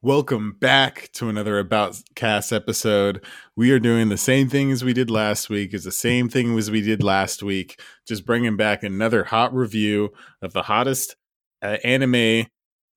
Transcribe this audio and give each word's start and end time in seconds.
Welcome 0.00 0.56
back 0.58 1.10
to 1.14 1.28
another 1.28 1.58
About 1.58 2.00
Cast 2.14 2.52
episode. 2.52 3.22
We 3.56 3.72
are 3.72 3.80
doing 3.80 4.08
the 4.08 4.16
same 4.16 4.48
thing 4.48 4.70
as 4.70 4.84
we 4.84 4.92
did 4.92 5.10
last 5.10 5.50
week. 5.50 5.74
It's 5.74 5.84
the 5.84 5.90
same 5.90 6.28
thing 6.28 6.56
as 6.56 6.70
we 6.70 6.80
did 6.80 7.02
last 7.02 7.42
week. 7.42 7.80
Just 8.06 8.24
bringing 8.24 8.56
back 8.56 8.82
another 8.82 9.24
hot 9.24 9.52
review 9.52 10.10
of 10.40 10.52
the 10.52 10.62
hottest 10.62 11.16
uh, 11.62 11.78
anime 11.84 12.46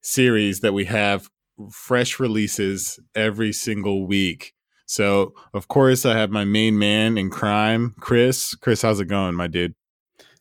series 0.02 0.62
that 0.62 0.74
we 0.74 0.86
have 0.86 1.28
fresh 1.72 2.20
releases 2.20 3.00
every 3.16 3.52
single 3.52 4.08
week. 4.08 4.54
So, 4.86 5.34
of 5.54 5.68
course, 5.68 6.06
I 6.06 6.16
have 6.18 6.30
my 6.30 6.46
main 6.46 6.78
man 6.78 7.18
in 7.18 7.30
crime, 7.30 7.96
Chris. 8.00 8.56
Chris, 8.56 8.84
how's 8.84 9.00
it 9.00 9.06
going, 9.06 9.36
my 9.36 9.48
dude? 9.48 9.74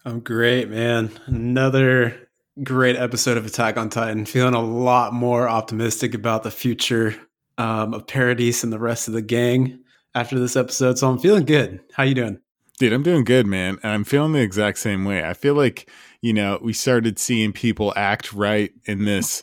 I'm 0.05 0.21
great, 0.21 0.69
man. 0.69 1.11
Another 1.27 2.30
great 2.63 2.97
episode 2.97 3.37
of 3.37 3.47
Attack 3.47 3.77
on 3.77 3.89
Titan. 3.89 4.27
Feeling 4.27 4.55
a 4.55 4.63
lot 4.63 5.13
more 5.13 5.49
optimistic 5.49 6.15
about 6.15 6.43
the 6.43 6.51
future 6.51 7.15
um, 7.59 7.95
of 7.95 8.07
Paradise 8.07 8.65
and 8.65 8.73
the 8.73 8.79
rest 8.79 9.09
of 9.09 9.15
the 9.15 9.23
gang 9.23 9.81
after 10.15 10.39
this 10.39 10.57
episode. 10.57 10.99
So 10.99 11.09
I'm 11.09 11.19
feeling 11.19 11.45
good. 11.45 11.81
How 11.93 12.03
you 12.03 12.15
doing? 12.15 12.41
Dude, 12.79 12.93
I'm 12.93 13.03
doing 13.03 13.25
good, 13.25 13.47
man. 13.47 13.79
And 13.83 13.93
I'm 13.93 14.05
feeling 14.05 14.33
the 14.33 14.41
exact 14.41 14.79
same 14.79 15.05
way. 15.05 15.25
I 15.25 15.35
feel 15.35 15.55
like, 15.55 15.91
you 16.23 16.33
know, 16.33 16.59
we 16.63 16.73
started 16.73 17.19
seeing 17.19 17.53
people 17.53 17.93
act 17.97 18.33
right 18.33 18.73
in 18.87 19.05
this 19.05 19.43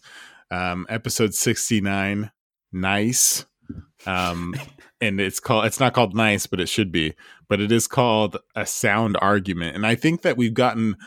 um, 0.52 0.86
episode 0.90 1.34
69, 1.34 2.32
Nice. 2.74 3.46
Um, 4.06 4.56
and 5.02 5.22
it's 5.22 5.40
called, 5.40 5.66
it's 5.66 5.80
not 5.80 5.94
called 5.94 6.16
Nice, 6.16 6.48
but 6.48 6.60
it 6.60 6.70
should 6.70 6.92
be. 6.92 7.14
But 7.48 7.62
it 7.62 7.72
is 7.72 7.88
called 7.88 8.38
a 8.56 8.66
sound 8.66 9.18
argument. 9.22 9.76
And 9.76 9.86
I 9.86 9.96
think 9.96 10.24
that 10.24 10.36
we've 10.38 10.54
gotten 10.54 10.98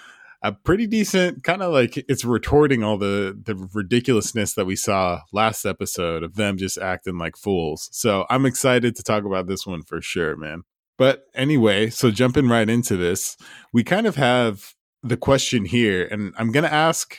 a 0.43 0.53
pretty 0.53 0.87
decent 0.87 1.45
kind 1.45 1.63
of 1.63 1.73
like 1.73 1.97
it's 2.09 2.25
retorting 2.25 2.83
all 2.83 2.97
the 2.97 3.39
the 3.45 3.55
ridiculousness 3.75 4.55
that 4.55 4.65
we 4.65 4.77
saw 4.77 5.21
last 5.33 5.67
episode 5.67 6.23
of 6.23 6.35
them 6.37 6.57
just 6.57 6.79
acting 6.79 7.19
like 7.19 7.37
fools. 7.37 7.89
So 7.93 8.27
I'm 8.31 8.47
excited 8.47 8.97
to 8.97 9.03
talk 9.03 9.25
about 9.25 9.47
this 9.47 9.67
one 9.67 9.83
for 9.83 10.01
sure, 10.01 10.37
man. 10.37 10.63
But 10.97 11.25
anyway, 11.35 11.91
so 11.91 12.11
jumping 12.11 12.49
right 12.49 12.69
into 12.69 12.97
this, 12.97 13.37
we 13.73 13.83
kind 13.83 14.07
of 14.07 14.17
have 14.17 14.75
the 15.03 15.17
question 15.17 15.65
here, 15.65 16.07
and 16.07 16.35
I'm 16.37 16.53
going 16.53 16.65
to 16.65 16.73
ask 16.73 17.19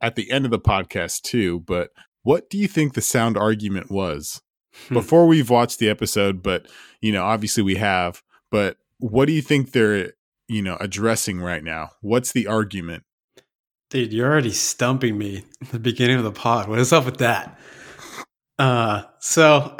at 0.00 0.14
the 0.14 0.30
end 0.30 0.44
of 0.44 0.50
the 0.50 0.58
podcast 0.58 1.22
too. 1.22 1.60
But 1.60 1.90
what 2.22 2.50
do 2.50 2.58
you 2.58 2.68
think 2.68 2.92
the 2.92 3.00
sound 3.00 3.38
argument 3.38 3.90
was 3.90 4.42
hmm. 4.88 4.94
before 4.94 5.26
we've 5.26 5.50
watched 5.50 5.78
the 5.78 5.88
episode? 5.88 6.42
But 6.42 6.66
you 7.00 7.12
know, 7.12 7.24
obviously 7.24 7.62
we 7.62 7.76
have. 7.76 8.22
But 8.50 8.76
what 8.98 9.26
do 9.26 9.32
you 9.32 9.42
think 9.42 9.72
they're 9.72 10.12
you 10.48 10.62
know 10.62 10.76
addressing 10.80 11.40
right 11.40 11.62
now? 11.62 11.90
What's 12.00 12.32
the 12.32 12.46
argument? 12.46 13.04
Dude, 13.90 14.12
you're 14.12 14.30
already 14.30 14.50
stumping 14.50 15.16
me 15.16 15.44
at 15.62 15.68
the 15.68 15.78
beginning 15.78 16.16
of 16.16 16.24
the 16.24 16.32
pod. 16.32 16.68
What 16.68 16.78
is 16.78 16.92
up 16.92 17.04
with 17.04 17.18
that? 17.18 17.58
Uh, 18.58 19.02
so, 19.20 19.74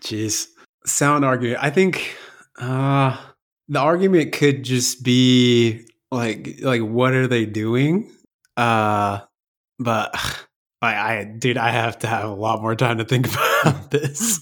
jeez, 0.00 0.48
sound 0.86 1.24
argument. 1.24 1.62
I 1.62 1.70
think 1.70 2.16
uh, 2.58 3.16
the 3.68 3.78
argument 3.78 4.32
could 4.32 4.64
just 4.64 5.02
be 5.02 5.86
like, 6.10 6.60
like, 6.62 6.80
what 6.80 7.12
are 7.12 7.26
they 7.26 7.46
doing? 7.46 8.10
Uh, 8.56 9.20
but 9.78 10.14
I, 10.82 10.94
I, 10.94 11.24
dude, 11.24 11.58
I 11.58 11.70
have 11.70 11.98
to 12.00 12.06
have 12.06 12.30
a 12.30 12.34
lot 12.34 12.62
more 12.62 12.76
time 12.76 12.98
to 12.98 13.04
think 13.04 13.26
about 13.62 13.90
this, 13.90 14.40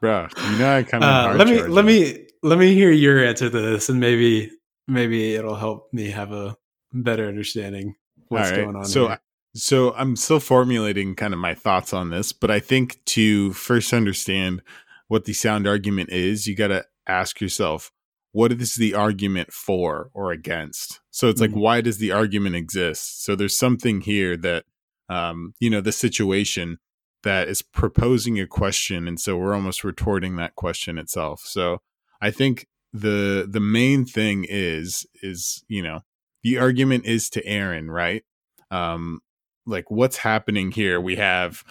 bro. 0.00 0.28
You 0.52 0.58
know, 0.58 0.76
I 0.76 0.82
kind 0.82 1.02
of 1.02 1.34
uh, 1.34 1.34
let 1.36 1.48
me, 1.48 1.62
let 1.62 1.84
me, 1.84 2.26
let 2.42 2.58
me 2.58 2.74
hear 2.74 2.90
your 2.90 3.24
answer 3.24 3.48
to 3.48 3.60
this, 3.60 3.88
and 3.88 3.98
maybe 3.98 4.50
maybe 4.86 5.34
it'll 5.34 5.56
help 5.56 5.92
me 5.92 6.10
have 6.10 6.32
a 6.32 6.56
better 6.92 7.26
understanding 7.26 7.94
what's 8.28 8.50
right. 8.50 8.64
going 8.64 8.76
on. 8.76 8.84
So, 8.84 9.08
here. 9.08 9.20
so 9.54 9.94
I'm 9.94 10.16
still 10.16 10.40
formulating 10.40 11.14
kind 11.14 11.34
of 11.34 11.40
my 11.40 11.54
thoughts 11.54 11.92
on 11.92 12.10
this, 12.10 12.32
but 12.32 12.50
I 12.50 12.60
think 12.60 13.04
to 13.06 13.52
first 13.52 13.92
understand 13.92 14.62
what 15.08 15.24
the 15.24 15.32
sound 15.32 15.66
argument 15.66 16.10
is, 16.10 16.46
you 16.46 16.56
got 16.56 16.68
to 16.68 16.84
ask 17.06 17.40
yourself, 17.40 17.92
what 18.32 18.50
is 18.50 18.74
the 18.74 18.94
argument 18.94 19.52
for 19.52 20.10
or 20.12 20.32
against? 20.32 21.00
So 21.10 21.28
it's 21.28 21.40
mm-hmm. 21.40 21.54
like, 21.54 21.62
why 21.62 21.80
does 21.80 21.98
the 21.98 22.12
argument 22.12 22.56
exist? 22.56 23.24
So 23.24 23.36
there's 23.36 23.56
something 23.56 24.00
here 24.00 24.36
that, 24.38 24.64
um, 25.08 25.54
you 25.60 25.70
know, 25.70 25.80
the 25.80 25.92
situation 25.92 26.78
that 27.22 27.48
is 27.48 27.62
proposing 27.62 28.40
a 28.40 28.46
question, 28.46 29.06
and 29.06 29.20
so 29.20 29.36
we're 29.36 29.54
almost 29.54 29.84
retorting 29.84 30.36
that 30.36 30.56
question 30.56 30.98
itself. 30.98 31.42
So 31.44 31.80
I 32.20 32.30
think 32.30 32.66
the 32.94 33.46
the 33.50 33.60
main 33.60 34.06
thing 34.06 34.46
is 34.48 35.04
is 35.20 35.64
you 35.68 35.82
know 35.82 36.00
the 36.44 36.58
argument 36.58 37.04
is 37.04 37.28
to 37.30 37.44
Eren, 37.44 37.88
right? 37.90 38.22
Um, 38.70 39.20
like 39.66 39.90
what's 39.90 40.18
happening 40.18 40.70
here? 40.70 41.00
We 41.00 41.16
have 41.16 41.64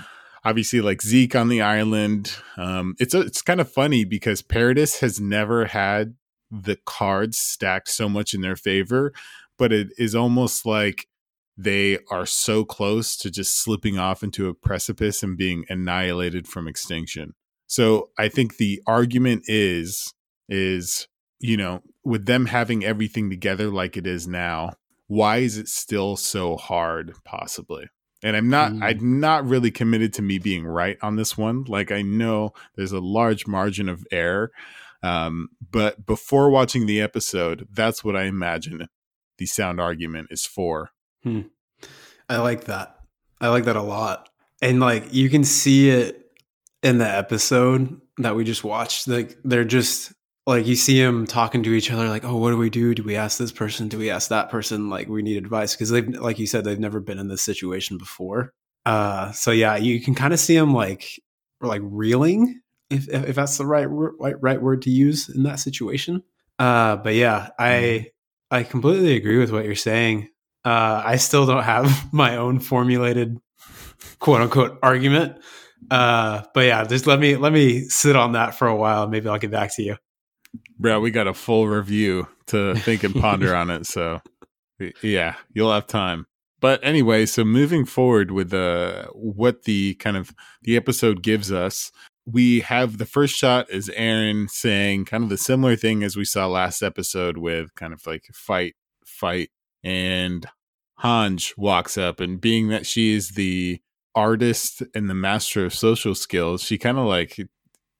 obviously 0.43 0.81
like 0.81 1.01
Zeke 1.01 1.35
on 1.35 1.47
the 1.47 1.61
island. 1.61 2.35
Um, 2.57 2.95
it's 2.99 3.13
a, 3.13 3.21
it's 3.21 3.41
kind 3.41 3.61
of 3.61 3.71
funny 3.71 4.03
because 4.03 4.41
Paradis 4.41 4.99
has 4.99 5.19
never 5.21 5.65
had 5.65 6.15
the 6.51 6.77
cards 6.85 7.37
stacked 7.37 7.89
so 7.89 8.09
much 8.09 8.33
in 8.33 8.41
their 8.41 8.57
favor, 8.57 9.13
but 9.57 9.71
it 9.71 9.87
is 9.97 10.13
almost 10.13 10.65
like 10.65 11.07
they 11.55 11.99
are 12.11 12.25
so 12.25 12.65
close 12.65 13.15
to 13.17 13.31
just 13.31 13.55
slipping 13.63 13.97
off 13.97 14.23
into 14.23 14.49
a 14.49 14.53
precipice 14.53 15.23
and 15.23 15.37
being 15.37 15.63
annihilated 15.69 16.47
from 16.47 16.67
extinction. 16.67 17.33
So 17.67 18.09
I 18.17 18.27
think 18.27 18.57
the 18.57 18.81
argument 18.85 19.43
is 19.47 20.13
is 20.49 21.07
you 21.43 21.57
know, 21.57 21.83
with 22.05 22.25
them 22.25 22.45
having 22.45 22.85
everything 22.85 23.29
together 23.29 23.69
like 23.69 23.97
it 23.97 24.07
is 24.07 24.25
now, 24.25 24.71
why 25.07 25.37
is 25.39 25.57
it 25.57 25.67
still 25.67 26.15
so 26.15 26.55
hard 26.55 27.13
possibly? 27.25 27.89
And 28.23 28.37
I'm 28.37 28.49
not 28.49 28.71
mm. 28.71 28.81
I'm 28.81 29.19
not 29.19 29.45
really 29.45 29.69
committed 29.69 30.13
to 30.13 30.21
me 30.21 30.39
being 30.39 30.65
right 30.65 30.97
on 31.01 31.17
this 31.17 31.37
one. 31.37 31.65
Like 31.65 31.91
I 31.91 32.01
know 32.01 32.53
there's 32.75 32.93
a 32.93 33.01
large 33.01 33.45
margin 33.45 33.89
of 33.89 34.07
error. 34.09 34.51
Um, 35.03 35.49
but 35.69 36.05
before 36.05 36.49
watching 36.49 36.85
the 36.85 37.01
episode, 37.01 37.67
that's 37.69 38.05
what 38.05 38.15
I 38.15 38.23
imagine 38.23 38.87
the 39.37 39.45
sound 39.45 39.81
argument 39.81 40.29
is 40.31 40.45
for. 40.45 40.91
Hmm. 41.23 41.41
I 42.29 42.37
like 42.37 42.65
that. 42.65 42.95
I 43.41 43.49
like 43.49 43.65
that 43.65 43.75
a 43.75 43.81
lot. 43.81 44.29
And 44.61 44.79
like 44.79 45.13
you 45.13 45.29
can 45.29 45.43
see 45.43 45.89
it 45.89 46.31
in 46.81 46.99
the 46.99 47.09
episode 47.09 47.99
that 48.19 48.37
we 48.37 48.45
just 48.45 48.63
watched. 48.63 49.09
Like 49.09 49.37
they're 49.43 49.65
just 49.65 50.13
like 50.45 50.67
you 50.67 50.75
see 50.75 51.01
them 51.01 51.25
talking 51.25 51.63
to 51.63 51.73
each 51.73 51.91
other 51.91 52.09
like 52.09 52.25
oh 52.25 52.35
what 52.35 52.51
do 52.51 52.57
we 52.57 52.69
do? 52.69 52.93
Do 52.93 53.03
we 53.03 53.15
ask 53.15 53.37
this 53.37 53.51
person? 53.51 53.87
Do 53.87 53.97
we 53.97 54.09
ask 54.09 54.29
that 54.29 54.49
person? 54.49 54.89
Like 54.89 55.07
we 55.07 55.21
need 55.21 55.37
advice. 55.37 55.75
Because 55.75 55.89
they've 55.89 56.07
like 56.07 56.39
you 56.39 56.47
said 56.47 56.63
they've 56.63 56.79
never 56.79 56.99
been 56.99 57.19
in 57.19 57.29
this 57.29 57.41
situation 57.41 57.97
before. 57.97 58.53
Uh 58.85 59.31
so 59.31 59.51
yeah 59.51 59.75
you 59.77 60.01
can 60.01 60.15
kind 60.15 60.33
of 60.33 60.39
see 60.39 60.55
them 60.55 60.73
like 60.73 61.21
like 61.61 61.81
reeling 61.83 62.61
if 62.89 63.07
if 63.07 63.35
that's 63.35 63.57
the 63.57 63.65
right 63.65 63.85
right, 63.85 64.35
right 64.41 64.61
word 64.61 64.81
to 64.83 64.89
use 64.89 65.29
in 65.29 65.43
that 65.43 65.59
situation. 65.59 66.23
Uh 66.59 66.97
but 66.97 67.13
yeah 67.13 67.49
i 67.57 67.71
mm-hmm. 67.71 68.07
i 68.51 68.63
completely 68.63 69.15
agree 69.15 69.37
with 69.37 69.51
what 69.51 69.65
you're 69.65 69.75
saying. 69.75 70.29
Uh 70.65 71.01
i 71.05 71.15
still 71.15 71.45
don't 71.45 71.63
have 71.63 72.09
my 72.13 72.35
own 72.35 72.59
formulated 72.59 73.37
quote 74.19 74.41
unquote 74.41 74.77
argument. 74.83 75.37
Uh 75.89 76.43
but 76.53 76.65
yeah 76.65 76.83
just 76.83 77.07
let 77.07 77.19
me 77.19 77.37
let 77.37 77.53
me 77.53 77.83
sit 77.85 78.17
on 78.17 78.33
that 78.33 78.55
for 78.55 78.67
a 78.67 78.75
while. 78.75 79.07
Maybe 79.07 79.29
i'll 79.29 79.39
get 79.39 79.51
back 79.51 79.73
to 79.75 79.83
you 79.83 79.95
bro, 80.83 80.99
we 80.99 81.11
got 81.11 81.27
a 81.27 81.33
full 81.33 81.67
review 81.67 82.27
to 82.47 82.75
think 82.75 83.03
and 83.05 83.15
ponder 83.15 83.55
on 83.55 83.69
it. 83.69 83.87
So, 83.87 84.21
yeah, 85.01 85.35
you'll 85.53 85.71
have 85.71 85.87
time. 85.87 86.27
But 86.59 86.81
anyway, 86.83 87.25
so 87.25 87.45
moving 87.45 87.85
forward 87.85 88.31
with 88.31 88.53
uh, 88.53 89.07
what 89.13 89.63
the 89.63 89.95
kind 89.95 90.17
of 90.17 90.35
the 90.61 90.75
episode 90.75 91.23
gives 91.23 91.51
us, 91.51 91.91
we 92.25 92.59
have 92.59 92.97
the 92.97 93.05
first 93.05 93.35
shot 93.35 93.69
is 93.69 93.89
Eren 93.97 94.49
saying 94.49 95.05
kind 95.05 95.23
of 95.23 95.29
the 95.29 95.37
similar 95.37 95.77
thing 95.77 96.03
as 96.03 96.17
we 96.17 96.25
saw 96.25 96.47
last 96.47 96.83
episode 96.83 97.37
with 97.37 97.73
kind 97.75 97.93
of 97.93 98.05
like 98.05 98.25
fight, 98.33 98.75
fight, 99.05 99.51
and 99.83 100.45
Hange 101.01 101.57
walks 101.57 101.97
up, 101.97 102.19
and 102.19 102.39
being 102.39 102.67
that 102.69 102.85
she 102.85 103.13
is 103.13 103.31
the 103.31 103.81
artist 104.15 104.83
and 104.93 105.09
the 105.09 105.15
master 105.15 105.65
of 105.65 105.73
social 105.73 106.13
skills, 106.13 106.61
she 106.61 106.77
kind 106.77 106.97
of 106.97 107.05
like 107.05 107.39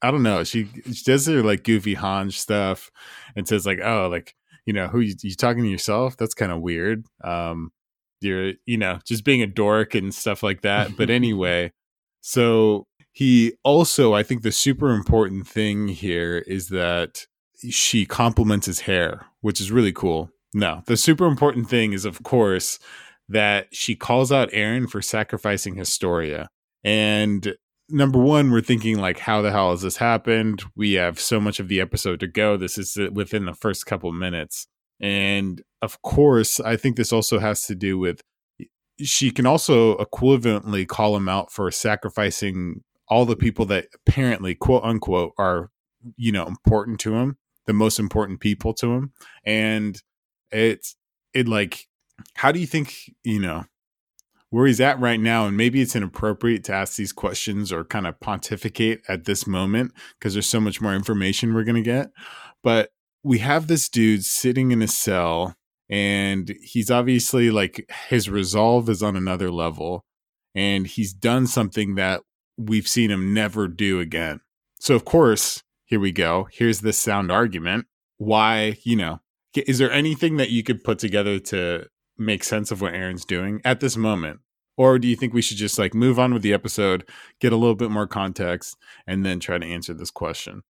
I 0.04 0.12
don't 0.12 0.24
know. 0.24 0.44
She, 0.44 0.68
she 0.92 1.04
does 1.04 1.26
her 1.28 1.42
like 1.42 1.64
goofy 1.64 1.96
Hange 1.96 2.34
stuff 2.34 2.92
and 3.36 3.48
says 3.48 3.66
like, 3.66 3.80
oh, 3.84 4.10
like 4.12 4.36
you 4.66 4.74
know, 4.74 4.88
who 4.88 5.00
you, 5.00 5.16
you 5.22 5.34
talking 5.36 5.64
to 5.64 5.70
yourself? 5.70 6.18
That's 6.18 6.34
kind 6.34 6.52
of 6.52 6.62
weird. 6.62 7.06
Um, 7.24 7.72
you're 8.22 8.54
you 8.66 8.78
know 8.78 9.00
just 9.06 9.24
being 9.24 9.42
a 9.42 9.48
dork 9.48 9.96
and 9.96 10.14
stuff 10.14 10.44
like 10.44 10.62
that. 10.62 10.96
but 10.98 11.10
anyway, 11.10 11.72
so 12.22 12.88
he 13.12 13.54
also 13.64 14.14
I 14.14 14.24
think 14.24 14.42
the 14.42 14.52
super 14.52 14.92
important 14.92 15.48
thing 15.48 15.88
here 15.88 16.44
is 16.48 16.70
that 16.70 17.26
she 17.70 18.06
compliments 18.06 18.66
his 18.66 18.82
hair, 18.82 19.28
which 19.42 19.62
is 19.62 19.72
really 19.72 19.94
cool. 19.94 20.30
No, 20.54 20.84
the 20.86 20.98
super 20.98 21.26
important 21.26 21.70
thing 21.70 21.94
is 21.94 22.06
of 22.06 22.24
course 22.24 22.80
that 23.30 23.68
she 23.72 23.96
calls 23.96 24.32
out 24.32 24.52
Eren 24.52 24.90
for 24.90 25.02
sacrificing 25.02 25.76
Historia. 25.76 26.50
And 26.84 27.56
number 27.90 28.20
one, 28.20 28.52
we're 28.52 28.62
thinking 28.62 28.98
like, 28.98 29.20
how 29.20 29.42
the 29.42 29.52
hell 29.52 29.72
has 29.72 29.82
this 29.82 29.98
happened? 29.98 30.64
We 30.76 30.94
have 30.94 31.20
so 31.20 31.40
much 31.40 31.60
of 31.60 31.68
the 31.68 31.82
episode 31.82 32.20
to 32.22 32.28
go. 32.28 32.58
This 32.58 32.78
is 32.78 32.98
uh, 32.98 33.10
within 33.12 33.46
the 33.46 33.54
first 33.54 33.86
couple 33.86 34.12
minutes, 34.12 34.68
and 35.00 35.62
of 35.82 36.02
course, 36.02 36.60
I 36.60 36.78
think 36.78 36.96
this 36.96 37.14
also 37.14 37.40
has 37.40 37.64
to 37.64 37.76
do 37.76 37.98
with 37.98 38.22
she 39.00 39.32
can 39.32 39.46
also 39.46 39.98
equivalently 39.98 40.88
call 40.88 41.16
him 41.16 41.28
out 41.28 41.52
for 41.52 41.70
sacrificing 41.72 42.84
all 43.08 43.26
the 43.26 43.36
people 43.36 43.66
that 43.66 43.88
apparently 44.08 44.56
quote 44.56 44.84
unquote 44.84 45.34
are 45.38 45.70
you 46.16 46.32
know 46.32 46.46
important 46.46 47.00
to 47.00 47.16
him 47.16 47.38
the 47.66 47.74
most 47.74 48.00
important 48.00 48.40
people 48.40 48.74
to 48.74 48.94
him 48.94 49.12
and 49.46 50.02
it's 50.52 50.96
it 51.34 51.48
like 51.48 51.88
how 52.36 52.52
do 52.52 52.60
you 52.60 52.68
think 52.68 52.96
you 53.24 53.40
know 53.40 53.64
where 54.54 54.68
he's 54.68 54.80
at 54.80 55.00
right 55.00 55.20
now 55.20 55.48
and 55.48 55.58
maybe 55.58 55.82
it's 55.82 55.96
inappropriate 55.96 56.64
to 56.64 56.72
ask 56.72 56.96
these 56.96 57.12
questions 57.12 57.74
or 57.74 57.84
kind 57.84 58.06
of 58.06 58.20
pontificate 58.20 59.02
at 59.08 59.26
this 59.26 59.48
moment 59.48 59.92
because 60.20 60.34
there's 60.34 60.46
so 60.46 60.60
much 60.60 60.80
more 60.80 60.94
information 60.94 61.56
we're 61.56 61.64
going 61.64 61.74
to 61.74 61.82
get. 61.82 62.12
But 62.62 62.92
we 63.24 63.40
have 63.40 63.66
this 63.66 63.90
dude 63.90 64.24
sitting 64.24 64.72
in 64.72 64.84
a 64.84 64.88
cell 64.88 65.56
and 65.90 66.56
he's 66.62 66.92
obviously 66.92 67.50
like 67.50 67.92
his 68.10 68.30
resolve 68.30 68.90
is 68.90 69.02
on 69.02 69.16
another 69.16 69.50
level 69.50 70.06
and 70.54 70.86
he's 70.86 71.14
done 71.14 71.48
something 71.48 71.96
that 71.96 72.22
we've 72.56 72.88
seen 72.88 73.10
him 73.10 73.34
never 73.34 73.68
do 73.68 74.00
again. 74.00 74.40
So 74.80 74.94
of 74.94 75.04
course 75.04 75.64
here 75.86 76.00
we 76.00 76.12
go. 76.12 76.48
Here's 76.52 76.82
this 76.82 77.00
sound 77.00 77.32
argument. 77.32 77.88
Why 78.20 78.78
you 78.84 78.98
know 78.98 79.20
is 79.56 79.80
there 79.80 79.92
anything 79.92 80.38
that 80.38 80.52
you 80.52 80.62
could 80.62 80.84
put 80.84 81.00
together 81.00 81.40
to 81.40 81.88
make 82.18 82.44
sense 82.44 82.72
of 82.72 82.82
what 82.82 82.94
Eren's 82.94 83.26
doing 83.26 83.62
at 83.66 83.80
this 83.80 83.98
moment 83.98 84.40
or 84.76 84.98
do 84.98 85.08
you 85.08 85.16
think 85.16 85.34
we 85.34 85.42
should 85.42 85.58
just 85.58 85.78
like 85.78 85.94
move 85.94 86.20
on 86.20 86.34
with 86.34 86.42
the 86.42 86.54
episode 86.54 87.08
get 87.40 87.54
a 87.54 87.58
little 87.58 87.76
bit 87.76 87.92
more 87.92 88.08
context 88.08 88.76
and 89.08 89.26
then 89.26 89.40
try 89.40 89.58
to 89.58 89.66
answer 89.66 89.94
this 89.94 90.12
question 90.12 90.64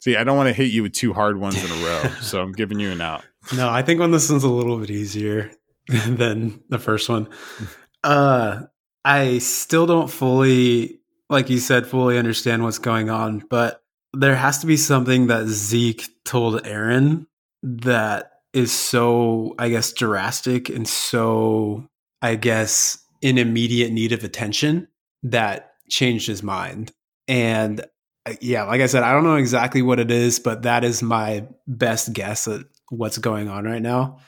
See, 0.00 0.16
I 0.16 0.22
don't 0.22 0.36
want 0.36 0.48
to 0.48 0.52
hit 0.52 0.70
you 0.70 0.82
with 0.84 0.92
two 0.92 1.12
hard 1.12 1.40
ones 1.40 1.62
in 1.62 1.70
a 1.70 1.84
row, 1.84 2.02
so 2.20 2.40
I'm 2.40 2.52
giving 2.52 2.78
you 2.78 2.90
an 2.90 3.00
out. 3.00 3.24
No, 3.54 3.68
I 3.68 3.82
think 3.82 4.00
when 4.00 4.10
this 4.10 4.30
one's 4.30 4.44
a 4.44 4.48
little 4.48 4.78
bit 4.78 4.90
easier 4.90 5.50
than 6.06 6.62
the 6.68 6.78
first 6.78 7.08
one. 7.08 7.28
Uh, 8.04 8.62
I 9.04 9.38
still 9.38 9.86
don't 9.86 10.10
fully, 10.10 11.00
like 11.28 11.50
you 11.50 11.58
said, 11.58 11.86
fully 11.86 12.18
understand 12.18 12.62
what's 12.62 12.78
going 12.78 13.10
on, 13.10 13.44
but 13.50 13.82
there 14.12 14.36
has 14.36 14.58
to 14.58 14.66
be 14.66 14.76
something 14.76 15.26
that 15.28 15.46
Zeke 15.46 16.08
told 16.24 16.62
Eren 16.62 17.26
that 17.62 18.32
is 18.58 18.72
so, 18.72 19.54
I 19.58 19.68
guess, 19.68 19.92
drastic 19.92 20.68
and 20.68 20.86
so, 20.86 21.88
I 22.20 22.34
guess, 22.34 22.98
in 23.22 23.38
immediate 23.38 23.92
need 23.92 24.12
of 24.12 24.24
attention 24.24 24.88
that 25.22 25.72
changed 25.88 26.26
his 26.26 26.42
mind. 26.42 26.92
And 27.26 27.80
uh, 28.26 28.34
yeah, 28.40 28.64
like 28.64 28.80
I 28.80 28.86
said, 28.86 29.02
I 29.02 29.12
don't 29.12 29.24
know 29.24 29.36
exactly 29.36 29.82
what 29.82 30.00
it 30.00 30.10
is, 30.10 30.38
but 30.38 30.62
that 30.62 30.84
is 30.84 31.02
my 31.02 31.46
best 31.66 32.12
guess 32.12 32.46
at 32.46 32.60
what's 32.90 33.18
going 33.18 33.48
on 33.48 33.64
right 33.64 33.82
now. 33.82 34.18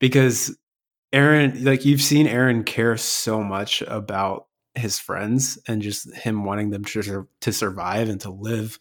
Because 0.00 0.56
Eren, 1.12 1.64
like 1.64 1.84
you've 1.84 2.02
seen 2.02 2.26
Eren 2.26 2.64
care 2.64 2.96
so 2.96 3.42
much 3.42 3.82
about 3.82 4.46
his 4.74 4.98
friends 4.98 5.58
and 5.68 5.82
just 5.82 6.12
him 6.14 6.44
wanting 6.44 6.70
them 6.70 6.84
to 6.84 7.28
to 7.40 7.52
survive 7.52 8.08
and 8.08 8.20
to 8.22 8.30
live 8.30 8.78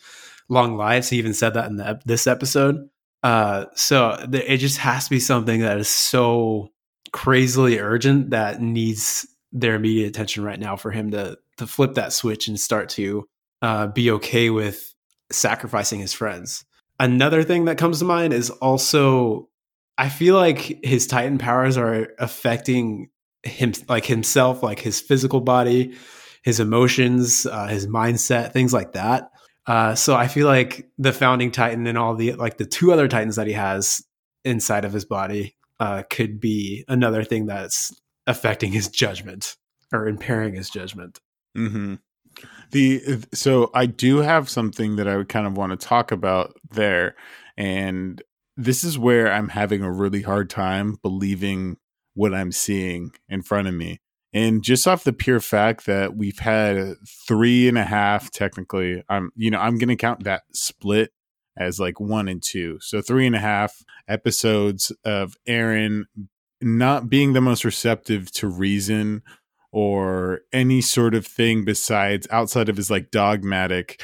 long 0.50 0.76
lives. 0.76 1.10
He 1.10 1.18
even 1.18 1.34
said 1.34 1.54
that 1.54 1.70
in 1.70 1.78
the, 1.78 2.00
this 2.06 2.28
episode. 2.28 2.90
Uh, 3.24 3.66
so 3.74 4.18
it 4.32 4.58
just 4.58 4.78
has 4.80 5.06
to 5.06 5.10
be 5.10 5.20
something 5.20 5.62
that 5.62 5.78
is 5.78 5.88
so 5.88 6.70
crazily 7.12 7.80
urgent 7.80 8.32
that 8.32 8.62
needs 8.62 9.26
their 9.52 9.76
immediate 9.76 10.08
attention 10.08 10.44
right 10.44 10.60
now 10.60 10.76
for 10.76 10.92
him 10.92 11.12
to 11.12 11.38
to 11.58 11.68
flip 11.68 11.94
that 11.94 12.12
switch 12.12 12.48
and 12.48 12.60
start 12.60 12.90
to 12.90 13.26
uh, 13.62 13.88
be 13.88 14.10
okay 14.10 14.50
with 14.50 14.94
sacrificing 15.32 16.00
his 16.00 16.12
friends. 16.12 16.66
Another 17.00 17.44
thing 17.44 17.66
that 17.66 17.78
comes 17.78 18.00
to 18.00 18.06
mind 18.06 18.34
is 18.34 18.50
also 18.50 19.50
I 19.98 20.10
feel 20.10 20.36
like 20.36 20.84
his 20.84 21.06
Titan 21.06 21.38
powers 21.38 21.78
are 21.78 22.10
affecting 22.18 23.10
him, 23.44 23.74
like 23.88 24.06
himself, 24.06 24.64
like 24.64 24.80
his 24.80 25.00
physical 25.00 25.40
body, 25.40 25.96
his 26.44 26.60
emotions, 26.60 27.46
uh, 27.46 27.68
his 27.68 27.88
mindset, 27.88 28.54
things 28.54 28.74
like 28.74 28.94
that. 28.94 29.30
Uh, 29.66 29.96
so 29.96 30.16
I 30.16 30.28
feel 30.28 30.48
like 30.48 30.90
the 30.98 31.14
founding 31.14 31.52
Titan 31.52 31.88
and 31.88 31.98
all 31.98 32.16
the 32.16 32.34
like 32.34 32.58
the 32.58 32.66
two 32.66 32.92
other 32.92 33.08
Titans 33.08 33.38
that 33.38 33.48
he 33.48 33.54
has 33.54 34.02
inside 34.44 34.86
of 34.86 34.94
his 34.94 35.06
body 35.06 35.56
uh, 35.80 36.04
could 36.10 36.40
be 36.40 36.84
another 36.88 37.24
thing 37.24 37.46
that's 37.46 37.92
affecting 38.28 38.72
his 38.72 38.90
judgment 38.90 39.56
or 39.94 40.08
impairing 40.08 40.56
his 40.56 40.70
judgment. 40.70 41.20
Mm-hmm. 41.58 41.96
The 42.72 43.24
so 43.34 43.70
I 43.74 43.86
do 43.86 44.18
have 44.18 44.50
something 44.50 44.96
that 44.98 45.08
I 45.08 45.16
would 45.16 45.30
kind 45.30 45.48
of 45.48 45.56
want 45.56 45.80
to 45.80 45.88
talk 45.88 46.12
about 46.12 46.58
there, 46.72 47.16
and 47.58 48.22
this 48.58 48.84
is 48.84 48.98
where 48.98 49.32
I'm 49.32 49.50
having 49.50 49.84
a 49.84 49.92
really 49.92 50.24
hard 50.24 50.50
time 50.50 50.98
believing 51.02 51.78
what 52.16 52.34
I'm 52.34 52.52
seeing 52.52 53.12
in 53.30 53.42
front 53.44 53.68
of 53.68 53.74
me. 53.74 54.02
And 54.34 54.64
just 54.64 54.88
off 54.88 55.04
the 55.04 55.14
pure 55.14 55.40
fact 55.40 55.86
that 55.86 56.16
we've 56.16 56.40
had 56.40 56.96
three 57.28 57.68
and 57.68 57.78
a 57.78 57.84
half, 57.84 58.32
technically, 58.32 59.04
I'm 59.10 59.32
you 59.36 59.52
know 59.52 59.60
I'm 59.60 59.78
going 59.78 59.90
to 59.90 59.96
count 59.96 60.24
that 60.24 60.44
split 60.54 61.12
as 61.58 61.80
like 61.80 62.00
one 62.00 62.28
and 62.28 62.42
two, 62.42 62.80
so 62.82 63.02
three 63.02 63.28
and 63.28 63.36
a 63.36 63.40
half 63.40 63.84
episodes 64.08 64.92
of 65.06 65.36
Eren 65.48 66.04
not 66.62 67.10
being 67.10 67.34
the 67.34 67.42
most 67.42 67.64
receptive 67.66 68.32
to 68.32 68.48
reason 68.48 69.22
or 69.72 70.42
any 70.54 70.82
sort 70.82 71.14
of 71.14 71.28
thing 71.28 71.66
besides 71.66 72.28
outside 72.32 72.70
of 72.70 72.78
his 72.78 72.90
like 72.90 73.12
dogmatic 73.12 74.02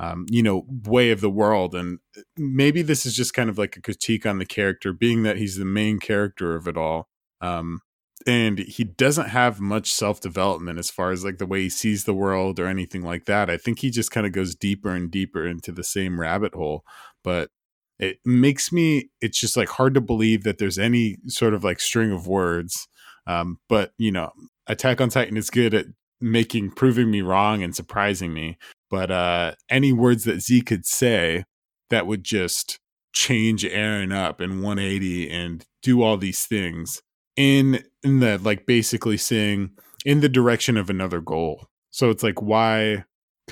um, 0.00 0.24
you 0.30 0.42
know 0.42 0.66
way 0.84 1.10
of 1.10 1.20
the 1.20 1.30
world. 1.30 1.74
And 1.74 1.98
uh, 2.16 2.22
maybe 2.36 2.82
this 2.82 3.04
is 3.06 3.14
just 3.14 3.34
kind 3.34 3.50
of 3.50 3.58
like 3.58 3.76
a 3.76 3.82
critique 3.82 4.26
on 4.26 4.38
the 4.38 4.46
character 4.46 4.92
being 4.92 5.22
that 5.22 5.36
he's 5.36 5.56
the 5.56 5.64
main 5.64 5.98
character 5.98 6.56
of 6.56 6.66
it 6.66 6.76
all. 6.76 7.08
Um, 7.40 7.80
and 8.26 8.58
he 8.58 8.84
doesn't 8.84 9.28
have 9.28 9.60
much 9.60 9.92
self-development 9.92 10.78
as 10.78 10.90
far 10.90 11.10
as 11.10 11.24
like 11.24 11.38
the 11.38 11.46
way 11.46 11.62
he 11.62 11.70
sees 11.70 12.04
the 12.04 12.14
world 12.14 12.60
or 12.60 12.66
anything 12.66 13.02
like 13.02 13.24
that 13.24 13.48
i 13.48 13.56
think 13.56 13.78
he 13.78 13.90
just 13.90 14.10
kind 14.10 14.26
of 14.26 14.32
goes 14.32 14.54
deeper 14.54 14.90
and 14.90 15.10
deeper 15.10 15.46
into 15.46 15.72
the 15.72 15.84
same 15.84 16.20
rabbit 16.20 16.54
hole 16.54 16.84
but 17.24 17.50
it 17.98 18.18
makes 18.24 18.70
me 18.72 19.10
it's 19.20 19.40
just 19.40 19.56
like 19.56 19.68
hard 19.70 19.94
to 19.94 20.00
believe 20.00 20.42
that 20.44 20.58
there's 20.58 20.78
any 20.78 21.16
sort 21.26 21.54
of 21.54 21.64
like 21.64 21.80
string 21.80 22.12
of 22.12 22.26
words 22.26 22.88
um, 23.26 23.58
but 23.68 23.92
you 23.96 24.10
know 24.10 24.32
Attack 24.70 25.00
on 25.00 25.08
Titan 25.08 25.36
is 25.36 25.50
good 25.50 25.74
at 25.74 25.86
making 26.20 26.70
proving 26.70 27.10
me 27.10 27.22
wrong 27.22 27.62
and 27.62 27.74
surprising 27.74 28.32
me. 28.32 28.56
But 28.88 29.10
uh, 29.10 29.54
any 29.68 29.92
words 29.92 30.24
that 30.24 30.42
Z 30.42 30.62
could 30.62 30.86
say 30.86 31.44
that 31.90 32.06
would 32.06 32.22
just 32.22 32.78
change 33.12 33.64
Eren 33.64 34.14
up 34.14 34.40
in 34.40 34.62
180 34.62 35.28
and 35.28 35.66
do 35.82 36.02
all 36.02 36.16
these 36.16 36.46
things 36.46 37.02
in 37.36 37.84
in 38.02 38.20
the 38.20 38.38
like 38.38 38.66
basically 38.66 39.16
saying 39.16 39.70
in 40.04 40.20
the 40.20 40.28
direction 40.28 40.76
of 40.76 40.90
another 40.90 41.20
goal. 41.20 41.68
So 41.90 42.10
it's 42.10 42.22
like 42.22 42.40
why 42.40 43.04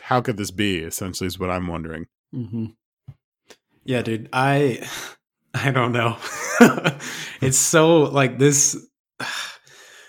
how 0.02 0.20
could 0.20 0.36
this 0.36 0.50
be 0.50 0.78
essentially 0.78 1.26
is 1.26 1.38
what 1.38 1.50
I'm 1.50 1.66
wondering. 1.66 2.06
Mm-hmm. 2.34 2.66
Yeah, 3.84 4.02
dude. 4.02 4.28
I 4.32 4.86
I 5.54 5.70
don't 5.70 5.92
know. 5.92 6.16
it's 7.40 7.58
so 7.58 8.02
like 8.02 8.38
this 8.38 8.76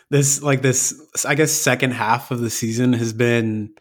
this 0.09 0.41
like 0.41 0.61
this 0.61 0.93
I 1.25 1.35
guess 1.35 1.51
second 1.51 1.91
half 1.91 2.31
of 2.31 2.39
the 2.39 2.49
season 2.49 2.93
has 2.93 3.13
been 3.13 3.73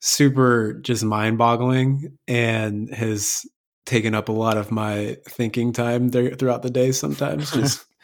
super 0.00 0.74
just 0.82 1.04
mind 1.04 1.38
boggling 1.38 2.18
and 2.28 2.92
has 2.94 3.46
taken 3.86 4.14
up 4.14 4.28
a 4.28 4.32
lot 4.32 4.56
of 4.56 4.70
my 4.70 5.16
thinking 5.28 5.72
time 5.72 6.08
there 6.08 6.34
throughout 6.34 6.62
the 6.62 6.70
day 6.70 6.92
sometimes 6.92 7.50
just 7.52 7.84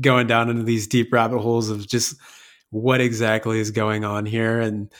going 0.00 0.26
down 0.26 0.50
into 0.50 0.62
these 0.62 0.86
deep 0.86 1.12
rabbit 1.12 1.40
holes 1.40 1.70
of 1.70 1.86
just 1.86 2.16
what 2.70 3.00
exactly 3.00 3.58
is 3.58 3.70
going 3.70 4.04
on 4.04 4.26
here 4.26 4.60
and 4.60 4.92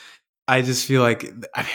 I 0.46 0.62
just 0.62 0.86
feel 0.86 1.02
like 1.02 1.26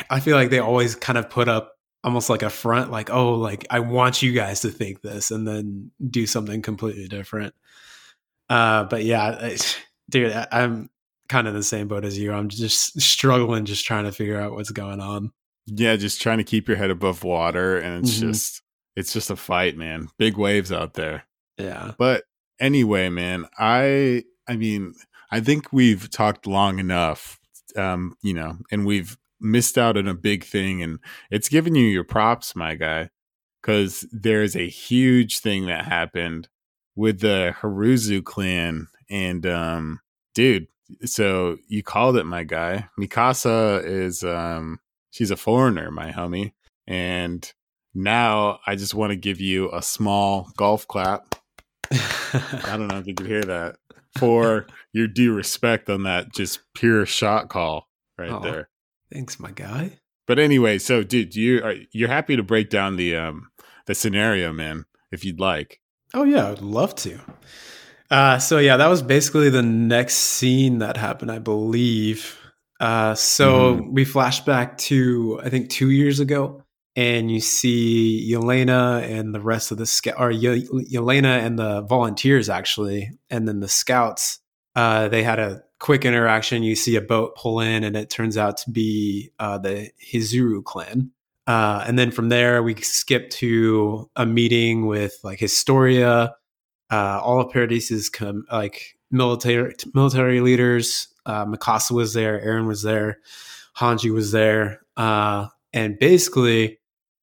I 0.10 0.20
feel 0.20 0.36
like 0.36 0.50
they 0.50 0.60
always 0.60 0.96
kind 0.96 1.18
of 1.18 1.30
put 1.30 1.50
up 1.50 1.74
almost 2.04 2.30
like 2.30 2.44
a 2.44 2.50
front 2.50 2.92
like 2.92 3.10
oh 3.10 3.34
like 3.34 3.68
I 3.70 3.82
want 3.82 4.22
you 4.22 4.32
guys 4.32 4.62
to 4.62 4.70
think 4.70 5.02
this 5.02 5.32
and 5.32 5.46
then 5.48 5.92
do 6.10 6.26
something 6.26 6.62
completely 6.62 7.10
different 7.10 7.54
uh 8.50 8.86
but 8.86 9.04
yeah 9.04 9.56
dude, 10.10 10.34
I, 10.34 10.48
I'm 10.52 10.90
kind 11.28 11.48
of 11.48 11.54
the 11.54 11.64
same 11.64 11.88
boat 11.88 12.04
as 12.04 12.18
you. 12.18 12.34
I'm 12.34 12.50
just 12.50 13.00
struggling, 13.00 13.66
just 13.66 13.86
trying 13.86 14.06
to 14.06 14.12
figure 14.12 14.40
out 14.40 14.54
what's 14.54 14.72
going 14.72 15.00
on. 15.00 15.32
Yeah, 15.68 15.96
just 15.96 16.22
trying 16.22 16.40
to 16.40 16.44
keep 16.44 16.68
your 16.68 16.78
head 16.78 16.90
above 16.90 17.24
water, 17.24 17.78
and 17.78 18.04
it's 18.04 18.18
mm-hmm. 18.18 18.30
just 18.30 18.62
it's 18.96 19.14
just 19.14 19.30
a 19.30 19.36
fight, 19.36 19.78
man. 19.78 20.08
Big 20.18 20.38
waves 20.38 20.72
out 20.72 20.96
there. 20.96 21.24
Yeah. 21.58 21.92
But 21.98 22.24
anyway, 22.60 23.10
man, 23.10 23.46
I 23.58 24.24
I 24.48 24.56
mean, 24.56 24.94
I 25.32 25.40
think 25.40 25.72
we've 25.72 26.10
talked 26.10 26.48
long 26.48 26.80
enough, 26.80 27.40
um, 27.76 28.16
you 28.22 28.34
know, 28.34 28.58
and 28.72 28.86
we've 28.86 29.18
missed 29.40 29.78
out 29.78 29.98
on 29.98 30.08
a 30.08 30.14
big 30.14 30.44
thing, 30.44 30.82
and 30.82 31.00
it's 31.32 31.50
giving 31.50 31.76
you 31.76 31.86
your 31.86 32.04
props, 32.04 32.56
my 32.56 32.76
guy, 32.76 33.10
because 33.62 34.06
there's 34.12 34.56
a 34.56 34.68
huge 34.68 35.40
thing 35.40 35.68
that 35.68 35.86
happened 35.86 36.50
with 36.96 37.22
the 37.22 37.56
Haruzu 37.62 38.24
clan 38.24 38.88
and 39.10 39.46
um, 39.46 40.00
dude, 40.36 40.68
so 41.06 41.58
you 41.68 41.84
called 41.84 42.18
it, 42.18 42.26
my 42.26 42.44
guy. 42.44 42.88
Mikasa 43.00 43.84
is 43.86 44.24
um, 44.24 44.80
she's 45.12 45.32
a 45.32 45.38
foreigner, 45.38 45.92
my 45.92 46.12
homie, 46.12 46.54
and 46.88 47.52
now 47.94 48.60
I 48.68 48.76
just 48.76 48.94
want 48.94 49.12
to 49.12 49.16
give 49.16 49.40
you 49.40 49.72
a 49.72 49.82
small 49.82 50.52
golf 50.58 50.88
clap. 50.88 51.36
I 51.92 52.76
don't 52.78 52.88
know 52.88 53.00
if 53.00 53.08
you 53.08 53.16
could 53.16 53.28
hear 53.28 53.44
that. 53.44 53.78
for 54.18 54.68
your 54.94 55.08
due 55.08 55.34
respect 55.34 55.90
on 55.90 56.04
that 56.04 56.34
just 56.34 56.60
pure 56.74 57.06
shot 57.06 57.50
call 57.50 57.88
right 58.18 58.42
there. 58.42 58.70
Thanks, 59.12 59.40
my 59.40 59.52
guy. 59.52 60.00
But 60.28 60.40
anyway, 60.40 60.78
so 60.78 61.04
dude, 61.04 61.36
you 61.36 61.64
are 61.64 61.76
you're 61.92 62.10
happy 62.10 62.36
to 62.36 62.44
break 62.44 62.70
down 62.70 62.98
the 62.98 63.16
um 63.16 63.50
the 63.88 63.96
scenario, 63.96 64.54
man, 64.54 64.86
if 65.12 65.26
you'd 65.26 65.40
like. 65.40 65.80
Oh 66.14 66.24
yeah, 66.24 66.50
I'd 66.50 66.62
love 66.62 66.96
to. 66.96 67.20
Uh, 68.12 68.40
so 68.40 68.58
yeah, 68.58 68.78
that 68.78 68.88
was 68.88 69.02
basically 69.02 69.50
the 69.50 69.62
next 69.62 70.16
scene 70.16 70.80
that 70.80 70.98
happened, 70.98 71.32
I 71.32 71.40
believe. 71.40 72.38
Uh, 72.80 73.14
so 73.14 73.74
we 73.92 74.06
flash 74.06 74.40
back 74.42 74.78
to 74.78 75.40
I 75.44 75.50
think 75.50 75.70
two 75.70 75.92
years 75.92 76.20
ago, 76.20 76.64
and 77.00 77.32
you 77.32 77.40
see 77.40 78.30
Yelena 78.30 79.02
and 79.04 79.34
the 79.34 79.40
rest 79.40 79.72
of 79.72 79.78
the 79.78 79.86
scout, 79.86 80.16
or 80.18 80.32
Ye- 80.32 80.68
Yelena 80.68 81.42
and 81.46 81.58
the 81.58 81.80
volunteers 81.84 82.50
actually, 82.50 83.12
and 83.30 83.48
then 83.48 83.62
the 83.62 83.70
scouts. 83.70 84.40
Uh, 84.76 85.08
they 85.08 85.24
had 85.24 85.40
a 85.40 85.64
quick 85.80 86.04
interaction. 86.04 86.62
You 86.62 86.76
see 86.76 86.98
a 86.98 87.02
boat 87.02 87.38
pull 87.38 87.62
in, 87.62 87.86
and 87.86 87.96
it 87.96 88.10
turns 88.10 88.36
out 88.36 88.58
to 88.58 88.72
be 88.72 89.32
uh, 89.40 89.60
the 89.60 89.92
Hizuru 90.12 90.62
clan. 90.62 91.12
Uh, 91.48 91.86
and 91.88 91.98
then 91.98 92.12
from 92.12 92.28
there, 92.28 92.62
we 92.62 92.76
skip 92.76 93.30
to 93.30 94.10
a 94.18 94.26
meeting 94.26 94.86
with 94.86 95.18
like 95.24 95.40
Historia, 95.40 96.36
uh, 96.92 97.22
all 97.24 97.40
of 97.40 97.50
Paradise's 97.54 98.10
com- 98.10 98.44
like 98.52 98.98
military 99.10 99.74
military 99.94 100.42
leaders. 100.42 101.08
Uh, 101.26 101.46
Mikasa 101.46 101.92
was 101.92 102.14
there, 102.14 102.42
Eren 102.46 102.68
was 102.68 102.84
there, 102.84 103.20
Hange 103.78 104.12
was 104.14 104.34
there, 104.34 104.82
uh, 104.98 105.48
and 105.72 105.98
basically 105.98 106.79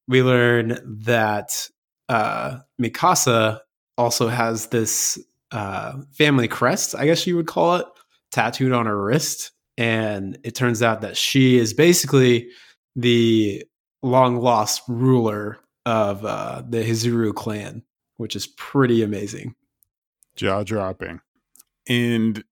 we 0.07 0.23
learn 0.23 0.79
that 1.03 1.69
uh, 2.09 2.59
Mikasa 2.81 3.59
also 3.97 4.27
has 4.27 4.67
this 4.67 5.19
uh, 5.51 5.93
family 6.13 6.47
crest, 6.47 6.95
I 6.95 7.05
guess 7.05 7.25
you 7.27 7.35
would 7.35 7.47
call 7.47 7.77
it, 7.77 7.85
tattooed 8.31 8.71
on 8.71 8.85
her 8.85 9.01
wrist, 9.01 9.51
and 9.77 10.37
it 10.43 10.55
turns 10.55 10.81
out 10.81 11.01
that 11.01 11.17
she 11.17 11.57
is 11.57 11.73
basically 11.73 12.49
the 12.95 13.63
long 14.01 14.37
lost 14.37 14.81
ruler 14.87 15.59
of 15.85 16.25
uh, 16.25 16.63
the 16.67 16.83
Hizuru 16.83 17.33
clan, 17.33 17.83
which 18.17 18.35
is 18.35 18.47
pretty 18.47 19.01
amazing. 19.03 19.55
Jaw 20.35 20.63
dropping. 20.63 21.21
And 21.87 22.43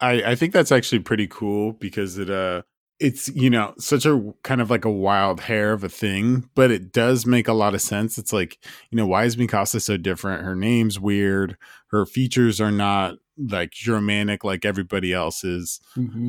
I 0.00 0.22
I 0.22 0.34
think 0.34 0.52
that's 0.52 0.72
actually 0.72 1.00
pretty 1.00 1.26
cool 1.26 1.72
because 1.72 2.18
it 2.18 2.30
uh 2.30 2.62
it's 3.00 3.28
you 3.28 3.48
know 3.48 3.74
such 3.78 4.04
a 4.06 4.34
kind 4.42 4.60
of 4.60 4.70
like 4.70 4.84
a 4.84 4.90
wild 4.90 5.40
hair 5.40 5.72
of 5.72 5.84
a 5.84 5.88
thing, 5.88 6.48
but 6.54 6.70
it 6.70 6.92
does 6.92 7.26
make 7.26 7.46
a 7.48 7.52
lot 7.52 7.74
of 7.74 7.80
sense. 7.80 8.18
It's 8.18 8.32
like, 8.32 8.58
you 8.90 8.96
know, 8.96 9.06
why 9.06 9.24
is 9.24 9.36
Mikasa 9.36 9.80
so 9.80 9.96
different? 9.96 10.44
Her 10.44 10.56
name's 10.56 10.98
weird. 10.98 11.56
Her 11.90 12.04
features 12.06 12.60
are 12.60 12.72
not 12.72 13.16
like 13.38 13.70
Germanic 13.70 14.42
like 14.42 14.64
everybody 14.64 15.12
else's. 15.12 15.80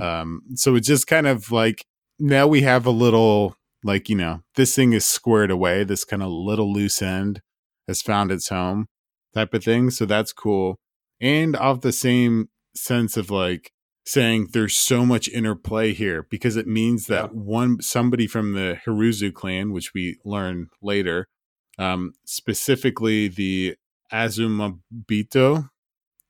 Um, 0.02 0.44
so 0.56 0.76
it's 0.76 0.88
just 0.88 1.08
kind 1.08 1.26
of 1.28 1.52
like 1.52 1.86
now 2.20 2.46
we 2.48 2.62
have 2.62 2.86
a 2.86 2.92
little 2.92 3.56
like 3.84 4.10
you 4.10 4.16
know 4.16 4.42
this 4.56 4.76
thing 4.76 4.94
is 4.94 5.06
squared 5.06 5.52
away. 5.52 5.84
This 5.84 6.04
kind 6.04 6.22
of 6.22 6.30
little 6.30 6.72
loose 6.72 7.02
end 7.02 7.42
has 7.88 8.02
found 8.04 8.32
its 8.32 8.50
home, 8.50 8.88
type 9.34 9.54
of 9.54 9.64
thing. 9.64 9.90
So 9.90 10.06
that's 10.06 10.34
cool, 10.34 10.78
and 11.20 11.56
off 11.56 11.82
the 11.82 11.92
same 11.92 12.50
sense 12.76 13.18
of 13.18 13.32
like 13.32 13.72
saying 14.10 14.48
there's 14.54 14.76
so 14.76 15.06
much 15.06 15.30
interplay 15.30 15.94
here 15.94 16.26
because 16.32 16.56
it 16.56 16.66
means 16.66 17.06
that 17.06 17.32
Yeah. 17.32 17.40
one 17.40 17.80
somebody 17.82 18.26
from 18.26 18.54
the 18.54 18.80
Hiruzu 18.84 19.32
clan, 19.34 19.72
which 19.72 19.94
we 19.94 20.18
learn 20.26 20.70
later, 20.82 21.28
um, 21.78 22.14
specifically 22.26 23.28
the 23.28 23.76
Azumabito. 24.12 25.70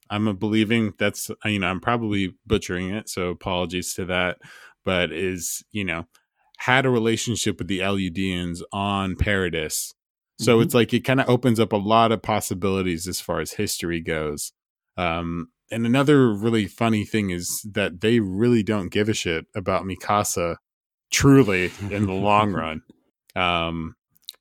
I'm 0.09 0.27
a 0.27 0.33
believing 0.33 0.93
that's 0.97 1.29
you 1.45 1.59
know 1.59 1.67
I'm 1.67 1.79
probably 1.79 2.35
butchering 2.45 2.89
it, 2.89 3.07
so 3.09 3.29
apologies 3.29 3.93
to 3.93 4.05
that. 4.05 4.39
But 4.83 5.11
is 5.11 5.63
you 5.71 5.85
know 5.85 6.05
had 6.57 6.85
a 6.85 6.89
relationship 6.89 7.59
with 7.59 7.67
the 7.69 7.79
Eldians 7.79 8.61
on 8.73 9.15
Paradis, 9.15 9.93
so 10.39 10.59
Mhm. 10.59 10.63
it's 10.63 10.73
like 10.73 10.93
it 10.93 11.05
kind 11.05 11.21
of 11.21 11.29
opens 11.29 11.59
up 11.59 11.71
a 11.71 11.77
lot 11.77 12.11
of 12.11 12.21
possibilities 12.21 13.07
as 13.07 13.21
far 13.21 13.39
as 13.39 13.53
history 13.53 14.01
goes. 14.01 14.51
Um, 14.97 15.47
and 15.71 15.85
another 15.85 16.33
really 16.33 16.67
funny 16.67 17.05
thing 17.05 17.29
is 17.29 17.65
that 17.71 18.01
they 18.01 18.19
really 18.19 18.63
don't 18.63 18.89
give 18.89 19.09
a 19.09 19.13
shit 19.13 19.45
about 19.55 19.83
Mikasa, 19.83 20.57
truly 21.11 21.71
in 21.89 22.05
the 22.05 22.13
long 22.13 22.51
run. 22.53 22.81
Um, 23.35 23.95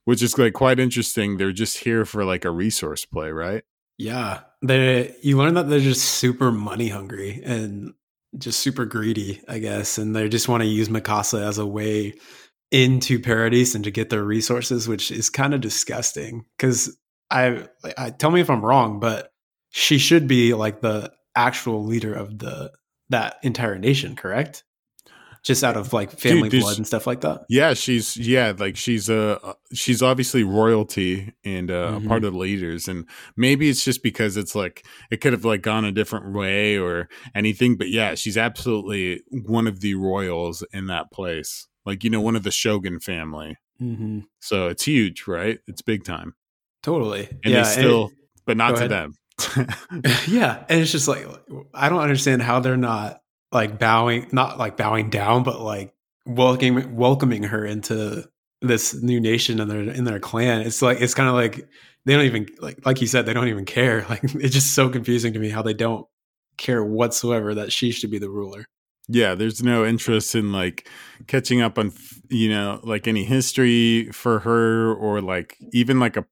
which 0.04 0.22
is 0.22 0.38
like 0.38 0.54
quite 0.54 0.80
interesting. 0.80 1.36
They're 1.36 1.52
just 1.52 1.78
here 1.78 2.06
for 2.06 2.24
like 2.24 2.46
a 2.46 2.50
resource 2.50 3.04
play, 3.04 3.30
right? 3.30 3.62
Yeah, 3.98 4.40
they 4.62 5.14
you 5.22 5.36
learn 5.36 5.54
that 5.54 5.68
they're 5.68 5.80
just 5.80 6.04
super 6.04 6.50
money 6.50 6.88
hungry 6.88 7.42
and 7.44 7.92
just 8.38 8.60
super 8.60 8.86
greedy, 8.86 9.42
I 9.48 9.58
guess, 9.58 9.98
and 9.98 10.16
they 10.16 10.28
just 10.28 10.48
want 10.48 10.62
to 10.62 10.68
use 10.68 10.88
Mikasa 10.88 11.46
as 11.46 11.58
a 11.58 11.66
way 11.66 12.14
into 12.70 13.18
Paradise 13.18 13.74
and 13.74 13.84
to 13.84 13.90
get 13.90 14.10
their 14.10 14.24
resources, 14.24 14.88
which 14.88 15.10
is 15.10 15.30
kind 15.30 15.52
of 15.52 15.60
disgusting. 15.60 16.44
Because 16.56 16.96
I, 17.30 17.66
I 17.96 18.10
tell 18.10 18.30
me 18.30 18.40
if 18.40 18.50
I'm 18.50 18.64
wrong, 18.64 19.00
but 19.00 19.32
she 19.70 19.98
should 19.98 20.26
be 20.26 20.54
like 20.54 20.80
the 20.80 21.12
actual 21.36 21.84
leader 21.84 22.14
of 22.14 22.38
the 22.38 22.72
that 23.10 23.36
entire 23.42 23.78
nation, 23.78 24.16
correct? 24.16 24.64
Just 25.44 25.62
out 25.62 25.76
of 25.76 25.92
like 25.92 26.10
family 26.18 26.48
there's- 26.48 26.64
blood 26.64 26.76
and 26.78 26.86
stuff 26.86 27.06
like 27.06 27.20
that. 27.20 27.42
Yeah, 27.48 27.72
she's 27.74 28.16
yeah, 28.16 28.52
like 28.58 28.76
she's 28.76 29.08
uh 29.08 29.54
she's 29.72 30.02
obviously 30.02 30.42
royalty 30.42 31.32
and 31.44 31.70
uh, 31.70 31.92
Mhm. 31.92 32.04
a 32.04 32.08
part 32.08 32.24
of 32.24 32.32
the 32.32 32.38
leaders, 32.38 32.88
and 32.88 33.06
maybe 33.36 33.68
it's 33.70 33.84
just 33.84 34.02
because 34.02 34.36
it's 34.36 34.54
like 34.56 34.84
it 35.12 35.20
could 35.20 35.32
have 35.32 35.44
like 35.44 35.62
gone 35.62 35.84
a 35.84 35.92
different 35.92 36.34
way 36.34 36.76
or 36.76 37.08
anything, 37.36 37.76
but 37.76 37.88
yeah, 37.88 38.14
she's 38.16 38.36
absolutely 38.36 39.22
one 39.30 39.66
of 39.68 39.80
the 39.80 39.94
royals 39.94 40.64
in 40.72 40.86
that 40.88 41.12
place, 41.12 41.68
like 41.86 42.02
you 42.04 42.10
know, 42.10 42.20
one 42.20 42.34
of 42.36 42.42
the 42.42 42.50
Shogun 42.50 42.98
family. 42.98 43.56
Mm-hmm. 43.80 44.20
So 44.40 44.66
it's 44.66 44.84
huge, 44.84 45.28
right? 45.28 45.60
It's 45.68 45.82
big 45.82 46.02
time, 46.04 46.34
Totally. 46.82 47.28
and 47.44 47.54
yeah, 47.54 47.62
they 47.62 47.70
still, 47.70 48.06
it- 48.08 48.14
but 48.44 48.56
not 48.56 48.70
to 48.70 48.74
ahead. 48.78 48.90
them. 48.90 49.14
yeah 50.26 50.64
and 50.68 50.80
it's 50.80 50.90
just 50.90 51.08
like 51.08 51.26
i 51.74 51.88
don't 51.88 52.00
understand 52.00 52.42
how 52.42 52.60
they're 52.60 52.76
not 52.76 53.22
like 53.52 53.78
bowing 53.78 54.26
not 54.32 54.58
like 54.58 54.76
bowing 54.76 55.10
down 55.10 55.42
but 55.42 55.60
like 55.60 55.94
welcoming 56.26 56.94
welcoming 56.94 57.44
her 57.44 57.64
into 57.64 58.28
this 58.60 58.94
new 59.02 59.20
nation 59.20 59.60
and 59.60 59.70
their 59.70 59.80
in 59.80 60.04
their 60.04 60.20
clan. 60.20 60.60
It's 60.62 60.82
like 60.82 61.00
it's 61.00 61.14
kind 61.14 61.28
of 61.28 61.34
like 61.34 61.68
they 62.04 62.14
don't 62.14 62.24
even 62.24 62.48
like 62.60 62.84
like 62.84 63.00
you 63.00 63.06
said 63.06 63.26
they 63.26 63.34
don't 63.34 63.48
even 63.48 63.64
care. 63.64 64.04
Like 64.08 64.24
it's 64.24 64.54
just 64.54 64.74
so 64.74 64.88
confusing 64.88 65.32
to 65.32 65.38
me 65.38 65.48
how 65.48 65.62
they 65.62 65.74
don't 65.74 66.06
care 66.56 66.84
whatsoever 66.84 67.54
that 67.54 67.72
she 67.72 67.90
should 67.92 68.10
be 68.10 68.18
the 68.18 68.30
ruler. 68.30 68.66
Yeah 69.08 69.34
there's 69.34 69.62
no 69.62 69.86
interest 69.86 70.34
in 70.34 70.52
like 70.52 70.88
catching 71.26 71.62
up 71.62 71.78
on 71.78 71.92
you 72.28 72.50
know 72.50 72.80
like 72.82 73.08
any 73.08 73.24
history 73.24 74.10
for 74.12 74.40
her 74.40 74.94
or 74.94 75.20
like 75.20 75.56
even 75.72 75.98
like 75.98 76.16
a 76.16 76.26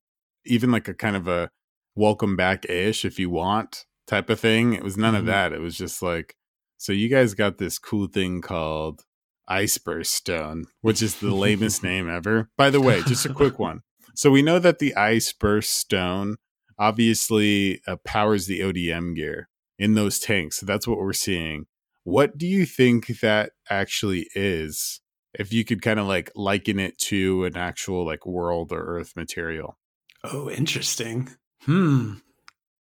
even 0.45 0.71
like 0.71 0.89
a 0.89 0.95
kind 0.95 1.17
of 1.17 1.27
a 1.27 1.51
welcome 1.97 2.37
back 2.37 2.65
ish 2.69 3.05
if 3.05 3.19
you 3.19 3.29
want 3.31 3.85
type 4.07 4.31
of 4.31 4.39
thing. 4.39 4.73
It 4.75 4.85
was 4.85 4.97
none 4.97 5.15
of 5.17 5.25
Mhm. 5.25 5.27
that. 5.29 5.53
It 5.53 5.61
was 5.61 5.77
just 5.77 6.03
like 6.03 6.37
so 6.79 6.93
you 6.93 7.09
guys 7.09 7.33
got 7.35 7.59
this 7.59 7.79
cool 7.79 8.07
thing 8.07 8.41
called 8.43 9.05
ice 9.49 9.79
burst 9.79 10.13
stone 10.13 10.67
which 10.83 11.01
is 11.03 11.17
the 11.21 11.35
lamest 11.35 11.83
name 11.91 12.09
ever. 12.09 12.51
By 12.57 12.71
the 12.71 12.81
way 12.81 13.03
just 13.03 13.25
a 13.27 13.33
quick 13.43 13.59
one. 13.59 13.81
So 14.15 14.31
we 14.31 14.43
know 14.43 14.59
that 14.59 14.79
the 14.79 14.95
ice 14.95 15.33
burst 15.33 15.73
stone 15.75 16.37
obviously 16.79 17.81
uh, 17.87 17.97
powers 18.05 18.47
the 18.47 18.61
odm 18.61 19.15
gear 19.17 19.49
in 19.79 19.95
those 19.95 20.19
tanks. 20.19 20.59
So 20.59 20.67
that's 20.67 20.87
what 20.87 20.99
we're 20.99 21.13
seeing. 21.13 21.67
What 22.05 22.39
do 22.39 22.47
you 22.47 22.65
think 22.67 23.21
that 23.21 23.53
actually 23.69 24.29
is? 24.35 25.01
If 25.39 25.53
you 25.53 25.65
could 25.65 25.83
kind 25.83 26.01
of 26.01 26.07
like 26.07 26.31
liken 26.35 26.79
it 26.79 26.97
to 27.11 27.45
an 27.45 27.57
actual 27.57 28.07
like 28.07 28.25
world 28.27 28.73
or 28.73 28.83
earth 28.99 29.13
material. 29.17 29.79
Oh 30.25 30.51
interesting 30.51 31.29
hmm 31.65 32.15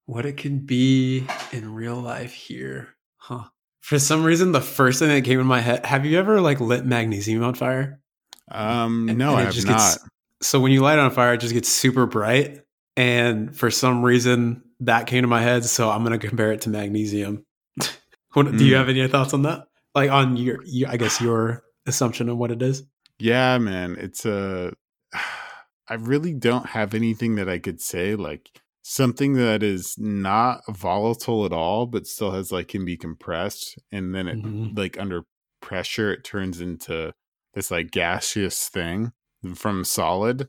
what 0.06 0.24
it 0.24 0.34
could 0.34 0.66
be 0.66 1.26
in 1.52 1.74
real 1.74 1.96
life 1.96 2.32
here 2.32 2.88
huh 3.16 3.44
for 3.80 3.98
some 3.98 4.22
reason 4.24 4.52
the 4.52 4.60
first 4.60 4.98
thing 5.00 5.08
that 5.08 5.24
came 5.24 5.40
in 5.40 5.46
my 5.46 5.60
head 5.60 5.84
have 5.84 6.06
you 6.06 6.18
ever 6.18 6.40
like 6.40 6.60
lit 6.60 6.84
magnesium 6.86 7.42
on 7.42 7.54
fire 7.54 8.00
um 8.50 9.08
And- 9.08 9.18
no 9.18 9.30
and 9.30 9.38
i 9.40 9.42
have 9.44 9.54
just 9.54 9.66
not 9.66 9.78
gets- 9.78 9.98
so 10.42 10.60
when 10.60 10.70
you 10.70 10.82
light 10.82 10.98
it 10.98 11.00
on 11.00 11.10
fire, 11.10 11.32
it 11.32 11.40
just 11.40 11.54
gets 11.54 11.66
super 11.70 12.04
bright. 12.04 12.60
And 12.94 13.56
for 13.56 13.70
some 13.70 14.02
reason, 14.02 14.62
that 14.80 15.06
came 15.06 15.22
to 15.22 15.26
my 15.28 15.40
head. 15.40 15.64
So 15.64 15.90
I'm 15.90 16.04
going 16.04 16.18
to 16.20 16.28
compare 16.28 16.52
it 16.52 16.60
to 16.60 16.68
magnesium. 16.68 17.46
what, 18.34 18.54
Do 18.54 18.62
you 18.66 18.74
Mm. 18.74 18.76
have 18.76 18.88
any 18.90 19.08
thoughts 19.08 19.32
on 19.32 19.42
that? 19.42 19.64
Like 19.94 20.10
on 20.10 20.36
your, 20.36 20.58
your, 20.66 20.90
I 20.90 20.98
guess 20.98 21.22
your 21.22 21.62
assumption 21.86 22.28
of 22.28 22.36
what 22.36 22.50
it 22.50 22.60
is. 22.60 22.82
yeah 23.18 23.56
man 23.56 23.96
it's 23.98 24.26
a 24.26 24.74
i 25.88 25.94
really 25.94 26.34
don't 26.34 26.66
have 26.66 26.92
anything 26.92 27.36
that 27.36 27.48
i 27.48 27.58
could 27.58 27.80
say 27.80 28.14
like 28.14 28.50
something 28.88 29.32
that 29.32 29.64
is 29.64 29.96
not 29.98 30.60
volatile 30.68 31.44
at 31.44 31.52
all 31.52 31.86
but 31.86 32.06
still 32.06 32.30
has 32.30 32.52
like 32.52 32.68
can 32.68 32.84
be 32.84 32.96
compressed 32.96 33.76
and 33.90 34.14
then 34.14 34.28
it 34.28 34.36
Mhm. 34.40 34.78
like 34.78 34.96
under 34.98 35.24
pressure 35.60 36.12
it 36.12 36.22
turns 36.22 36.60
into 36.60 37.12
this 37.54 37.70
like 37.72 37.90
gaseous 37.90 38.68
thing 38.68 39.10
from 39.56 39.84
solid 39.84 40.48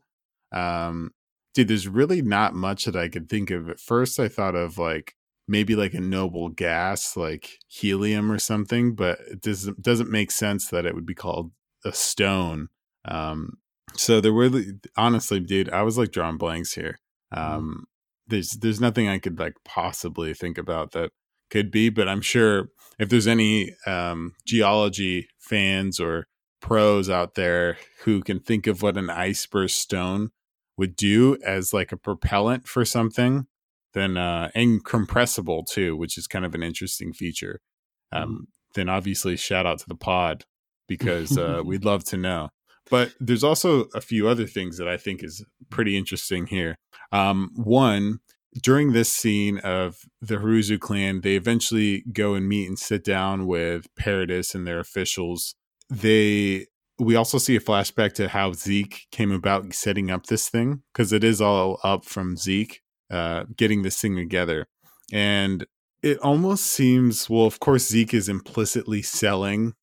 um 0.51 1.12
dude 1.56 1.67
there's 1.67 1.88
really 1.88 2.22
not 2.22 2.53
much 2.53 2.86
that 2.86 2.96
i 2.96 3.08
could 3.10 3.27
think 3.27 3.50
of 3.50 3.70
at 3.70 3.79
first 3.79 4.20
i 4.20 4.27
thought 4.27 4.53
of 4.56 4.77
like 4.77 5.15
maybe 5.48 5.75
like 5.75 5.96
a 5.96 6.00
noble 6.00 6.50
gas 6.50 7.15
like 7.17 7.58
helium 7.70 8.29
or 8.29 8.38
something, 8.38 8.94
but 8.94 9.17
it 9.32 9.41
doesn't 9.41 9.82
doesn't 9.82 10.12
make 10.12 10.29
sense 10.29 10.67
that 10.67 10.86
it 10.86 10.94
would 10.94 11.06
be 11.06 11.15
called 11.15 11.51
a 11.86 11.94
stone. 11.94 12.67
Um, 13.06 13.53
so 13.96 14.20
there 14.20 14.34
were 14.34 14.50
honestly, 14.98 15.39
dude, 15.39 15.70
I 15.70 15.84
was 15.84 15.98
like 15.98 16.12
drawing 16.12 16.38
blanks 16.38 16.74
here. 16.74 17.00
Mm-hmm. 17.34 17.53
Um. 17.56 17.86
There's 18.27 18.51
there's 18.51 18.81
nothing 18.81 19.07
I 19.07 19.19
could 19.19 19.39
like 19.39 19.55
possibly 19.63 20.34
think 20.34 20.57
about 20.57 20.91
that 20.91 21.12
could 21.50 21.72
be, 21.72 21.89
but 21.89 22.07
I'm 22.07 22.22
sure 22.22 22.69
if 23.00 23.10
there's 23.10 23.27
any 23.27 23.74
um, 23.86 24.34
geology 24.46 25.27
fans 25.39 26.00
or 26.00 26.27
pros 26.62 27.10
out 27.10 27.36
there 27.36 27.77
who 28.03 28.22
can 28.22 28.39
think 28.39 28.67
of 28.67 28.81
what 28.81 28.98
an 28.98 29.10
ice 29.10 29.46
burst 29.46 29.79
stone 29.79 30.31
would 30.77 30.96
do 30.96 31.38
as 31.46 31.74
like 31.74 31.91
a 31.91 31.98
propellant 31.98 32.67
for 32.67 32.86
something, 32.86 33.48
then 33.93 34.17
uh, 34.17 34.50
and 34.53 34.84
compressible 34.84 35.63
too, 35.63 35.96
which 35.96 36.17
is 36.17 36.27
kind 36.27 36.46
of 36.46 36.53
an 36.53 36.63
interesting 36.63 37.13
feature. 37.13 37.62
Um, 38.12 38.29
mm. 38.29 38.46
Then 38.75 38.89
obviously 38.89 39.36
shout 39.38 39.65
out 39.65 39.79
to 39.79 39.88
the 39.88 39.96
pod 39.96 40.46
because 40.88 41.38
uh, 41.38 41.62
we'd 41.65 41.86
love 41.86 42.03
to 42.05 42.17
know. 42.17 42.50
But 42.89 43.13
there's 43.20 43.44
also 43.44 43.86
a 43.94 44.01
few 44.01 44.27
other 44.27 44.46
things 44.46 44.77
that 44.77 44.88
I 44.88 44.98
think 44.98 45.24
is 45.24 45.44
pretty 45.70 45.98
interesting 45.98 46.48
here. 46.48 46.75
Um, 47.12 47.51
one, 47.56 48.20
during 48.62 48.94
this 48.94 49.12
scene 49.12 49.60
of 49.60 50.00
the 50.22 50.38
Haruzu 50.38 50.79
clan, 50.79 51.22
they 51.22 51.36
eventually 51.36 52.03
go 52.12 52.34
and 52.34 52.48
meet 52.48 52.67
and 52.67 52.79
sit 52.79 53.03
down 53.03 53.46
with 53.46 53.88
Paradis 53.96 54.56
and 54.56 54.65
their 54.65 54.79
officials. 54.79 55.56
They 55.89 56.67
we 57.00 57.15
also 57.15 57.38
see 57.38 57.56
a 57.56 57.60
flashback 57.60 58.13
to 58.13 58.27
how 58.27 58.53
Zeke 58.53 59.06
came 59.12 59.32
about 59.32 59.72
setting 59.74 60.10
up 60.10 60.25
this 60.25 60.50
thing 60.50 60.82
because 60.91 61.13
it 61.13 61.24
is 61.24 61.39
all 61.39 61.79
up 61.84 62.06
from 62.06 62.38
Zeke 62.38 62.82
uh, 63.12 63.44
getting 63.56 63.84
this 63.84 64.01
thing 64.01 64.15
together, 64.15 64.65
and 65.12 65.65
it 66.01 66.17
almost 66.20 66.65
seems 66.65 67.29
well. 67.29 67.46
Of 67.46 67.60
course, 67.60 67.88
Zeke 67.88 68.13
is 68.13 68.29
implicitly 68.29 69.01
selling 69.01 69.74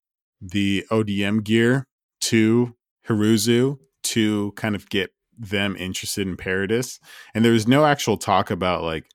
the 0.40 0.84
ODM 0.90 1.44
gear 1.44 1.86
to 2.22 2.74
Haruzu 3.08 3.78
to 4.02 4.52
kind 4.52 4.74
of 4.74 4.88
get 4.88 5.10
them 5.36 5.76
interested 5.76 6.26
in 6.26 6.36
Paradis. 6.36 7.00
And 7.34 7.44
there 7.44 7.52
was 7.52 7.66
no 7.66 7.84
actual 7.84 8.16
talk 8.16 8.50
about 8.50 8.82
like, 8.82 9.06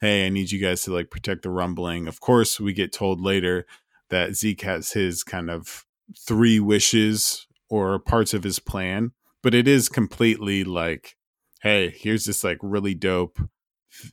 hey, 0.00 0.26
I 0.26 0.28
need 0.28 0.50
you 0.50 0.60
guys 0.60 0.82
to 0.82 0.92
like 0.92 1.10
protect 1.10 1.42
the 1.42 1.50
rumbling. 1.50 2.06
Of 2.06 2.20
course, 2.20 2.58
we 2.60 2.72
get 2.72 2.92
told 2.92 3.20
later 3.20 3.66
that 4.10 4.34
Zeke 4.34 4.62
has 4.62 4.92
his 4.92 5.22
kind 5.22 5.50
of 5.50 5.84
three 6.18 6.58
wishes 6.58 7.46
or 7.68 7.98
parts 7.98 8.32
of 8.32 8.44
his 8.44 8.58
plan, 8.58 9.12
but 9.42 9.54
it 9.54 9.68
is 9.68 9.88
completely 9.88 10.64
like, 10.64 11.16
hey, 11.62 11.90
here's 11.90 12.24
this 12.24 12.42
like 12.42 12.58
really 12.62 12.94
dope 12.94 13.38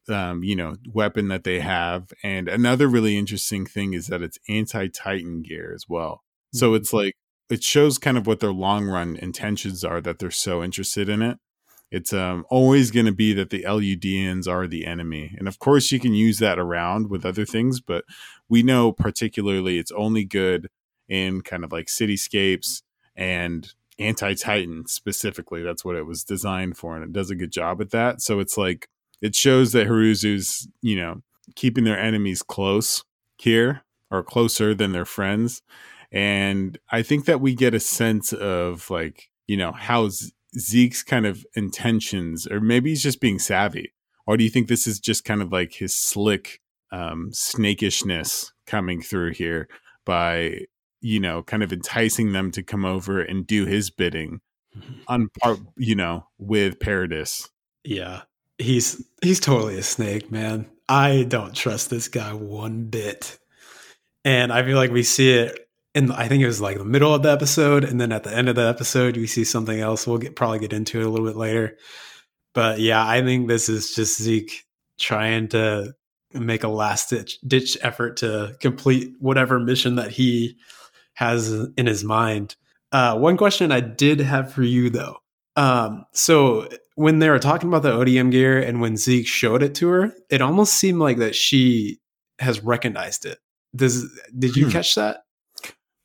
um, 0.10 0.44
you 0.44 0.56
know, 0.56 0.76
weapon 0.94 1.28
that 1.30 1.44
they 1.44 1.60
have. 1.60 2.12
And 2.24 2.48
another 2.48 2.88
really 2.88 3.18
interesting 3.18 3.66
thing 3.66 3.94
is 3.94 4.08
that 4.08 4.22
it's 4.22 4.40
anti 4.50 4.88
Titan 4.88 5.42
gear 5.42 5.74
as 5.74 5.86
well. 5.88 6.24
So 6.54 6.68
mm-hmm. 6.68 6.78
it's 6.78 6.94
like 6.94 7.16
it 7.50 7.64
shows 7.64 7.98
kind 7.98 8.18
of 8.18 8.28
what 8.28 8.40
their 8.40 8.54
long 8.54 8.88
run 8.88 9.16
intentions 9.18 9.84
are 9.84 10.02
that 10.02 10.20
they're 10.20 10.32
so 10.32 10.64
interested 10.64 11.10
in 11.10 11.22
it 11.22 11.38
it's 11.92 12.14
um, 12.14 12.46
always 12.50 12.92
going 12.92 13.06
to 13.06 13.12
be 13.12 13.34
that 13.34 13.52
the 13.52 13.64
Eldians 13.64 14.48
are 14.48 14.68
the 14.68 14.86
enemy. 14.86 15.36
And 15.38 15.48
of 15.48 15.60
course, 15.60 15.92
you 15.92 16.00
can 16.00 16.14
use 16.14 16.40
that 16.40 16.60
around 16.60 17.10
with 17.10 17.26
other 17.26 17.46
things, 17.46 17.80
but 17.80 18.04
we 18.50 18.64
know 18.64 18.92
particularly 18.92 19.78
it's 19.78 19.92
only 19.92 20.26
good 20.26 20.68
in 21.08 21.42
kind 21.42 21.64
of 21.64 21.72
like 21.72 21.86
cityscapes 21.86 22.82
and 23.16 23.72
anti 24.00 24.34
Titan 24.34 24.88
specifically. 24.88 25.62
That's 25.62 25.86
what 25.86 25.96
it 25.96 26.06
was 26.06 26.24
designed 26.24 26.78
for, 26.78 26.96
and 26.96 27.04
it 27.04 27.14
does 27.14 27.30
a 27.30 27.36
good 27.36 27.52
job 27.52 27.80
at 27.82 27.92
that. 27.92 28.22
So 28.22 28.40
it's 28.40 28.58
like 28.58 28.90
it 29.22 29.36
shows 29.36 29.72
that 29.72 29.88
Haruzu's, 29.88 30.68
you 30.82 30.98
know, 30.98 31.22
keeping 31.56 31.84
their 31.84 32.00
enemies 32.00 32.42
close 32.42 33.04
here 33.38 33.84
or 34.12 34.24
closer 34.24 34.74
than 34.74 34.92
their 34.92 35.06
friends. 35.06 35.62
And 36.16 36.80
I 36.90 37.04
think 37.04 37.26
that 37.26 37.42
we 37.42 37.54
get 37.54 37.74
a 37.74 37.80
sense 37.80 38.32
of 38.32 38.90
like, 38.90 39.30
you 39.48 39.58
know, 39.58 39.74
how 39.74 40.10
Zeke's 40.58 41.04
kind 41.04 41.26
of 41.26 41.46
intentions, 41.56 42.48
or 42.48 42.62
maybe 42.62 42.90
he's 42.92 43.04
just 43.04 43.20
being 43.20 43.38
savvy? 43.38 43.94
Or 44.26 44.38
do 44.38 44.44
you 44.46 44.50
think 44.50 44.70
this 44.70 44.88
is 44.88 45.00
just 45.00 45.26
kind 45.26 45.42
of 45.42 45.52
like 45.52 45.74
his 45.74 45.94
slick 45.94 46.62
um, 46.92 47.32
snakishness 47.34 48.54
coming 48.66 49.02
through 49.02 49.34
here 49.34 49.68
by, 50.06 50.62
you 51.02 51.20
know, 51.20 51.44
kind 51.44 51.64
of 51.64 51.74
enticing 51.74 52.32
them 52.32 52.50
to 52.52 52.64
come 52.64 52.86
over 52.86 53.22
and 53.22 53.46
do 53.46 53.66
his 53.66 53.90
bidding 53.90 54.40
on 55.10 55.28
part, 55.42 55.60
you 55.76 55.96
know, 55.96 56.28
with 56.38 56.80
Paradis? 56.80 57.50
Yeah, 57.84 58.22
he's 58.58 59.06
he's 59.22 59.42
totally 59.42 59.78
a 59.78 59.84
snake, 59.84 60.32
man. 60.32 60.70
I 60.88 61.26
don't 61.28 61.54
trust 61.54 61.90
this 61.90 62.08
guy 62.08 62.34
one 62.34 62.86
bit. 62.86 63.38
And 64.24 64.52
I 64.52 64.64
feel 64.64 64.78
like 64.78 64.92
we 64.92 65.04
see 65.04 65.34
it 65.34 65.65
and 65.96 66.12
I 66.12 66.28
think 66.28 66.44
it 66.44 66.48
was 66.48 66.62
like 66.62 66.78
the 66.78 66.86
middle 66.86 67.16
of 67.16 67.24
the 67.24 67.32
episode, 67.32 67.86
and 67.86 68.00
then 68.00 68.12
at 68.12 68.24
the 68.24 68.36
end 68.36 68.50
of 68.50 68.56
the 68.56 68.68
episode, 68.68 69.16
we 69.16 69.28
see 69.28 69.46
something 69.46 69.80
else. 69.80 70.06
We'll 70.06 70.18
get 70.18 70.36
probably 70.36 70.60
get 70.60 70.74
into 70.74 71.00
it 71.00 71.06
a 71.06 71.10
little 71.10 71.26
bit 71.26 71.38
later. 71.38 71.78
But 72.54 72.80
yeah, 72.80 73.06
I 73.06 73.22
think 73.22 73.48
this 73.48 73.70
is 73.70 73.96
just 73.96 74.22
Zeke 74.22 74.64
trying 75.00 75.48
to 75.50 75.94
make 76.34 76.64
a 76.64 76.68
last 76.68 77.10
ditch, 77.10 77.40
ditch 77.42 77.78
effort 77.82 78.18
to 78.18 78.56
complete 78.60 79.14
whatever 79.20 79.60
mission 79.60 79.96
that 79.96 80.12
he 80.12 80.58
has 81.14 81.52
in 81.78 81.86
his 81.86 82.04
mind. 82.04 82.56
Uh, 82.92 83.18
one 83.18 83.38
question 83.38 83.72
I 83.72 83.80
did 83.80 84.20
have 84.20 84.54
for 84.54 84.64
you 84.64 84.90
though. 84.90 85.18
Um, 85.56 86.06
so 86.12 86.68
when 86.96 87.20
they 87.20 87.30
were 87.30 87.40
talking 87.40 87.70
about 87.70 87.84
the 87.84 87.92
ODM 87.92 88.32
gear 88.32 88.60
and 88.60 88.82
when 88.82 88.98
Zeke 88.98 89.28
showed 89.28 89.64
it 89.64 89.76
to 89.76 89.88
her, 89.90 90.14
it 90.30 90.42
almost 90.42 90.76
seemed 90.76 91.00
like 91.00 91.18
that 91.18 91.36
she 91.36 92.00
has 92.40 92.62
recognized 92.62 93.26
it. 93.26 93.40
Does 93.74 94.06
did 94.38 94.56
you 94.56 94.66
hmm. 94.66 94.72
catch 94.72 94.96
that? 94.96 95.25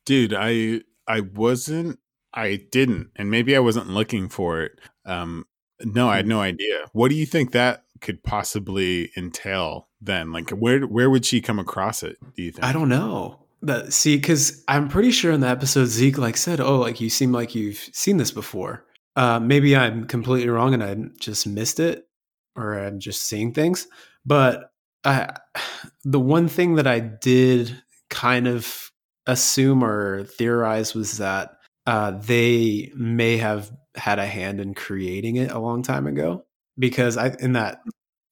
Dude 0.05 0.33
i 0.33 0.81
i 1.07 1.19
wasn't 1.19 1.99
i 2.33 2.59
didn't 2.71 3.09
and 3.15 3.29
maybe 3.29 3.55
i 3.55 3.59
wasn't 3.59 3.87
looking 3.87 4.29
for 4.29 4.61
it 4.61 4.79
um 5.05 5.45
no 5.83 6.09
i 6.09 6.17
had 6.17 6.27
no 6.27 6.41
idea. 6.41 6.85
What 6.93 7.09
do 7.09 7.15
you 7.15 7.25
think 7.25 7.51
that 7.51 7.85
could 8.01 8.23
possibly 8.23 9.11
entail 9.17 9.89
then? 9.99 10.31
Like 10.31 10.49
where 10.51 10.81
where 10.81 11.09
would 11.09 11.25
she 11.25 11.41
come 11.41 11.59
across 11.59 12.03
it 12.03 12.17
do 12.35 12.43
you 12.43 12.51
think? 12.51 12.63
i 12.63 12.71
don't 12.73 12.89
know. 12.89 13.37
That 13.63 13.93
see 13.93 14.15
because 14.15 14.63
i'm 14.67 14.87
pretty 14.89 15.11
sure 15.11 15.31
in 15.31 15.41
the 15.41 15.47
episode 15.47 15.85
zeke 15.85 16.17
like 16.17 16.35
said 16.35 16.59
oh 16.59 16.79
like 16.79 16.99
you 16.99 17.09
seem 17.09 17.31
like 17.31 17.53
you've 17.55 17.77
seen 17.93 18.17
this 18.17 18.31
before. 18.31 18.85
Uh 19.15 19.39
maybe 19.39 19.75
i'm 19.75 20.05
completely 20.07 20.49
wrong 20.49 20.73
and 20.73 20.83
i 20.83 20.95
just 21.19 21.45
missed 21.45 21.79
it 21.79 22.07
or 22.55 22.77
i'm 22.79 22.99
just 22.99 23.23
seeing 23.23 23.53
things 23.53 23.87
but 24.25 24.71
i 25.03 25.29
the 26.03 26.19
one 26.19 26.47
thing 26.47 26.75
that 26.75 26.87
i 26.87 26.99
did 26.99 27.81
kind 28.09 28.47
of 28.47 28.90
assume 29.31 29.83
or 29.83 30.23
theorize 30.23 30.93
was 30.93 31.17
that 31.17 31.57
uh, 31.87 32.11
they 32.11 32.91
may 32.95 33.37
have 33.37 33.71
had 33.95 34.19
a 34.19 34.25
hand 34.25 34.59
in 34.59 34.73
creating 34.73 35.35
it 35.35 35.51
a 35.51 35.59
long 35.59 35.83
time 35.83 36.07
ago 36.07 36.45
because 36.77 37.17
I 37.17 37.35
in 37.39 37.53
that 37.53 37.81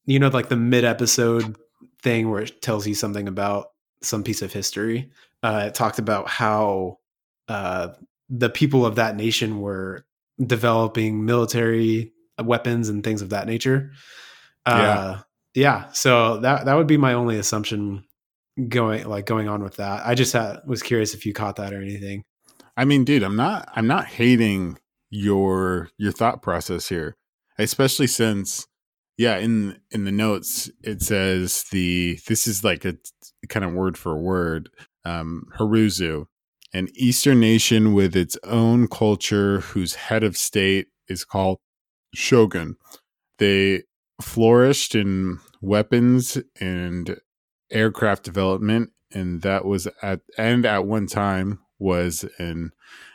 you 0.05 0.19
know 0.19 0.29
like 0.29 0.49
the 0.49 0.55
mid 0.55 0.85
episode 0.85 1.57
thing 2.01 2.29
where 2.29 2.43
it 2.43 2.61
tells 2.61 2.87
you 2.87 2.95
something 2.95 3.27
about 3.27 3.67
some 4.01 4.23
piece 4.23 4.41
of 4.41 4.53
history. 4.53 5.11
Uh, 5.43 5.65
it 5.67 5.73
talked 5.73 5.99
about 5.99 6.27
how 6.29 6.97
uh, 7.47 7.89
the 8.29 8.49
people 8.49 8.85
of 8.85 8.95
that 8.95 9.15
nation 9.15 9.59
were 9.59 10.05
developing 10.45 11.25
military 11.25 12.13
weapons 12.41 12.89
and 12.89 13.03
things 13.03 13.21
of 13.21 13.29
that 13.29 13.47
nature. 13.47 13.91
Uh, 14.65 15.19
yeah. 15.55 15.81
yeah. 15.83 15.91
So 15.91 16.37
that 16.37 16.65
that 16.65 16.75
would 16.75 16.87
be 16.87 16.97
my 16.97 17.13
only 17.13 17.37
assumption 17.37 18.03
going 18.67 19.07
like 19.07 19.25
going 19.25 19.47
on 19.47 19.63
with 19.63 19.77
that. 19.77 20.05
I 20.05 20.15
just 20.15 20.33
had, 20.33 20.59
was 20.65 20.83
curious 20.83 21.13
if 21.13 21.25
you 21.25 21.33
caught 21.33 21.55
that 21.57 21.73
or 21.73 21.81
anything. 21.81 22.23
I 22.75 22.85
mean, 22.85 23.03
dude, 23.03 23.23
I'm 23.23 23.35
not 23.35 23.69
I'm 23.75 23.87
not 23.87 24.05
hating 24.05 24.77
your 25.09 25.89
your 25.97 26.11
thought 26.11 26.41
process 26.41 26.89
here, 26.89 27.17
especially 27.57 28.07
since 28.07 28.67
yeah, 29.17 29.37
in 29.37 29.79
in 29.91 30.05
the 30.05 30.11
notes 30.11 30.69
it 30.81 31.01
says 31.01 31.65
the 31.71 32.19
this 32.27 32.47
is 32.47 32.63
like 32.63 32.85
a 32.85 32.95
kind 33.49 33.65
of 33.65 33.73
word 33.73 33.97
for 33.97 34.17
word 34.17 34.69
um 35.03 35.43
Haruzu, 35.57 36.25
an 36.73 36.87
eastern 36.93 37.39
nation 37.39 37.93
with 37.93 38.15
its 38.15 38.37
own 38.43 38.87
culture 38.87 39.59
whose 39.59 39.95
head 39.95 40.23
of 40.23 40.37
state 40.37 40.87
is 41.07 41.25
called 41.25 41.57
shogun. 42.13 42.77
They 43.39 43.83
flourished 44.21 44.95
in 44.95 45.39
weapons 45.61 46.37
and 46.59 47.19
aircraft 47.71 48.23
development, 48.23 48.91
and 49.11 49.41
that 49.41 49.65
was 49.65 49.87
at 50.01 50.21
and 50.37 50.65
at 50.65 50.85
one 50.85 51.07
time 51.07 51.59
was 51.77 52.25
an 52.37 52.71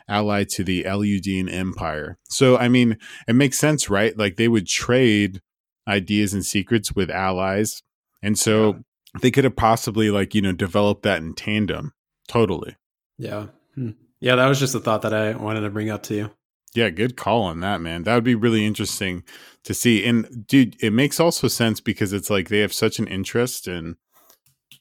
ally 0.09 0.45
to 0.45 0.65
the 0.65 0.85
Eldian 0.85 1.53
Empire. 1.53 2.19
So 2.29 2.57
I 2.57 2.69
mean, 2.69 2.99
it 3.29 3.35
makes 3.35 3.59
sense, 3.59 3.91
right? 3.91 4.17
Like 4.17 4.37
they 4.37 4.49
would 4.49 4.67
trade 4.67 5.41
ideas 5.87 6.33
and 6.33 6.45
secrets 6.45 6.95
with 6.95 7.11
allies, 7.11 7.83
and 8.23 8.39
so 8.39 8.73
yeah. 8.73 8.79
they 9.23 9.31
could 9.31 9.45
have 9.45 9.57
possibly 9.57 10.11
like 10.11 10.35
you 10.35 10.43
know 10.43 10.53
developed 10.53 11.03
that 11.03 11.23
in 11.23 11.35
tandem. 11.35 11.93
Totally. 12.29 12.77
Yeah. 13.19 13.47
Hmm. 13.75 13.91
Yeah, 14.21 14.37
that 14.37 14.47
was 14.47 14.59
just 14.59 14.75
a 14.75 14.81
thought 14.81 15.03
that 15.03 15.13
I 15.13 15.33
wanted 15.37 15.61
to 15.61 15.71
bring 15.71 15.91
up 15.91 16.03
to 16.05 16.15
you. 16.15 16.31
Yeah, 16.75 16.91
good 16.91 17.17
call 17.17 17.43
on 17.43 17.61
that, 17.61 17.81
man. 17.81 18.03
That 18.03 18.15
would 18.15 18.25
be 18.25 18.35
really 18.35 18.67
interesting 18.67 19.23
to 19.65 19.75
see. 19.75 20.05
And 20.05 20.47
dude, 20.47 20.77
it 20.83 20.93
makes 20.93 21.21
also 21.21 21.47
sense 21.47 21.81
because 21.81 22.13
it's 22.13 22.31
like 22.31 22.49
they 22.49 22.61
have 22.61 22.73
such 22.73 22.99
an 22.99 23.07
interest 23.07 23.69
in 23.69 23.97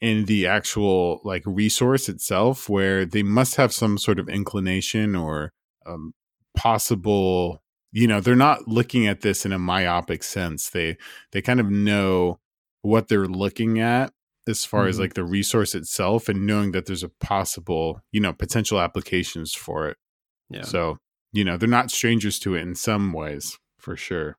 in 0.04 0.26
the 0.26 0.46
actual 0.46 1.22
like 1.24 1.44
resource 1.46 2.10
itself 2.10 2.68
where 2.68 3.06
they 3.06 3.24
must 3.24 3.56
have 3.56 3.72
some 3.72 3.98
sort 3.98 4.20
of 4.20 4.28
inclination 4.28 5.16
or 5.16 5.54
um, 5.86 6.14
possible 6.58 7.64
you 7.94 8.06
know 8.06 8.20
they're 8.20 8.36
not 8.36 8.68
looking 8.68 9.08
at 9.08 9.22
this 9.22 9.46
in 9.46 9.54
a 9.54 9.60
myopic 9.60 10.24
sense. 10.24 10.70
They 10.70 10.98
they 11.32 11.42
kind 11.42 11.62
of 11.62 11.70
know 11.70 12.40
what 12.82 13.08
they're 13.08 13.28
looking 13.28 13.80
at 13.80 14.12
as 14.46 14.66
far 14.66 14.82
mm-hmm. 14.82 14.90
as 14.90 15.00
like 15.00 15.14
the 15.14 15.24
resource 15.24 15.74
itself 15.74 16.28
and 16.28 16.46
knowing 16.46 16.74
that 16.74 16.86
there's 16.86 17.04
a 17.04 17.10
possible 17.22 18.02
you 18.12 18.20
know 18.20 18.34
potential 18.34 18.82
applications 18.82 19.54
for 19.54 19.88
it. 19.88 19.98
Yeah. 20.50 20.64
So 20.64 20.98
you 21.32 21.46
know 21.46 21.56
they're 21.56 21.70
not 21.70 21.92
strangers 21.92 22.40
to 22.40 22.56
it 22.56 22.62
in 22.62 22.76
some 22.76 23.14
ways 23.14 23.58
for 23.80 23.96
sure. 23.96 24.38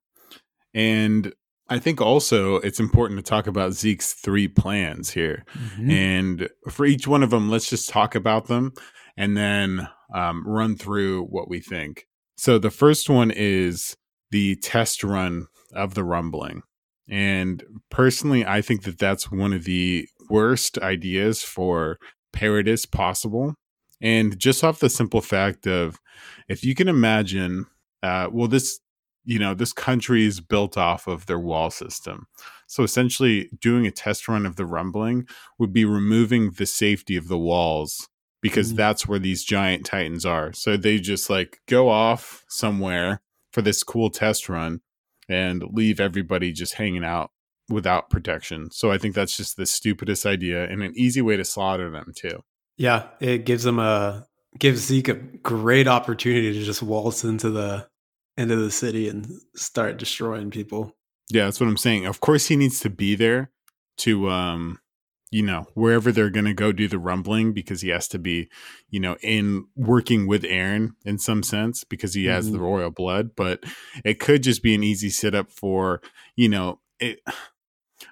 And 0.75 1.33
I 1.69 1.79
think 1.79 2.01
also 2.01 2.57
it's 2.57 2.81
important 2.81 3.19
to 3.19 3.29
talk 3.29 3.47
about 3.47 3.73
Zeke's 3.73 4.13
three 4.13 4.49
plans 4.49 5.11
here. 5.11 5.45
Mm-hmm. 5.55 5.91
And 5.91 6.49
for 6.71 6.85
each 6.85 7.07
one 7.07 7.23
of 7.23 7.31
them, 7.31 7.51
let's 7.51 7.71
just 7.71 7.89
talk 7.89 8.15
about 8.15 8.47
them 8.47 8.73
and 9.17 9.37
then 9.37 9.89
um, 10.15 10.47
run 10.47 10.77
through 10.77 11.25
what 11.25 11.49
we 11.49 11.61
think. 11.61 12.07
So 12.37 12.59
the 12.59 12.71
first 12.71 13.09
one 13.09 13.31
is 13.31 13.97
the 14.31 14.57
test 14.57 15.03
run 15.05 15.47
of 15.73 15.95
the 15.95 16.05
rumbling. 16.05 16.63
And 17.09 17.63
personally, 17.91 18.45
I 18.45 18.61
think 18.61 18.83
that 18.83 18.99
that's 18.99 19.31
one 19.31 19.53
of 19.53 19.65
the 19.65 20.09
worst 20.31 20.79
ideas 20.79 21.43
for 21.43 21.99
Paradis 22.33 22.87
possible. 22.87 23.55
And 24.01 24.39
just 24.39 24.65
off 24.65 24.81
the 24.81 24.91
simple 24.91 25.21
fact 25.21 25.67
of 25.67 25.99
if 26.49 26.65
you 26.65 26.75
can 26.75 26.89
imagine, 26.89 27.67
uh, 28.03 28.29
well, 28.31 28.49
this 28.49 28.81
you 29.25 29.39
know, 29.39 29.55
this 29.55 29.73
country 29.73 30.25
is 30.25 30.41
built 30.41 30.77
off 30.77 31.07
of 31.07 31.27
their 31.27 31.39
wall 31.39 31.71
system. 31.71 32.27
So 32.67 32.83
essentially, 32.83 33.51
doing 33.61 33.87
a 33.87 33.91
test 33.91 34.29
run 34.29 34.47
of 34.47 34.57
the 34.57 34.67
rumbling 34.67 35.27
would 35.59 35.73
be 35.73 35.85
removing 35.85 36.53
the 36.53 36.67
safety 36.67 37.17
of 37.17 37.29
the 37.29 37.39
walls 37.39 38.09
because 38.41 38.69
mm-hmm. 38.69 38.77
that's 38.77 39.09
where 39.09 39.19
these 39.19 39.45
giant 39.45 39.87
titans 39.87 40.27
are. 40.27 40.53
So 40.53 40.77
they 40.77 40.99
just 40.99 41.31
like 41.31 41.61
go 41.67 41.89
off 41.89 42.45
somewhere 42.49 43.23
for 43.53 43.63
this 43.63 43.83
cool 43.83 44.11
test 44.11 44.49
run 44.49 44.81
and 45.29 45.65
leave 45.73 46.01
everybody 46.01 46.53
just 46.53 46.75
hanging 46.75 47.05
out 47.05 47.31
without 47.71 48.11
protection. 48.11 48.71
So 48.71 48.91
I 48.91 48.99
think 48.99 49.15
that's 49.15 49.37
just 49.37 49.57
the 49.57 49.65
stupidest 49.65 50.27
idea 50.27 50.65
and 50.65 50.83
an 50.83 50.93
easy 50.97 51.23
way 51.23 51.37
to 51.37 51.45
slaughter 51.45 51.91
them 51.91 52.13
too. 52.15 52.43
Yeah, 52.77 53.07
it 53.21 53.47
gives 53.47 53.65
them 53.65 53.79
a 53.79 54.27
gives 54.59 54.83
Zeke 54.87 55.09
a 55.09 55.15
great 55.15 55.89
opportunity 55.89 56.53
to 56.53 56.65
just 56.65 56.83
waltz 56.83 57.25
into 57.25 57.51
the 57.51 57.89
into 58.37 58.57
the 58.57 58.71
city 58.71 59.09
and 59.09 59.27
start 59.55 59.97
destroying 59.97 60.51
people. 60.51 60.97
Yeah, 61.31 61.45
that's 61.45 61.61
what 61.61 61.69
I'm 61.69 61.77
saying. 61.77 62.07
Of 62.07 62.21
course, 62.21 62.47
he 62.47 62.57
needs 62.57 62.81
to 62.81 62.91
be 62.91 63.15
there 63.15 63.51
to, 63.99 64.29
um, 64.29 64.81
you 65.31 65.43
know, 65.43 65.67
wherever 65.75 66.13
they're 66.13 66.31
going 66.31 66.45
to 66.45 66.55
go 66.55 66.71
do 66.71 66.87
the 66.87 66.99
rumbling 66.99 67.53
because 67.53 67.81
he 67.81 67.89
has 67.89 68.07
to 68.09 68.19
be, 68.19 68.49
you 68.91 69.01
know, 69.01 69.17
in 69.23 69.67
working 69.75 70.27
with 70.27 70.43
Eren 70.43 70.91
in 71.05 71.19
some 71.19 71.43
sense 71.43 71.83
because 71.85 72.15
he 72.15 72.27
has 72.27 72.47
mm-hmm. 72.47 72.57
the 72.57 72.63
royal 72.63 72.91
blood. 72.91 73.31
But 73.35 73.65
it 74.05 74.21
could 74.21 74.43
just 74.43 74.63
be 74.63 74.75
an 74.75 74.85
easy 74.85 75.11
setup 75.11 75.51
for, 75.51 76.01
you 76.37 76.49
know, 76.49 76.81
it. 77.01 77.21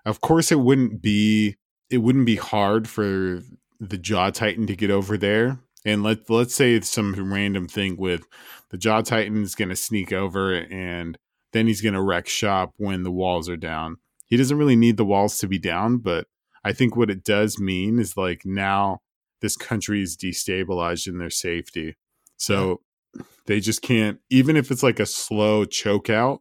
Of 0.05 0.21
course, 0.21 0.51
it 0.51 0.61
wouldn't 0.61 1.03
be 1.03 1.57
it 1.91 1.99
wouldn't 1.99 2.27
be 2.27 2.37
hard 2.37 2.89
for 2.89 3.43
the 3.79 3.99
Jaw 3.99 4.31
Titan 4.31 4.67
to 4.67 4.75
get 4.75 4.91
over 4.91 5.19
there. 5.19 5.59
And 5.85 6.03
let 6.03 6.31
let's 6.31 6.55
say 6.55 6.81
some 6.81 7.33
random 7.33 7.67
thing 7.69 7.97
with 7.97 8.23
the 8.71 8.79
Jaw 8.79 9.03
Titan 9.03 9.43
is 9.43 9.55
going 9.55 9.69
to 9.69 9.77
sneak 9.77 10.13
over 10.13 10.55
and 10.55 11.19
then 11.53 11.67
he's 11.67 11.81
going 11.81 11.95
to 11.95 12.03
wreck 12.03 12.29
shop 12.29 12.73
when 12.77 13.03
the 13.03 13.11
walls 13.11 13.49
are 13.49 13.57
down. 13.57 13.99
He 14.27 14.37
doesn't 14.37 14.57
really 14.57 14.77
need 14.77 14.97
the 14.97 15.05
walls 15.05 15.39
to 15.39 15.47
be 15.47 15.59
down, 15.59 15.99
but 15.99 16.27
I 16.65 16.73
think 16.73 16.97
what 16.97 17.11
it 17.11 17.25
does 17.25 17.59
mean 17.59 17.99
is 17.99 18.17
like 18.17 18.47
now 18.47 19.01
this 19.41 19.57
country 19.57 20.03
is 20.03 20.17
destabilized 20.17 21.07
in 21.07 21.19
their 21.19 21.31
safety. 21.31 21.97
So 22.37 22.81
yeah. 23.15 23.23
they 23.47 23.61
just 23.61 23.83
can't, 23.83 24.21
even 24.31 24.57
if 24.57 24.71
it's 24.71 24.83
like 24.83 25.01
a 25.01 25.07
slow 25.07 25.65
choke 25.65 26.09
out, 26.09 26.41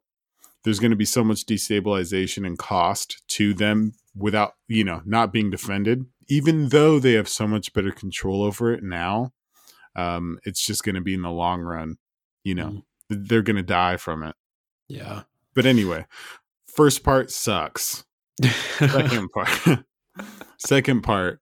there's 0.63 0.79
going 0.79 0.91
to 0.91 0.97
be 0.97 1.05
so 1.05 1.23
much 1.23 1.45
destabilization 1.45 2.45
and 2.45 2.57
cost 2.57 3.21
to 3.29 3.53
them 3.53 3.93
without, 4.15 4.53
you 4.67 4.83
know, 4.83 5.01
not 5.05 5.33
being 5.33 5.49
defended. 5.49 6.05
Even 6.31 6.69
though 6.69 6.97
they 6.97 7.13
have 7.13 7.29
so 7.29 7.45
much 7.45 7.73
better 7.73 7.91
control 7.91 8.41
over 8.41 8.73
it 8.73 8.83
now, 8.83 9.33
um, 9.95 10.39
it's 10.45 10.65
just 10.65 10.83
going 10.83 10.95
to 10.95 11.01
be 11.01 11.13
in 11.13 11.21
the 11.21 11.29
long 11.29 11.61
run 11.61 11.97
you 12.43 12.55
know 12.55 12.83
mm. 13.09 13.27
they're 13.27 13.41
gonna 13.41 13.63
die 13.63 13.97
from 13.97 14.23
it. 14.23 14.35
Yeah. 14.87 15.23
But 15.53 15.65
anyway 15.65 16.05
first 16.65 17.03
part 17.03 17.31
sucks. 17.31 18.05
Second 18.77 19.29
part 19.31 19.85
second 20.57 21.01
part 21.01 21.39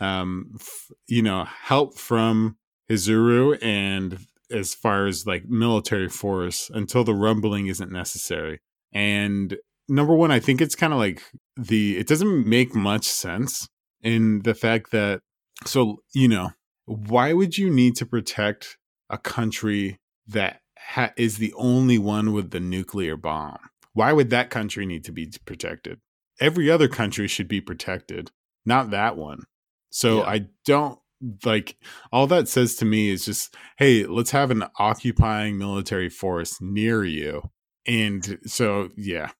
um 0.00 0.52
f- 0.56 0.90
you 1.06 1.22
know 1.22 1.44
help 1.44 1.98
from 1.98 2.56
Hizuru 2.90 3.58
and 3.62 4.18
as 4.50 4.74
far 4.74 5.06
as 5.06 5.26
like 5.26 5.46
military 5.48 6.08
force 6.08 6.70
until 6.72 7.04
the 7.04 7.14
rumbling 7.14 7.66
isn't 7.66 7.92
necessary. 7.92 8.60
And 8.92 9.56
number 9.90 10.14
one 10.14 10.30
i 10.30 10.38
think 10.38 10.60
it's 10.60 10.74
kind 10.74 10.92
of 10.92 10.98
like 10.98 11.22
the 11.56 11.96
it 11.96 12.06
doesn't 12.06 12.46
make 12.46 12.74
much 12.74 13.04
sense 13.04 13.70
in 14.02 14.42
the 14.42 14.54
fact 14.54 14.90
that 14.92 15.20
so 15.64 16.02
you 16.14 16.28
know 16.28 16.50
why 16.86 17.32
would 17.32 17.58
you 17.58 17.70
need 17.70 17.96
to 17.96 18.06
protect 18.06 18.78
a 19.10 19.18
country 19.18 19.98
that 20.26 20.60
ha- 20.78 21.12
is 21.16 21.38
the 21.38 21.52
only 21.56 21.98
one 21.98 22.32
with 22.32 22.50
the 22.50 22.60
nuclear 22.60 23.16
bomb. 23.16 23.58
Why 23.92 24.12
would 24.12 24.30
that 24.30 24.50
country 24.50 24.86
need 24.86 25.04
to 25.04 25.12
be 25.12 25.30
protected? 25.44 26.00
Every 26.40 26.70
other 26.70 26.88
country 26.88 27.26
should 27.26 27.48
be 27.48 27.60
protected, 27.60 28.30
not 28.64 28.90
that 28.90 29.16
one. 29.16 29.44
So 29.90 30.18
yeah. 30.18 30.28
I 30.28 30.46
don't 30.64 30.98
like 31.44 31.76
all 32.12 32.28
that 32.28 32.46
says 32.46 32.76
to 32.76 32.84
me 32.84 33.10
is 33.10 33.24
just, 33.24 33.54
hey, 33.78 34.04
let's 34.04 34.30
have 34.30 34.50
an 34.52 34.64
occupying 34.78 35.58
military 35.58 36.08
force 36.08 36.60
near 36.60 37.04
you. 37.04 37.50
And 37.86 38.38
so, 38.46 38.90
yeah, 38.96 39.30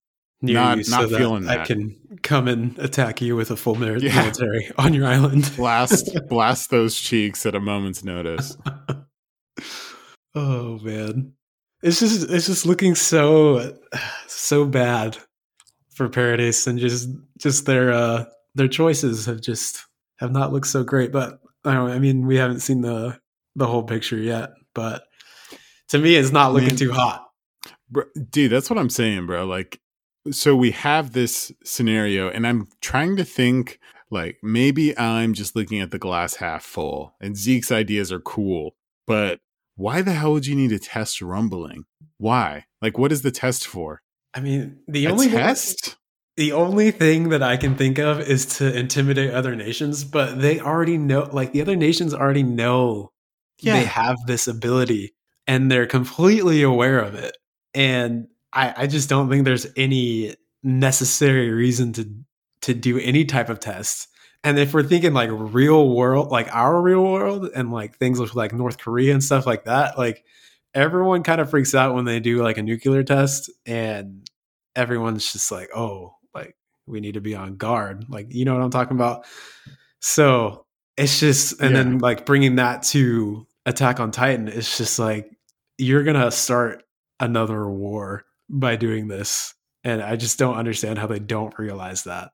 near 0.40 0.54
not, 0.54 0.78
you 0.78 0.84
not 0.90 1.08
feeling 1.08 1.44
that, 1.44 1.56
that. 1.56 1.60
I 1.60 1.64
can 1.66 2.18
come 2.22 2.48
and 2.48 2.78
attack 2.78 3.20
you 3.20 3.36
with 3.36 3.50
a 3.50 3.56
full 3.56 3.74
military 3.74 4.64
yeah. 4.64 4.72
on 4.78 4.94
your 4.94 5.06
island. 5.06 5.50
blast, 5.56 6.10
blast 6.28 6.70
those 6.70 6.98
cheeks 6.98 7.46
at 7.46 7.54
a 7.54 7.60
moment's 7.60 8.04
notice. 8.04 8.56
Oh 10.34 10.78
man. 10.82 11.32
It's 11.82 11.98
just 11.98 12.30
it's 12.30 12.46
just 12.46 12.66
looking 12.66 12.94
so 12.94 13.76
so 14.28 14.64
bad 14.64 15.16
for 15.90 16.08
Paradise 16.08 16.66
and 16.66 16.78
just 16.78 17.08
just 17.38 17.66
their 17.66 17.92
uh 17.92 18.24
their 18.54 18.68
choices 18.68 19.26
have 19.26 19.40
just 19.40 19.84
have 20.18 20.30
not 20.30 20.52
looked 20.52 20.68
so 20.68 20.84
great. 20.84 21.10
But 21.10 21.40
I 21.64 21.74
don't 21.74 21.90
I 21.90 21.98
mean 21.98 22.26
we 22.26 22.36
haven't 22.36 22.60
seen 22.60 22.82
the 22.82 23.18
the 23.56 23.66
whole 23.66 23.82
picture 23.82 24.18
yet, 24.18 24.50
but 24.74 25.04
to 25.88 25.98
me 25.98 26.14
it's 26.14 26.30
not 26.30 26.52
looking 26.52 26.68
Man, 26.68 26.76
too 26.76 26.92
hot. 26.92 27.26
Bro, 27.90 28.04
dude, 28.30 28.52
that's 28.52 28.70
what 28.70 28.78
I'm 28.78 28.90
saying, 28.90 29.26
bro. 29.26 29.44
Like 29.46 29.80
so 30.30 30.56
we 30.56 30.70
have 30.72 31.12
this 31.12 31.52
scenario 31.64 32.30
and 32.30 32.46
I'm 32.46 32.68
trying 32.80 33.16
to 33.16 33.24
think 33.24 33.78
like 34.10 34.38
maybe 34.42 34.96
I'm 34.98 35.34
just 35.34 35.54
looking 35.54 35.80
at 35.80 35.90
the 35.90 35.98
glass 35.98 36.36
half 36.36 36.62
full 36.62 37.14
and 37.20 37.36
Zeke's 37.36 37.70
ideas 37.70 38.10
are 38.12 38.20
cool, 38.20 38.74
but 39.06 39.40
why 39.78 40.02
the 40.02 40.12
hell 40.12 40.32
would 40.32 40.46
you 40.46 40.56
need 40.56 40.72
a 40.72 40.78
test 40.78 41.22
rumbling? 41.22 41.84
Why? 42.18 42.66
Like, 42.82 42.98
what 42.98 43.12
is 43.12 43.22
the 43.22 43.30
test 43.30 43.66
for? 43.66 44.02
I 44.34 44.40
mean, 44.40 44.80
the 44.88 45.06
a 45.06 45.10
only 45.10 45.28
test. 45.28 45.96
the 46.36 46.52
only 46.52 46.90
thing 46.90 47.28
that 47.28 47.44
I 47.44 47.56
can 47.56 47.76
think 47.76 47.98
of 47.98 48.20
is 48.20 48.44
to 48.58 48.76
intimidate 48.76 49.32
other 49.32 49.54
nations, 49.54 50.02
but 50.02 50.40
they 50.40 50.60
already 50.60 50.98
know. 50.98 51.28
Like 51.32 51.52
the 51.52 51.62
other 51.62 51.76
nations 51.76 52.12
already 52.12 52.42
know 52.42 53.12
yeah. 53.60 53.74
they 53.74 53.84
have 53.84 54.16
this 54.26 54.48
ability, 54.48 55.14
and 55.46 55.70
they're 55.70 55.86
completely 55.86 56.62
aware 56.62 56.98
of 56.98 57.14
it. 57.14 57.36
And 57.72 58.26
I, 58.52 58.74
I 58.76 58.86
just 58.86 59.08
don't 59.08 59.28
think 59.28 59.44
there's 59.44 59.66
any 59.76 60.34
necessary 60.62 61.50
reason 61.50 61.92
to 61.94 62.08
to 62.62 62.74
do 62.74 62.98
any 62.98 63.24
type 63.24 63.48
of 63.48 63.60
test 63.60 64.08
and 64.44 64.58
if 64.58 64.72
we're 64.72 64.84
thinking 64.84 65.12
like 65.12 65.30
real 65.32 65.94
world, 65.94 66.30
like 66.30 66.54
our 66.54 66.80
real 66.80 67.02
world 67.02 67.50
and 67.54 67.72
like 67.72 67.96
things 67.96 68.34
like 68.34 68.52
North 68.52 68.78
Korea 68.78 69.12
and 69.12 69.22
stuff 69.22 69.46
like 69.46 69.64
that, 69.64 69.98
like 69.98 70.24
everyone 70.74 71.22
kind 71.22 71.40
of 71.40 71.50
freaks 71.50 71.74
out 71.74 71.94
when 71.94 72.04
they 72.04 72.20
do 72.20 72.42
like 72.42 72.56
a 72.56 72.62
nuclear 72.62 73.02
test 73.02 73.50
and 73.66 74.28
everyone's 74.76 75.32
just 75.32 75.50
like, 75.50 75.70
oh, 75.74 76.14
like 76.34 76.56
we 76.86 77.00
need 77.00 77.14
to 77.14 77.20
be 77.20 77.34
on 77.34 77.56
guard. 77.56 78.06
Like, 78.08 78.32
you 78.32 78.44
know 78.44 78.54
what 78.54 78.62
I'm 78.62 78.70
talking 78.70 78.96
about? 78.96 79.26
So 80.00 80.66
it's 80.96 81.18
just, 81.18 81.60
and 81.60 81.72
yeah. 81.72 81.82
then 81.82 81.98
like 81.98 82.24
bringing 82.24 82.56
that 82.56 82.84
to 82.84 83.46
Attack 83.66 83.98
on 83.98 84.12
Titan, 84.12 84.46
it's 84.46 84.78
just 84.78 84.98
like, 84.98 85.30
you're 85.78 86.04
going 86.04 86.18
to 86.18 86.30
start 86.30 86.84
another 87.20 87.68
war 87.68 88.24
by 88.48 88.76
doing 88.76 89.08
this. 89.08 89.54
And 89.84 90.02
I 90.02 90.16
just 90.16 90.38
don't 90.38 90.56
understand 90.56 90.98
how 90.98 91.06
they 91.06 91.18
don't 91.18 91.58
realize 91.58 92.04
that. 92.04 92.30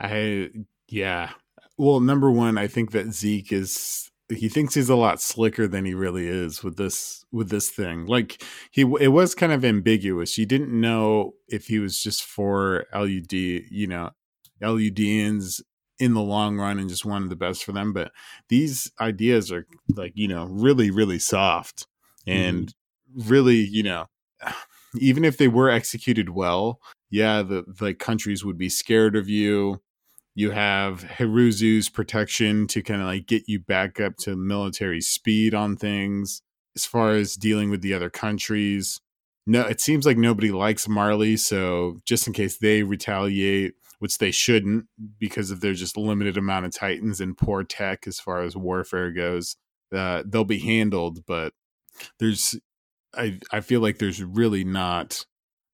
I 0.00 0.50
yeah. 0.88 1.30
Well, 1.76 2.00
number 2.00 2.30
one, 2.30 2.56
I 2.56 2.66
think 2.66 2.92
that 2.92 3.12
Zeke 3.12 3.52
is 3.52 4.10
he 4.28 4.48
thinks 4.48 4.74
he's 4.74 4.88
a 4.88 4.96
lot 4.96 5.20
slicker 5.20 5.68
than 5.68 5.84
he 5.84 5.92
really 5.94 6.26
is 6.26 6.62
with 6.62 6.76
this 6.76 7.24
with 7.30 7.50
this 7.50 7.70
thing. 7.70 8.06
Like 8.06 8.42
he 8.70 8.82
it 9.00 9.08
was 9.08 9.34
kind 9.34 9.52
of 9.52 9.64
ambiguous. 9.64 10.38
You 10.38 10.46
didn't 10.46 10.78
know 10.78 11.32
if 11.48 11.66
he 11.66 11.78
was 11.78 12.02
just 12.02 12.24
for 12.24 12.86
LUD, 12.94 13.32
you 13.32 13.86
know, 13.86 14.10
LUDians 14.62 15.60
in 15.98 16.14
the 16.14 16.22
long 16.22 16.58
run 16.58 16.78
and 16.78 16.88
just 16.88 17.04
wanted 17.04 17.30
the 17.30 17.36
best 17.36 17.64
for 17.64 17.72
them. 17.72 17.92
But 17.92 18.12
these 18.48 18.90
ideas 19.00 19.52
are 19.52 19.66
like, 19.94 20.12
you 20.14 20.28
know, 20.28 20.46
really, 20.46 20.90
really 20.90 21.18
soft 21.18 21.86
and 22.26 22.66
mm-hmm. 22.68 23.28
really, 23.30 23.58
you 23.58 23.82
know, 23.82 24.06
even 24.96 25.24
if 25.24 25.36
they 25.36 25.48
were 25.48 25.70
executed 25.70 26.30
well, 26.30 26.80
yeah, 27.10 27.42
the 27.42 27.64
like 27.80 27.98
countries 27.98 28.44
would 28.44 28.58
be 28.58 28.68
scared 28.68 29.16
of 29.16 29.28
you. 29.28 29.80
You 30.34 30.50
have 30.50 31.02
Hiruzu's 31.02 31.88
protection 31.88 32.66
to 32.68 32.82
kind 32.82 33.00
of 33.00 33.06
like 33.06 33.26
get 33.26 33.44
you 33.46 33.60
back 33.60 34.00
up 34.00 34.16
to 34.18 34.34
military 34.34 35.00
speed 35.00 35.54
on 35.54 35.76
things. 35.76 36.42
As 36.76 36.84
far 36.84 37.12
as 37.12 37.36
dealing 37.36 37.70
with 37.70 37.82
the 37.82 37.94
other 37.94 38.10
countries, 38.10 39.00
no, 39.46 39.60
it 39.62 39.80
seems 39.80 40.06
like 40.06 40.16
nobody 40.16 40.50
likes 40.50 40.88
Marley. 40.88 41.36
So 41.36 41.98
just 42.04 42.26
in 42.26 42.32
case 42.32 42.58
they 42.58 42.82
retaliate, 42.82 43.74
which 44.00 44.18
they 44.18 44.30
shouldn't 44.30 44.86
because 45.18 45.50
of 45.50 45.60
their 45.60 45.74
just 45.74 45.96
limited 45.96 46.36
amount 46.36 46.66
of 46.66 46.74
Titans 46.74 47.20
and 47.20 47.36
poor 47.36 47.62
tech 47.62 48.06
as 48.06 48.18
far 48.18 48.42
as 48.42 48.56
warfare 48.56 49.12
goes, 49.12 49.56
uh, 49.94 50.22
they'll 50.26 50.44
be 50.44 50.58
handled. 50.58 51.24
But 51.26 51.52
there's, 52.18 52.56
I 53.16 53.38
I 53.52 53.60
feel 53.60 53.80
like 53.80 53.98
there's 53.98 54.22
really 54.22 54.64
not 54.64 55.24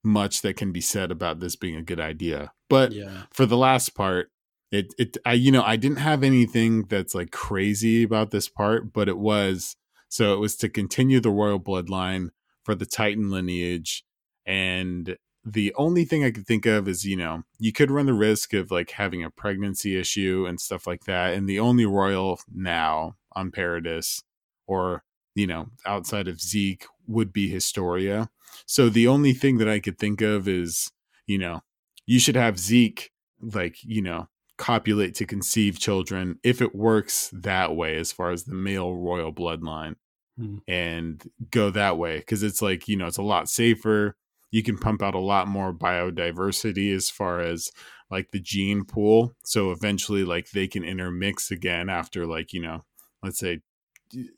much 0.03 0.43
that 0.43 0.57
can 0.57 0.73
be 0.73 0.81
said 0.81 1.11
about 1.11 1.41
this 1.41 1.57
being 1.57 1.77
a 1.77 1.83
good 1.83 2.01
idea. 2.01 2.53
But 2.69 2.93
yeah. 2.93 3.25
for 3.33 3.47
the 3.47 3.57
last 3.57 3.91
part, 3.91 4.31
it 4.71 4.95
it 4.99 5.17
I 5.25 5.35
you 5.35 5.53
know 5.53 5.63
I 5.63 5.77
didn't 5.77 5.99
have 5.99 6.23
anything 6.23 6.85
that's 6.85 7.15
like 7.15 7.31
crazy 7.31 8.03
about 8.03 8.31
this 8.31 8.49
part, 8.49 8.93
but 8.93 9.09
it 9.09 9.19
was 9.19 9.77
so 10.09 10.35
it 10.35 10.39
was 10.39 10.57
to 10.57 10.69
continue 10.69 11.21
the 11.21 11.31
royal 11.31 11.61
bloodline 11.61 12.31
for 12.65 12.75
the 12.75 12.87
Titan 12.87 13.31
lineage, 13.31 14.05
and 14.47 15.17
the 15.45 15.75
only 15.77 16.05
thing 16.05 16.25
I 16.25 16.31
could 16.31 16.47
think 16.47 16.67
of 16.67 16.87
is 16.87 17.05
you 17.05 17.17
know 17.17 17.43
you 17.59 17.73
could 17.73 17.91
run 17.91 18.07
the 18.07 18.15
risk 18.15 18.53
of 18.55 18.71
like 18.71 18.93
having 18.93 19.25
a 19.25 19.31
pregnancy 19.31 19.99
issue 19.99 20.47
and 20.49 20.61
stuff 20.61 20.87
like 20.87 21.05
that, 21.05 21.35
and 21.35 21.49
the 21.49 21.61
only 21.61 21.87
royal 21.87 22.41
now 22.53 23.17
on 23.33 23.51
Paradis 23.51 24.23
or 24.67 25.03
you 25.35 25.47
know 25.47 25.67
outside 25.85 26.29
of 26.29 26.41
Zeke 26.41 26.87
would 27.11 27.33
be 27.33 27.49
Historia. 27.49 28.31
So 28.67 28.89
the 28.89 29.07
only 29.07 29.33
thing 29.33 29.59
that 29.59 29.69
I 29.69 29.81
could 29.81 29.99
think 29.99 30.21
of 30.21 30.49
is 30.49 30.93
you 31.27 31.39
know 31.39 31.63
you 32.07 32.19
should 32.19 32.37
have 32.37 32.59
Zeke 32.59 33.11
like 33.41 33.77
you 33.83 34.03
know 34.03 34.29
copulate 34.61 35.15
to 35.15 35.25
conceive 35.25 35.79
children 35.79 36.39
if 36.43 36.61
it 36.61 36.75
works 36.75 37.31
that 37.33 37.75
way 37.75 37.97
as 37.97 38.13
far 38.13 38.31
as 38.31 38.45
the 38.45 38.55
male 38.55 38.95
royal 38.95 39.33
bloodline 39.33 39.95
mm. 40.39 40.59
and 40.69 41.31
go 41.51 41.71
that 41.71 41.97
way 41.97 42.19
because 42.19 42.43
it's 42.43 42.61
like 42.61 42.87
you 42.87 42.95
know 42.95 43.07
it's 43.07 43.17
a 43.17 43.23
lot 43.23 43.49
safer 43.49 44.17
you 44.51 44.63
can 44.63 44.77
pump 44.77 45.03
out 45.03 45.15
a 45.15 45.19
lot 45.19 45.49
more 45.49 45.73
biodiversity 45.73 46.95
as 46.95 47.09
far 47.09 47.41
as 47.41 47.71
like 48.11 48.33
the 48.33 48.41
gene 48.41 48.85
pool 48.85 49.33
so 49.45 49.71
eventually 49.71 50.25
like 50.25 50.51
they 50.51 50.67
can 50.67 50.85
intermix 50.85 51.51
again 51.51 51.89
after 51.89 52.27
like 52.27 52.53
you 52.53 52.61
know 52.61 52.85
let's 53.23 53.39
say 53.39 53.61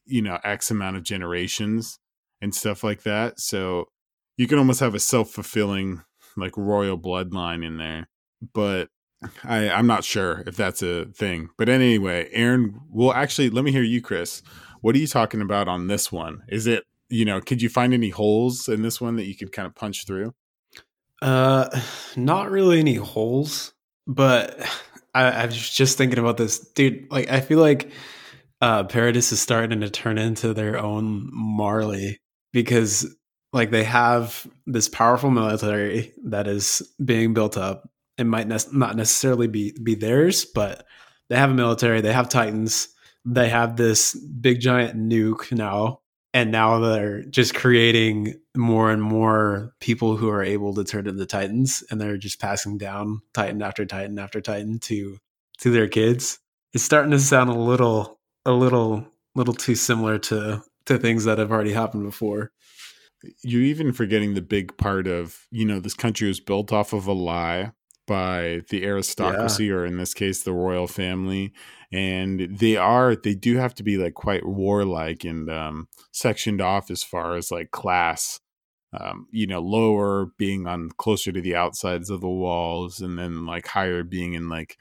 you 0.04 0.22
know 0.22 0.38
x 0.44 0.70
amount 0.70 0.96
of 0.96 1.02
generations 1.02 1.98
and 2.42 2.54
stuff 2.54 2.84
like 2.84 3.02
that 3.04 3.40
so 3.40 3.86
you 4.36 4.46
can 4.46 4.58
almost 4.58 4.80
have 4.80 4.94
a 4.94 5.00
self-fulfilling 5.00 6.02
like 6.36 6.56
royal 6.58 6.98
bloodline 6.98 7.64
in 7.64 7.78
there 7.78 8.06
but 8.52 8.88
I, 9.44 9.70
I'm 9.70 9.86
not 9.86 10.04
sure 10.04 10.42
if 10.46 10.56
that's 10.56 10.82
a 10.82 11.06
thing. 11.06 11.50
But 11.56 11.68
anyway, 11.68 12.30
Eren, 12.34 12.74
well, 12.90 13.12
actually, 13.12 13.50
let 13.50 13.64
me 13.64 13.72
hear 13.72 13.82
you, 13.82 14.00
Chris. 14.02 14.42
What 14.80 14.94
are 14.94 14.98
you 14.98 15.06
talking 15.06 15.40
about 15.40 15.68
on 15.68 15.86
this 15.86 16.10
one? 16.10 16.42
Is 16.48 16.66
it, 16.66 16.84
you 17.08 17.24
know, 17.24 17.40
could 17.40 17.62
you 17.62 17.68
find 17.68 17.94
any 17.94 18.08
holes 18.08 18.68
in 18.68 18.82
this 18.82 19.00
one 19.00 19.16
that 19.16 19.26
you 19.26 19.36
could 19.36 19.52
kind 19.52 19.66
of 19.66 19.74
punch 19.74 20.06
through? 20.06 20.34
Uh, 21.20 21.68
not 22.16 22.50
really 22.50 22.80
any 22.80 22.96
holes, 22.96 23.72
but 24.06 24.58
I, 25.14 25.24
I 25.24 25.46
was 25.46 25.70
just 25.70 25.96
thinking 25.96 26.18
about 26.18 26.36
this, 26.36 26.58
dude. 26.58 27.06
Like, 27.10 27.30
I 27.30 27.40
feel 27.40 27.60
like 27.60 27.90
uh, 28.60 28.84
Paradis 28.84 29.30
is 29.30 29.40
starting 29.40 29.80
to 29.80 29.90
turn 29.90 30.18
into 30.18 30.52
their 30.52 30.78
own 30.78 31.28
Marley 31.32 32.18
because, 32.52 33.14
like, 33.52 33.70
they 33.70 33.84
have 33.84 34.46
this 34.66 34.88
powerful 34.88 35.30
military 35.30 36.12
that 36.24 36.46
is 36.46 36.82
being 37.04 37.34
built 37.34 37.56
up 37.56 37.88
it 38.18 38.24
might 38.24 38.48
ne- 38.48 38.58
not 38.72 38.96
necessarily 38.96 39.46
be 39.46 39.72
be 39.82 39.94
theirs, 39.94 40.44
but 40.44 40.86
they 41.28 41.36
have 41.36 41.50
a 41.50 41.54
military, 41.54 42.00
they 42.00 42.12
have 42.12 42.28
Titans, 42.28 42.88
they 43.24 43.48
have 43.48 43.76
this 43.76 44.14
big 44.14 44.60
giant 44.60 44.98
nuke 44.98 45.52
now, 45.52 46.00
and 46.34 46.50
now 46.50 46.78
they're 46.78 47.22
just 47.24 47.54
creating 47.54 48.34
more 48.56 48.90
and 48.90 49.02
more 49.02 49.74
people 49.80 50.16
who 50.16 50.28
are 50.28 50.42
able 50.42 50.74
to 50.74 50.84
turn 50.84 51.06
into 51.06 51.26
Titans, 51.26 51.82
and 51.90 52.00
they're 52.00 52.18
just 52.18 52.40
passing 52.40 52.78
down 52.78 53.22
Titan 53.32 53.62
after 53.62 53.86
Titan 53.86 54.18
after 54.18 54.40
Titan 54.40 54.78
to 54.80 55.18
to 55.58 55.70
their 55.70 55.88
kids. 55.88 56.38
It's 56.72 56.84
starting 56.84 57.12
to 57.12 57.18
sound 57.18 57.50
a 57.50 57.54
little 57.54 58.18
a 58.44 58.52
little 58.52 59.06
little 59.34 59.54
too 59.54 59.74
similar 59.74 60.18
to 60.18 60.62
to 60.86 60.98
things 60.98 61.24
that 61.24 61.38
have 61.38 61.50
already 61.50 61.72
happened 61.72 62.04
before. 62.04 62.50
You're 63.42 63.62
even 63.62 63.92
forgetting 63.92 64.34
the 64.34 64.42
big 64.42 64.76
part 64.76 65.06
of 65.06 65.46
you 65.50 65.64
know 65.64 65.80
this 65.80 65.94
country 65.94 66.28
was 66.28 66.40
built 66.40 66.72
off 66.72 66.92
of 66.92 67.06
a 67.06 67.12
lie 67.12 67.72
by 68.06 68.62
the 68.68 68.84
aristocracy 68.84 69.66
yeah. 69.66 69.72
or 69.72 69.86
in 69.86 69.96
this 69.96 70.14
case 70.14 70.42
the 70.42 70.52
royal 70.52 70.86
family. 70.86 71.52
And 71.92 72.58
they 72.58 72.76
are 72.76 73.14
they 73.14 73.34
do 73.34 73.56
have 73.56 73.74
to 73.76 73.82
be 73.82 73.96
like 73.96 74.14
quite 74.14 74.46
warlike 74.46 75.24
and 75.24 75.50
um 75.50 75.88
sectioned 76.12 76.60
off 76.60 76.90
as 76.90 77.02
far 77.02 77.36
as 77.36 77.50
like 77.50 77.70
class 77.70 78.40
um 78.92 79.26
you 79.30 79.46
know 79.46 79.60
lower 79.60 80.26
being 80.38 80.66
on 80.66 80.90
closer 80.98 81.32
to 81.32 81.40
the 81.40 81.54
outsides 81.54 82.10
of 82.10 82.20
the 82.20 82.28
walls 82.28 83.00
and 83.00 83.18
then 83.18 83.46
like 83.46 83.68
higher 83.68 84.02
being 84.02 84.32
in 84.34 84.48
like 84.48 84.76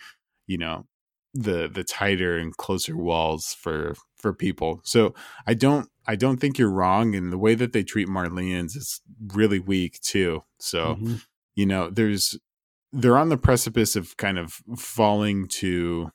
you 0.47 0.57
know 0.57 0.85
the 1.33 1.69
the 1.71 1.83
tighter 1.83 2.37
and 2.37 2.57
closer 2.57 2.97
walls 2.97 3.55
for 3.59 3.93
for 4.17 4.33
people. 4.33 4.81
So 4.83 5.13
i 5.45 5.53
don't 5.53 5.89
i 6.07 6.15
don't 6.15 6.37
think 6.37 6.57
you're 6.57 6.71
wrong 6.71 7.15
and 7.15 7.31
the 7.31 7.37
way 7.37 7.55
that 7.55 7.73
they 7.73 7.83
treat 7.83 8.07
marleyans 8.07 8.75
is 8.75 9.01
really 9.33 9.59
weak 9.59 9.99
too 10.01 10.43
so 10.59 10.95
mm-hmm. 10.95 11.15
you 11.55 11.65
know 11.65 11.89
there's 11.89 12.37
they're 12.93 13.17
on 13.17 13.29
the 13.29 13.37
precipice 13.37 13.95
of 13.95 14.17
kind 14.17 14.37
of 14.37 14.61
falling 14.75 15.47
to 15.47 16.11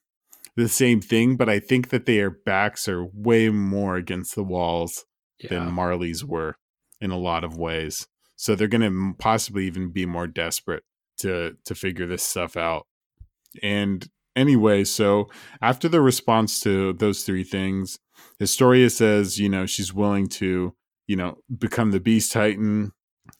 the 0.57 0.68
same 0.68 1.01
thing, 1.01 1.37
but 1.37 1.49
I 1.49 1.61
think 1.61 1.90
that 1.90 2.07
their 2.07 2.31
backs 2.31 2.88
are 2.88 3.05
way 3.05 3.51
more 3.51 3.96
against 3.96 4.35
the 4.35 4.42
walls 4.42 5.05
yeah. 5.38 5.51
than 5.51 5.72
Marley's 5.72 6.25
were 6.25 6.57
in 7.01 7.11
a 7.11 7.18
lot 7.18 7.44
of 7.44 7.57
ways. 7.57 8.09
So 8.37 8.55
they're 8.55 8.68
going 8.68 8.81
to 8.81 9.14
possibly 9.18 9.66
even 9.66 9.90
be 9.90 10.07
more 10.07 10.27
desperate 10.27 10.83
to 11.18 11.57
to 11.64 11.75
figure 11.75 12.07
this 12.07 12.22
stuff 12.22 12.57
out. 12.57 12.87
And 13.62 14.07
anyway, 14.37 14.85
so 14.85 15.29
after 15.61 15.88
the 15.88 16.01
response 16.01 16.61
to 16.61 16.92
those 16.92 17.25
three 17.25 17.44
things, 17.44 17.99
Historia 18.38 18.90
says, 18.90 19.38
you 19.38 19.49
know, 19.49 19.66
she's 19.66 19.92
willing 19.92 20.29
to, 20.29 20.75
you 21.07 21.16
know, 21.16 21.38
become 21.59 21.90
the 21.90 22.01
Beast 22.01 22.33
Titan, 22.33 22.92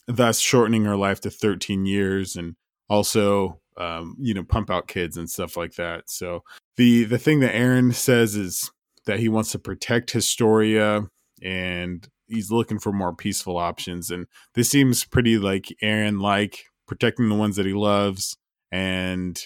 thus 0.07 0.39
shortening 0.39 0.85
her 0.85 0.95
life 0.95 1.21
to 1.21 1.29
13 1.29 1.85
years 1.85 2.35
and 2.35 2.55
also 2.89 3.61
um, 3.77 4.15
you 4.19 4.33
know 4.33 4.43
pump 4.43 4.69
out 4.69 4.87
kids 4.87 5.17
and 5.17 5.29
stuff 5.29 5.55
like 5.55 5.75
that. 5.75 6.09
So 6.09 6.43
the 6.77 7.03
the 7.05 7.17
thing 7.19 7.39
that 7.41 7.53
Eren 7.53 7.93
says 7.93 8.35
is 8.35 8.71
that 9.05 9.19
he 9.19 9.29
wants 9.29 9.51
to 9.51 9.59
protect 9.59 10.11
historia 10.11 11.07
and 11.41 12.07
he's 12.27 12.51
looking 12.51 12.79
for 12.79 12.91
more 12.91 13.15
peaceful 13.15 13.57
options. 13.57 14.11
And 14.11 14.25
this 14.55 14.69
seems 14.69 15.05
pretty 15.05 15.37
like 15.37 15.73
Eren 15.81 16.19
like 16.19 16.65
protecting 16.87 17.29
the 17.29 17.35
ones 17.35 17.55
that 17.55 17.65
he 17.65 17.73
loves 17.73 18.35
and 18.71 19.39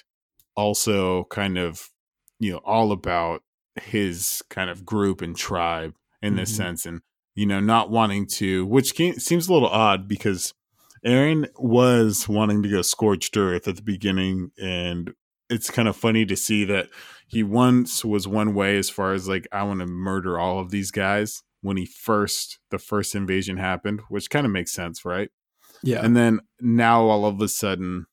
also 0.56 1.26
kind 1.26 1.58
of 1.58 1.90
you 2.40 2.52
know 2.52 2.62
all 2.66 2.92
about 2.92 3.42
his 3.82 4.42
kind 4.50 4.70
of 4.70 4.86
group 4.86 5.22
and 5.22 5.36
tribe 5.36 5.96
in 6.22 6.36
this 6.36 6.52
mm-hmm. 6.52 6.64
sense 6.64 6.86
and 6.86 7.02
you 7.36 7.46
know 7.46 7.60
not 7.60 7.90
wanting 7.90 8.28
to 8.28 8.66
which 8.66 8.94
seems 8.94 9.48
a 9.48 9.54
little 9.54 9.70
odd 9.70 10.08
because 10.08 10.54
Eren 11.06 11.48
was 11.58 12.30
wanting 12.30 12.62
to 12.64 12.70
go 12.70 12.82
scorched 12.82 13.36
earth 13.36 13.68
at 13.68 13.76
the 13.76 13.82
beginning, 13.82 14.52
and 14.62 15.14
it's 15.50 15.72
kind 15.72 15.88
of 15.88 15.96
funny 15.96 16.26
to 16.26 16.36
see 16.36 16.64
that 16.66 16.90
he 17.28 17.44
once 17.44 18.06
was 18.06 18.28
one 18.28 18.54
way 18.54 18.78
as 18.78 18.90
far 18.90 19.14
as 19.14 19.28
like 19.28 19.48
I 19.52 19.64
want 19.64 19.80
to 19.80 19.88
murder 19.88 20.40
all 20.40 20.60
of 20.60 20.70
these 20.70 20.92
guys 20.92 21.42
when 21.62 21.78
he 21.78 21.86
first 21.86 22.60
the 22.70 22.78
first 22.78 23.16
invasion 23.16 23.58
happened, 23.58 24.02
which 24.10 24.30
kind 24.30 24.46
of 24.46 24.52
makes 24.52 24.72
sense, 24.72 25.04
right? 25.04 25.30
Yeah. 25.84 26.04
And 26.04 26.16
then 26.16 26.42
now 26.60 27.02
all 27.04 27.26
of 27.26 27.42
a 27.42 27.48
sudden 27.48 28.06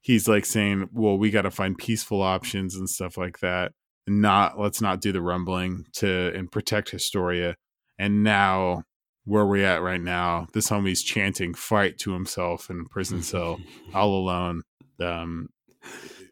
he's 0.00 0.28
like 0.28 0.46
saying, 0.46 0.88
"Well, 0.92 1.18
we 1.18 1.30
got 1.30 1.42
to 1.42 1.50
find 1.50 1.76
peaceful 1.76 2.22
options 2.22 2.74
and 2.74 2.88
stuff 2.88 3.16
like 3.16 3.40
that. 3.40 3.72
Not 4.06 4.58
let's 4.58 4.80
not 4.80 5.00
do 5.00 5.12
the 5.12 5.22
rumbling 5.22 5.86
to 5.94 6.32
and 6.34 6.50
protect 6.50 6.90
Historia." 6.90 7.56
And 7.98 8.22
now 8.22 8.84
where 9.24 9.44
we're 9.44 9.66
at 9.66 9.82
right 9.82 10.00
now, 10.00 10.46
this 10.54 10.70
homie's 10.70 11.02
chanting 11.02 11.54
"fight" 11.54 11.98
to 11.98 12.12
himself 12.12 12.70
in 12.70 12.86
prison 12.86 13.22
cell, 13.22 13.60
all 13.94 14.18
alone. 14.18 14.62
Um, 15.00 15.48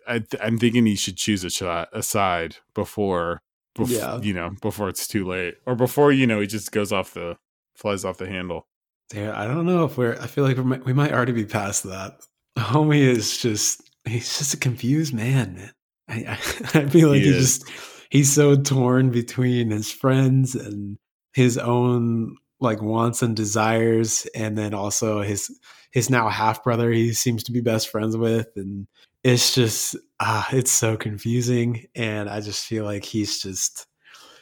I, 0.09 0.22
am 0.40 0.59
thinking 0.59 0.87
he 0.87 0.96
should 0.96 1.16
choose 1.16 1.44
a 1.44 1.50
shot 1.50 1.88
aside 1.92 2.57
before, 2.74 3.42
before, 3.74 3.96
yeah. 3.96 4.20
you 4.20 4.33
know, 4.33 4.52
before 4.62 4.88
it's 4.88 5.07
too 5.07 5.26
late, 5.26 5.57
or 5.66 5.74
before 5.74 6.12
you 6.12 6.26
know 6.26 6.40
he 6.40 6.46
just 6.46 6.72
goes 6.72 6.92
off 6.92 7.14
the 7.14 7.37
flies 7.74 8.05
off 8.05 8.18
the 8.18 8.29
handle. 8.29 8.66
Yeah, 9.14 9.38
I 9.38 9.46
don't 9.46 9.66
know 9.66 9.85
if 9.85 9.96
we're. 9.96 10.18
I 10.20 10.26
feel 10.26 10.44
like 10.44 10.57
we 10.57 10.64
might, 10.64 10.85
we 10.85 10.92
might 10.92 11.12
already 11.12 11.33
be 11.33 11.44
past 11.44 11.85
that. 11.85 12.18
Homie 12.56 13.00
is 13.00 13.38
just 13.38 13.82
he's 14.04 14.38
just 14.38 14.54
a 14.54 14.58
confused 14.58 15.14
man, 15.14 15.54
man. 15.54 15.72
I, 16.08 16.14
I, 16.14 16.38
I 16.80 16.86
feel 16.86 17.10
like 17.10 17.22
he, 17.22 17.32
he 17.32 17.38
just 17.38 17.64
he's 18.10 18.32
so 18.32 18.56
torn 18.56 19.10
between 19.10 19.70
his 19.70 19.90
friends 19.90 20.54
and 20.54 20.98
his 21.34 21.58
own 21.58 22.36
like 22.60 22.80
wants 22.80 23.22
and 23.22 23.36
desires 23.36 24.26
and 24.34 24.56
then 24.56 24.72
also 24.72 25.20
his 25.20 25.50
his 25.92 26.08
now 26.08 26.28
half 26.28 26.64
brother 26.64 26.90
he 26.90 27.12
seems 27.12 27.42
to 27.44 27.52
be 27.52 27.60
best 27.60 27.88
friends 27.88 28.16
with 28.16 28.48
and 28.56 28.86
it's 29.22 29.54
just 29.54 29.96
ah 30.20 30.48
it's 30.52 30.70
so 30.70 30.96
confusing 30.96 31.84
and 31.94 32.30
i 32.30 32.40
just 32.40 32.64
feel 32.64 32.84
like 32.84 33.04
he's 33.04 33.42
just 33.42 33.86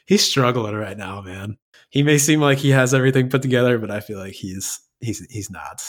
he's 0.07 0.25
struggling 0.25 0.75
right 0.75 0.97
now 0.97 1.21
man. 1.21 1.57
He 1.91 2.03
may 2.03 2.19
seem 2.19 2.41
like 2.41 2.59
he 2.59 2.71
has 2.71 2.93
everything 2.93 3.29
put 3.29 3.43
together 3.43 3.79
but 3.79 3.91
i 3.91 4.01
feel 4.01 4.19
like 4.19 4.35
he's 4.35 4.81
he's 5.01 5.27
he's 5.31 5.51
not 5.51 5.83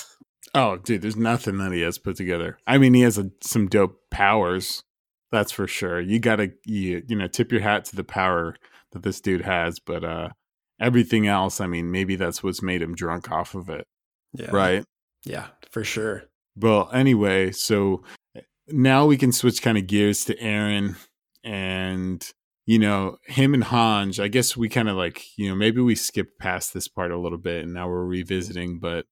oh 0.56 0.78
dude 0.78 1.04
there's 1.04 1.16
nothing 1.16 1.58
that 1.58 1.72
he 1.72 1.82
has 1.82 2.00
put 2.00 2.16
together 2.16 2.58
i 2.66 2.78
mean 2.78 2.94
he 2.94 3.02
has 3.02 3.20
a, 3.20 3.30
some 3.42 3.68
dope 3.68 4.00
powers 4.10 4.84
that's 5.32 5.52
for 5.52 5.68
sure 5.68 6.00
you 6.00 6.18
gotta 6.18 6.52
you, 6.66 7.04
you 7.08 7.16
know 7.16 7.28
tip 7.28 7.52
your 7.52 7.62
hat 7.62 7.86
to 7.86 7.96
the 7.96 8.04
power 8.04 8.56
that 8.92 9.04
this 9.04 9.22
dude 9.22 9.42
has 9.42 9.80
but 9.80 10.04
uh 10.04 10.30
everything 10.80 11.28
else, 11.28 11.62
I 11.62 11.68
mean, 11.68 11.92
maybe 11.92 12.16
that's 12.16 12.44
what's 12.44 12.62
made 12.62 12.82
him 12.82 12.96
drunk 12.96 13.32
off 13.32 13.56
of 13.56 13.70
it. 13.70 13.88
Yeah. 14.34 14.50
Right. 14.52 14.86
Yeah, 15.24 15.48
for 15.72 15.84
sure. 15.84 16.24
Well, 16.56 16.90
anyway, 16.94 17.52
so 17.52 18.04
now 18.68 19.06
we 19.06 19.18
can 19.18 19.32
switch 19.32 19.62
kind 19.62 19.78
of 19.78 19.88
gears 19.88 20.26
to 20.26 20.36
Eren 20.36 20.96
and 21.44 22.28
you 22.68 22.80
know, 22.80 23.18
him 23.28 23.54
and 23.54 23.64
Hange, 23.66 24.20
I 24.20 24.28
guess 24.28 24.58
we 24.58 24.70
kind 24.70 24.90
of 24.90 24.96
like, 24.96 25.38
you 25.38 25.48
know, 25.48 25.54
maybe 25.54 25.82
we 25.82 25.94
skipped 25.94 26.40
past 26.40 26.74
this 26.74 26.88
part 26.88 27.12
a 27.12 27.20
little 27.20 27.38
bit 27.38 27.64
and 27.64 27.76
now 27.76 27.88
we're 27.88 28.04
revisiting, 28.04 28.80
but 28.80 29.06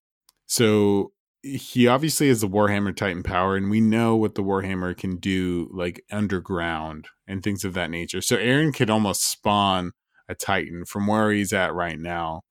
so 0.47 1.11
he 1.43 1.87
obviously 1.87 2.29
has 2.29 2.39
the 2.41 2.47
Warhammer 2.47 2.95
Titan 2.95 3.21
power, 3.21 3.57
and 3.57 3.69
we 3.69 3.81
know 3.81 4.15
what 4.15 4.35
the 4.35 4.43
Warhammer 4.43 4.97
can 4.97 5.17
do, 5.17 5.69
like 5.73 6.03
underground 6.09 7.09
and 7.27 7.43
things 7.43 7.65
of 7.65 7.73
that 7.73 7.91
nature. 7.91 8.21
So 8.21 8.37
Eren 8.37 8.73
could 8.73 8.89
almost 8.89 9.29
spawn 9.29 9.91
a 10.29 10.35
Titan 10.35 10.85
from 10.85 11.05
where 11.05 11.31
he's 11.31 11.51
at 11.51 11.73
right 11.73 11.99
now 11.99 12.41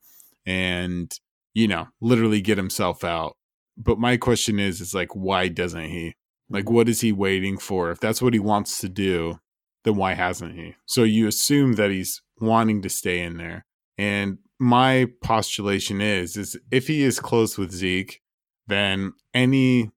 and, 0.44 1.10
you 1.54 1.66
know, 1.66 1.88
literally 2.02 2.42
get 2.42 2.58
himself 2.58 3.02
out. 3.02 3.36
But 3.78 3.98
my 3.98 4.18
question 4.18 4.58
is, 4.58 4.82
is 4.82 4.94
like, 4.94 5.16
why 5.16 5.48
doesn't 5.48 5.88
he? 5.88 6.14
Like, 6.50 6.66
mm-hmm. 6.66 6.74
what 6.74 6.88
is 6.90 7.00
he 7.00 7.12
waiting 7.12 7.56
for? 7.56 7.90
If 7.90 7.98
that's 7.98 8.20
what 8.20 8.34
he 8.34 8.40
wants 8.40 8.78
to 8.80 8.90
do, 8.90 9.38
then 9.84 9.96
why 9.96 10.12
hasn't 10.12 10.54
he? 10.54 10.74
So 10.84 11.02
you 11.02 11.26
assume 11.26 11.74
that 11.74 11.90
he's 11.90 12.20
wanting 12.40 12.82
to 12.82 12.90
stay 12.90 13.20
in 13.20 13.38
there. 13.38 13.64
And 13.96 14.38
my 14.60 15.08
postulation 15.22 16.02
is, 16.02 16.36
is 16.36 16.58
if 16.70 16.88
he 16.88 17.02
is 17.02 17.18
close 17.18 17.56
with 17.56 17.72
Zeke, 17.72 18.20
then 18.66 19.12
any, 19.34 19.90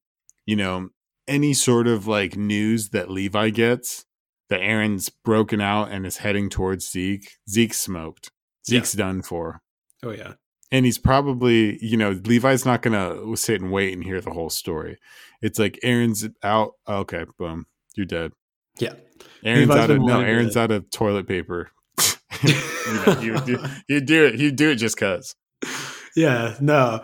you 0.46 0.56
know, 0.56 0.90
any 1.28 1.54
sort 1.54 1.88
of 1.88 2.08
like 2.08 2.36
news 2.36 2.90
that 2.90 3.10
Levi 3.10 3.50
gets 3.50 4.06
that 4.50 4.62
Eren's 4.62 5.10
broken 5.10 5.62
out 5.62 5.92
and 5.92 6.06
is 6.06 6.18
heading 6.18 6.50
towards 6.50 6.90
Zeke. 6.90 7.32
Zeke's 7.50 7.80
smoked. 7.80 8.32
Zeke's 8.68 8.96
yeah. 8.96 9.06
done 9.06 9.22
for. 9.22 9.62
Oh 10.04 10.12
yeah. 10.12 10.34
And 10.72 10.86
he's 10.86 10.98
probably, 10.98 11.78
you 11.84 11.98
know, 11.98 12.20
Levi's 12.26 12.66
not 12.66 12.82
gonna 12.82 13.36
sit 13.38 13.62
and 13.62 13.72
wait 13.72 13.94
and 13.94 14.04
hear 14.04 14.22
the 14.22 14.32
whole 14.32 14.50
story. 14.50 14.98
It's 15.42 15.60
like 15.60 15.80
Eren's 15.84 16.28
out. 16.44 16.74
Okay, 16.88 17.26
boom, 17.38 17.66
you're 17.96 18.06
dead. 18.06 18.32
Yeah. 18.80 18.94
Eren's 19.44 19.70
Levi's 19.70 19.78
out 19.78 19.92
of 19.92 20.02
no. 20.02 20.20
Eren's 20.20 20.58
out 20.58 20.72
of 20.72 20.90
toilet 20.92 21.28
paper. 21.28 21.72
you 22.44 22.54
know, 22.94 23.20
you 23.88 24.02
do 24.02 24.26
it. 24.26 24.40
You 24.40 24.52
do 24.52 24.72
it 24.72 24.76
just 24.76 24.98
cause. 24.98 25.36
Yeah. 26.16 26.56
No. 26.60 27.02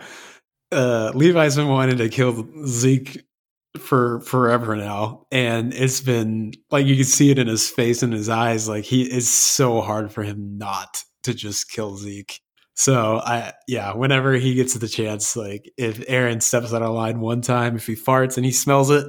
Uh, 0.72 1.12
Levi's 1.14 1.56
been 1.56 1.68
wanting 1.68 1.98
to 1.98 2.08
kill 2.08 2.48
Zeke 2.66 3.24
for 3.78 4.20
forever 4.20 4.76
now 4.76 5.26
and 5.32 5.72
it's 5.72 6.02
been 6.02 6.52
like 6.70 6.84
you 6.84 6.94
can 6.94 7.04
see 7.04 7.30
it 7.30 7.38
in 7.38 7.46
his 7.46 7.70
face 7.70 8.02
and 8.02 8.12
his 8.12 8.28
eyes 8.28 8.68
like 8.68 8.84
he 8.84 9.02
is 9.02 9.32
so 9.32 9.80
hard 9.80 10.12
for 10.12 10.22
him 10.22 10.58
not 10.58 11.02
to 11.22 11.34
just 11.34 11.70
kill 11.70 11.96
Zeke. 11.96 12.40
So 12.74 13.20
I 13.24 13.52
yeah, 13.68 13.94
whenever 13.94 14.34
he 14.34 14.54
gets 14.54 14.74
the 14.74 14.88
chance, 14.88 15.36
like 15.36 15.70
if 15.76 16.00
Eren 16.06 16.42
steps 16.42 16.72
out 16.72 16.82
of 16.82 16.94
line 16.94 17.20
one 17.20 17.42
time, 17.42 17.76
if 17.76 17.86
he 17.86 17.94
farts 17.94 18.36
and 18.36 18.46
he 18.46 18.52
smells 18.52 18.90
it, 18.90 19.06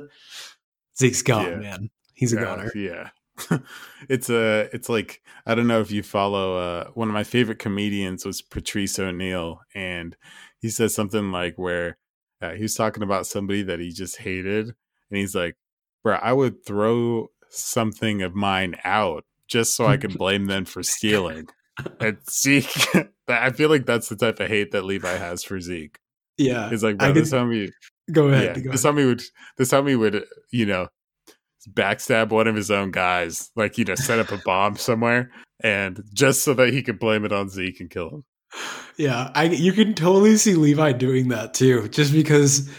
Zeke's 0.97 1.21
gone, 1.21 1.45
yeah. 1.45 1.56
man. 1.56 1.89
He's 2.13 2.34
a 2.34 2.36
yeah, 2.38 2.43
goner. 2.43 2.71
Yeah. 2.76 3.10
it's 4.09 4.29
a 4.29 4.69
it's 4.73 4.89
like 4.89 5.21
I 5.45 5.55
don't 5.55 5.67
know 5.67 5.81
if 5.81 5.91
you 5.91 6.03
follow 6.03 6.57
uh 6.57 6.89
one 6.93 7.07
of 7.07 7.13
my 7.13 7.23
favorite 7.23 7.59
comedians 7.59 8.25
was 8.25 8.41
Patrice 8.41 8.99
O'Neal 8.99 9.61
and 9.73 10.15
he 10.59 10.69
says 10.69 10.95
something 10.95 11.31
like 11.31 11.57
where 11.57 11.97
uh, 12.43 12.53
he 12.53 12.63
was 12.63 12.75
talking 12.75 13.03
about 13.03 13.25
somebody 13.25 13.63
that 13.63 13.79
he 13.79 13.91
just 13.91 14.17
hated, 14.17 14.65
and 14.65 14.75
he's 15.09 15.33
like, 15.33 15.55
"Bro, 16.03 16.15
I 16.15 16.33
would 16.33 16.65
throw 16.65 17.29
something 17.49 18.21
of 18.21 18.35
mine 18.35 18.75
out 18.83 19.23
just 19.47 19.75
so 19.75 19.85
I 19.85 19.97
could 19.97 20.17
blame 20.17 20.45
them 20.47 20.65
for 20.65 20.83
stealing." 20.83 21.47
and 21.99 22.17
Zeke, 22.29 22.87
I 23.27 23.51
feel 23.51 23.69
like 23.69 23.85
that's 23.85 24.09
the 24.09 24.17
type 24.17 24.39
of 24.41 24.49
hate 24.49 24.71
that 24.71 24.83
Levi 24.83 25.15
has 25.15 25.43
for 25.43 25.59
Zeke. 25.61 25.99
Yeah, 26.37 26.69
he's 26.69 26.83
like, 26.83 26.97
"Bro, 26.97 27.13
this 27.13 27.31
homie." 27.31 27.71
Go 28.11 28.27
ahead. 28.27 28.57
Yeah, 28.57 28.63
go 28.63 28.71
this 28.71 28.83
homie 28.83 29.05
would. 29.05 29.21
This 29.57 29.71
homie 29.71 29.97
would. 29.97 30.25
You 30.51 30.65
know, 30.65 30.87
backstab 31.71 32.30
one 32.30 32.47
of 32.47 32.56
his 32.56 32.71
own 32.71 32.91
guys, 32.91 33.52
like 33.56 33.78
you 33.78 33.86
know, 33.86 33.95
set 33.95 34.19
up 34.19 34.32
a 34.32 34.38
bomb 34.38 34.78
somewhere, 34.78 35.32
and 35.63 36.04
just 36.13 36.43
so 36.43 36.54
that 36.54 36.73
he 36.73 36.84
could 36.84 36.99
blame 36.99 37.26
it 37.26 37.32
on 37.32 37.49
Zeke 37.49 37.80
and 37.80 37.89
kill 37.89 38.10
him. 38.10 38.23
Yeah, 38.97 39.32
I 39.34 39.45
you 39.45 39.73
can 39.73 39.93
totally 39.93 40.38
see 40.38 40.56
Levi 40.56 40.93
doing 40.93 41.30
that 41.30 41.54
too, 41.54 41.88
just 41.89 42.13
because 42.13 42.69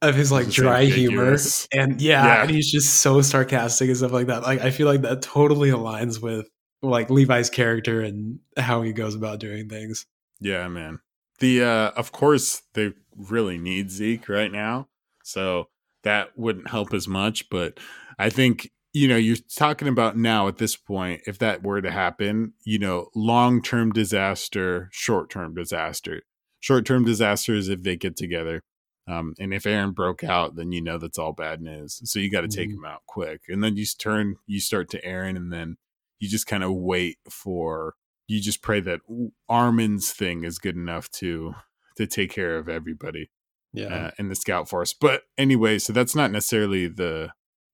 of 0.00 0.14
his 0.14 0.30
like 0.30 0.48
dry 0.48 0.84
humor 0.84 1.36
and 1.72 2.00
yeah, 2.00 2.24
yeah, 2.24 2.42
and 2.42 2.50
he's 2.50 2.70
just 2.70 2.96
so 2.96 3.20
sarcastic 3.20 3.88
and 3.88 3.96
stuff 3.96 4.12
like 4.12 4.28
that. 4.28 4.42
Like 4.42 4.60
I 4.60 4.70
feel 4.70 4.86
like 4.86 5.02
that 5.02 5.22
totally 5.22 5.70
aligns 5.70 6.22
with 6.22 6.48
like 6.82 7.10
Levi's 7.10 7.50
character 7.50 8.00
and 8.00 8.38
how 8.56 8.82
he 8.82 8.92
goes 8.92 9.14
about 9.14 9.40
doing 9.40 9.68
things. 9.68 10.06
Yeah, 10.40 10.68
man. 10.68 11.00
The 11.40 11.62
uh 11.62 11.90
of 11.90 12.12
course 12.12 12.62
they 12.74 12.92
really 13.16 13.58
need 13.58 13.90
Zeke 13.90 14.28
right 14.28 14.52
now. 14.52 14.88
So 15.24 15.68
that 16.04 16.38
wouldn't 16.38 16.70
help 16.70 16.94
as 16.94 17.08
much, 17.08 17.50
but 17.50 17.78
I 18.18 18.30
think 18.30 18.70
you 18.92 19.06
know, 19.06 19.16
you're 19.16 19.36
talking 19.54 19.88
about 19.88 20.16
now 20.16 20.48
at 20.48 20.56
this 20.56 20.74
point, 20.74 21.22
if 21.26 21.38
that 21.38 21.62
were 21.62 21.80
to 21.80 21.90
happen, 21.90 22.54
you 22.64 22.78
know, 22.78 23.08
long 23.14 23.62
term 23.62 23.92
disaster, 23.92 24.88
short 24.92 25.30
term 25.30 25.54
disaster. 25.54 26.22
Short 26.60 26.86
term 26.86 27.04
disaster 27.04 27.54
is 27.54 27.68
if 27.68 27.82
they 27.82 27.96
get 27.96 28.16
together. 28.16 28.62
Um, 29.06 29.34
and 29.38 29.54
if 29.54 29.62
Eren 29.62 29.94
broke 29.94 30.24
out, 30.24 30.56
then 30.56 30.72
you 30.72 30.82
know 30.82 30.98
that's 30.98 31.18
all 31.18 31.32
bad 31.32 31.62
news. 31.62 32.00
So 32.10 32.18
you 32.18 32.30
got 32.30 32.42
to 32.42 32.48
take 32.48 32.68
mm-hmm. 32.68 32.78
him 32.78 32.84
out 32.84 33.02
quick. 33.06 33.42
And 33.48 33.62
then 33.62 33.76
you 33.76 33.86
turn, 33.86 34.36
you 34.46 34.60
start 34.60 34.90
to 34.90 35.02
Eren 35.02 35.36
and 35.36 35.52
then 35.52 35.76
you 36.18 36.28
just 36.28 36.46
kind 36.46 36.64
of 36.64 36.74
wait 36.74 37.18
for, 37.30 37.94
you 38.26 38.42
just 38.42 38.60
pray 38.60 38.80
that 38.80 39.00
Armin's 39.48 40.10
thing 40.10 40.44
is 40.44 40.58
good 40.58 40.76
enough 40.76 41.10
to 41.12 41.54
to 41.96 42.06
take 42.06 42.30
care 42.30 42.56
of 42.56 42.68
everybody 42.68 43.28
yeah 43.72 43.86
uh, 43.86 44.10
in 44.18 44.28
the 44.28 44.36
scout 44.36 44.68
force 44.68 44.94
but 44.94 45.22
anyway 45.36 45.78
so 45.78 45.92
that's 45.92 46.14
not 46.14 46.30
necessarily 46.30 46.86
the 46.86 47.28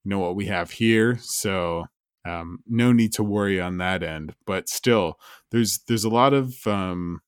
know 0.04 0.18
what 0.18 0.36
we 0.36 0.46
have 0.46 0.72
here. 0.72 1.18
So 1.20 1.86
um, 2.24 2.60
no 2.66 2.92
need 2.92 3.12
to 3.14 3.22
worry 3.22 3.60
on 3.60 3.78
that 3.78 4.02
end. 4.02 4.34
But 4.46 4.68
still, 4.68 5.18
there's 5.50 5.80
there's 5.86 6.04
a 6.04 6.10
lot 6.10 6.32
of 6.32 6.66
um, 6.66 7.20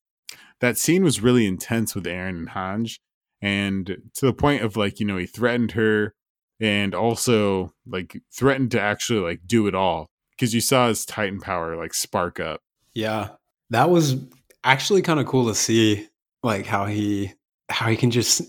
that 0.61 0.79
scene 0.79 1.05
was 1.05 1.21
really 1.21 1.47
intense 1.47 1.95
with 1.95 2.05
Eren 2.05 2.31
and 2.31 2.49
Hange, 2.51 2.99
and 3.41 3.87
to 4.15 4.27
the 4.27 4.33
point 4.33 4.63
of 4.63 4.77
like 4.77 5.01
you 5.01 5.07
know 5.07 5.17
he 5.17 5.27
threatened 5.27 5.73
her, 5.73 6.15
and 6.61 6.95
also 6.95 7.75
like 7.87 8.21
threatened 8.33 8.71
to 8.73 8.81
actually 8.81 9.21
like 9.21 9.41
do 9.47 9.67
it 9.67 9.75
all 9.75 10.09
because 10.31 10.55
you 10.55 10.61
saw 10.61 10.89
his 10.89 11.05
Titan 11.05 11.41
power 11.41 11.77
like 11.77 11.95
spark 11.95 12.41
up. 12.41 12.61
Yeah, 12.95 13.31
that 13.71 13.91
was 13.91 14.17
actually 14.65 15.03
kind 15.03 15.21
of 15.21 15.27
cool 15.27 15.47
to 15.47 15.55
see, 15.55 16.09
like 16.43 16.67
how 16.67 16.87
he 16.87 17.33
how 17.69 17.89
he 17.89 17.97
can 17.97 18.11
just 18.11 18.43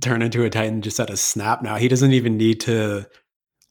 turn 0.00 0.22
into 0.22 0.44
a 0.44 0.50
Titan 0.50 0.80
just 0.80 1.00
at 1.00 1.10
a 1.10 1.16
snap. 1.16 1.62
Now 1.62 1.76
he 1.76 1.88
doesn't 1.88 2.12
even 2.12 2.36
need 2.38 2.60
to 2.60 3.06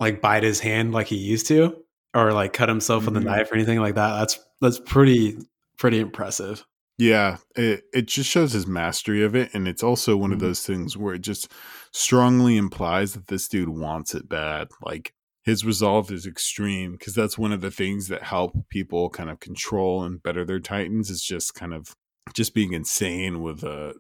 like 0.04 0.22
bite 0.22 0.44
his 0.44 0.60
hand 0.60 0.94
like 0.94 1.08
he 1.08 1.18
used 1.18 1.48
to 1.48 1.76
or 2.14 2.34
like 2.34 2.54
cut 2.54 2.70
himself 2.70 3.04
mm-hmm. 3.04 3.14
with 3.14 3.24
a 3.24 3.26
mm-hmm. 3.26 3.38
knife 3.38 3.52
or 3.52 3.56
anything 3.56 3.80
like 3.80 3.96
that. 3.96 4.20
That's 4.20 4.40
that's 4.62 4.80
pretty 4.80 5.38
pretty 5.78 6.00
impressive. 6.00 6.66
Yeah, 6.98 7.38
it 7.56 7.86
it 7.94 8.08
just 8.08 8.30
shows 8.30 8.54
his 8.54 8.68
mastery 8.68 9.24
of 9.24 9.36
it 9.36 9.50
and 9.54 9.68
it's 9.68 9.84
also 9.84 10.16
one 10.16 10.30
mm-hmm. 10.30 10.36
of 10.36 10.40
those 10.42 10.66
things 10.66 10.96
where 10.96 11.16
it 11.16 11.22
just 11.22 11.52
strongly 11.92 12.58
implies 12.58 13.14
that 13.14 13.28
this 13.28 13.48
dude 13.48 13.70
wants 13.70 14.14
it 14.14 14.30
bad. 14.30 14.68
Like 14.82 15.14
his 15.44 15.66
resolve 15.66 16.12
is 16.12 16.26
extreme 16.26 16.94
because 16.94 17.16
that's 17.16 17.38
one 17.38 17.52
of 17.52 17.62
the 17.62 17.72
things 17.72 18.08
that 18.08 18.24
help 18.24 18.54
people 18.70 19.10
kind 19.10 19.30
of 19.30 19.40
control 19.40 20.04
and 20.04 20.24
better 20.24 20.46
their 20.46 20.60
titans 20.60 21.10
is 21.10 21.22
just 21.22 21.54
kind 21.56 21.74
of 21.74 21.96
just 22.34 22.54
being 22.54 22.72
insane 22.72 23.42
with 23.42 23.64
uh, 23.64 23.94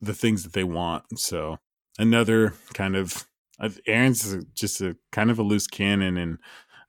the 0.00 0.14
things 0.14 0.42
that 0.42 0.52
they 0.52 0.64
want. 0.64 1.18
So 1.18 1.58
another 1.98 2.54
kind 2.74 2.96
of 2.96 3.24
Eren's 3.60 4.44
just 4.54 4.80
a 4.80 4.96
kind 5.12 5.30
of 5.30 5.38
a 5.38 5.42
loose 5.42 5.66
cannon, 5.66 6.16
and 6.16 6.38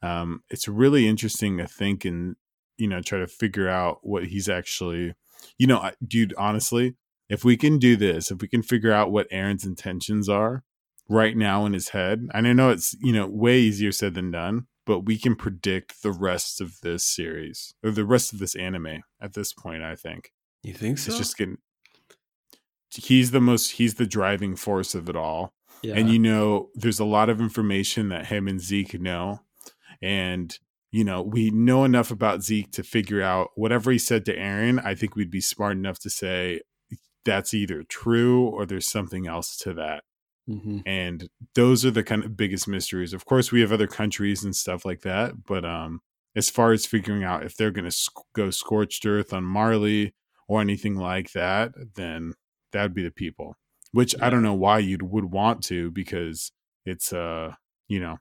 um, 0.01 0.43
it's 0.49 0.67
really 0.67 1.07
interesting 1.07 1.57
to 1.57 1.67
think 1.67 2.05
and 2.05 2.35
you 2.77 2.87
know 2.87 3.01
try 3.01 3.19
to 3.19 3.27
figure 3.27 3.69
out 3.69 3.99
what 4.01 4.25
he's 4.27 4.49
actually. 4.49 5.13
You 5.57 5.67
know, 5.67 5.89
dude, 6.07 6.35
honestly, 6.37 6.95
if 7.29 7.43
we 7.43 7.57
can 7.57 7.79
do 7.79 7.95
this, 7.95 8.29
if 8.29 8.41
we 8.41 8.47
can 8.47 8.61
figure 8.61 8.91
out 8.91 9.11
what 9.11 9.29
Eren's 9.31 9.65
intentions 9.65 10.29
are 10.29 10.63
right 11.09 11.35
now 11.35 11.65
in 11.65 11.73
his 11.73 11.89
head, 11.89 12.27
and 12.33 12.47
I 12.47 12.53
know 12.53 12.69
it's 12.69 12.95
you 13.01 13.13
know 13.13 13.27
way 13.27 13.59
easier 13.59 13.91
said 13.91 14.13
than 14.13 14.31
done, 14.31 14.67
but 14.85 15.01
we 15.01 15.17
can 15.17 15.35
predict 15.35 16.03
the 16.03 16.11
rest 16.11 16.61
of 16.61 16.79
this 16.81 17.03
series 17.03 17.73
or 17.83 17.91
the 17.91 18.05
rest 18.05 18.33
of 18.33 18.39
this 18.39 18.55
anime 18.55 19.03
at 19.19 19.33
this 19.33 19.51
point. 19.53 19.83
I 19.83 19.95
think 19.95 20.31
You 20.63 20.73
think 20.73 20.97
so? 20.99 21.09
it's 21.09 21.17
just 21.17 21.37
getting. 21.37 21.57
He's 22.93 23.31
the 23.31 23.41
most. 23.41 23.71
He's 23.71 23.95
the 23.95 24.05
driving 24.05 24.55
force 24.55 24.93
of 24.95 25.07
it 25.09 25.15
all, 25.15 25.53
yeah. 25.83 25.95
and 25.95 26.09
you 26.09 26.19
know, 26.19 26.69
there's 26.75 26.99
a 26.99 27.05
lot 27.05 27.29
of 27.29 27.39
information 27.39 28.09
that 28.09 28.27
him 28.27 28.47
and 28.47 28.59
Zeke 28.61 28.99
know, 28.99 29.41
and 30.01 30.57
you 30.91 31.03
know, 31.03 31.21
we 31.21 31.49
know 31.51 31.85
enough 31.85 32.11
about 32.11 32.43
Zeke 32.43 32.71
to 32.73 32.83
figure 32.83 33.21
out 33.21 33.49
whatever 33.55 33.91
he 33.91 33.97
said 33.97 34.25
to 34.25 34.35
Eren. 34.35 34.83
I 34.85 34.93
think 34.93 35.15
we'd 35.15 35.31
be 35.31 35.41
smart 35.41 35.77
enough 35.77 35.99
to 35.99 36.09
say 36.09 36.61
that's 37.23 37.53
either 37.53 37.83
true 37.83 38.45
or 38.47 38.65
there's 38.65 38.87
something 38.89 39.27
else 39.27 39.55
to 39.57 39.73
that. 39.75 40.03
Mhm. 40.49 40.81
And 40.85 41.29
those 41.55 41.85
are 41.85 41.91
the 41.91 42.03
kind 42.03 42.25
of 42.25 42.35
biggest 42.35 42.67
mysteries. 42.67 43.13
Of 43.13 43.25
course, 43.25 43.51
we 43.51 43.61
have 43.61 43.71
other 43.71 43.87
countries 43.87 44.43
and 44.43 44.55
stuff 44.55 44.83
like 44.83 45.01
that, 45.01 45.45
but 45.45 45.63
um, 45.63 46.01
as 46.35 46.49
far 46.49 46.71
as 46.71 46.85
figuring 46.85 47.23
out 47.23 47.45
if 47.45 47.55
they're 47.55 47.71
going 47.71 47.85
to 47.85 47.91
sc- 47.91 48.11
go 48.33 48.49
scorched 48.49 49.05
earth 49.05 49.31
on 49.33 49.43
Marley 49.43 50.13
or 50.47 50.59
anything 50.61 50.95
like 50.95 51.31
that, 51.33 51.73
then 51.95 52.33
that 52.73 52.83
would 52.83 52.93
be 52.93 53.03
the 53.03 53.11
people. 53.11 53.55
Which 53.93 54.15
I 54.21 54.29
don't 54.29 54.43
know 54.43 54.53
why 54.53 54.79
you 54.79 54.97
would 55.01 55.25
want 55.25 55.63
to 55.65 55.91
because 55.91 56.51
it's 56.85 57.11
uh, 57.11 57.55
you 57.87 57.99
know, 57.99 58.17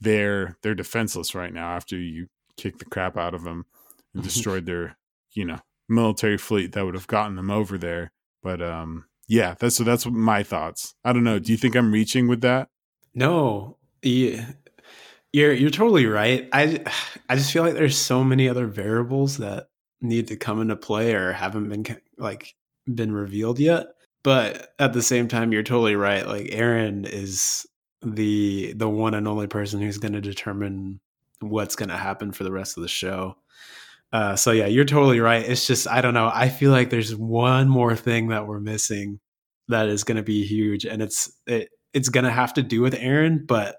they're 0.00 0.56
they're 0.62 0.74
defenseless 0.74 1.34
right 1.34 1.52
now 1.52 1.74
after 1.74 1.96
you 1.96 2.28
kick 2.56 2.78
the 2.78 2.84
crap 2.84 3.16
out 3.16 3.34
of 3.34 3.42
them 3.42 3.66
and 4.14 4.22
destroyed 4.24 4.66
their 4.66 4.96
you 5.32 5.44
know 5.44 5.58
military 5.88 6.38
fleet 6.38 6.72
that 6.72 6.84
would 6.84 6.94
have 6.94 7.06
gotten 7.06 7.36
them 7.36 7.50
over 7.50 7.76
there. 7.76 8.12
But 8.42 8.62
um, 8.62 9.06
yeah, 9.28 9.54
that's 9.58 9.76
so 9.76 9.84
that's 9.84 10.06
my 10.06 10.42
thoughts. 10.42 10.94
I 11.04 11.12
don't 11.12 11.24
know. 11.24 11.38
Do 11.38 11.52
you 11.52 11.58
think 11.58 11.74
I'm 11.74 11.92
reaching 11.92 12.28
with 12.28 12.40
that? 12.42 12.68
No, 13.14 13.78
you, 14.02 14.44
you're 15.32 15.52
you're 15.52 15.70
totally 15.70 16.06
right. 16.06 16.48
I 16.52 16.84
I 17.28 17.36
just 17.36 17.52
feel 17.52 17.62
like 17.62 17.74
there's 17.74 17.98
so 17.98 18.22
many 18.22 18.48
other 18.48 18.66
variables 18.66 19.38
that 19.38 19.68
need 20.00 20.28
to 20.28 20.36
come 20.36 20.60
into 20.60 20.76
play 20.76 21.14
or 21.14 21.32
haven't 21.32 21.68
been 21.68 21.84
like 22.18 22.54
been 22.86 23.12
revealed 23.12 23.58
yet. 23.58 23.86
But 24.24 24.74
at 24.80 24.92
the 24.92 25.02
same 25.02 25.28
time, 25.28 25.52
you're 25.52 25.62
totally 25.62 25.94
right. 25.94 26.26
Like 26.26 26.46
Eren 26.46 27.08
is 27.08 27.66
the 28.02 28.72
the 28.72 28.88
one 28.88 29.14
and 29.14 29.28
only 29.28 29.46
person 29.46 29.80
who's 29.80 29.98
going 29.98 30.14
to 30.14 30.20
determine 30.20 30.98
what's 31.40 31.76
going 31.76 31.90
to 31.90 31.96
happen 31.96 32.32
for 32.32 32.42
the 32.42 32.52
rest 32.52 32.76
of 32.76 32.82
the 32.82 32.88
show. 32.88 33.36
Uh, 34.12 34.34
so 34.34 34.50
yeah, 34.50 34.66
you're 34.66 34.84
totally 34.84 35.20
right. 35.20 35.48
It's 35.48 35.66
just 35.66 35.86
I 35.88 36.00
don't 36.00 36.14
know. 36.14 36.30
I 36.32 36.48
feel 36.48 36.72
like 36.72 36.90
there's 36.90 37.14
one 37.14 37.68
more 37.68 37.94
thing 37.94 38.28
that 38.28 38.46
we're 38.46 38.60
missing 38.60 39.20
that 39.68 39.88
is 39.88 40.04
going 40.04 40.16
to 40.16 40.22
be 40.22 40.44
huge, 40.44 40.84
and 40.84 41.02
it's 41.02 41.30
it, 41.46 41.68
it's 41.92 42.08
going 42.08 42.24
to 42.24 42.30
have 42.30 42.54
to 42.54 42.62
do 42.62 42.80
with 42.80 42.94
Eren, 42.94 43.46
but 43.46 43.76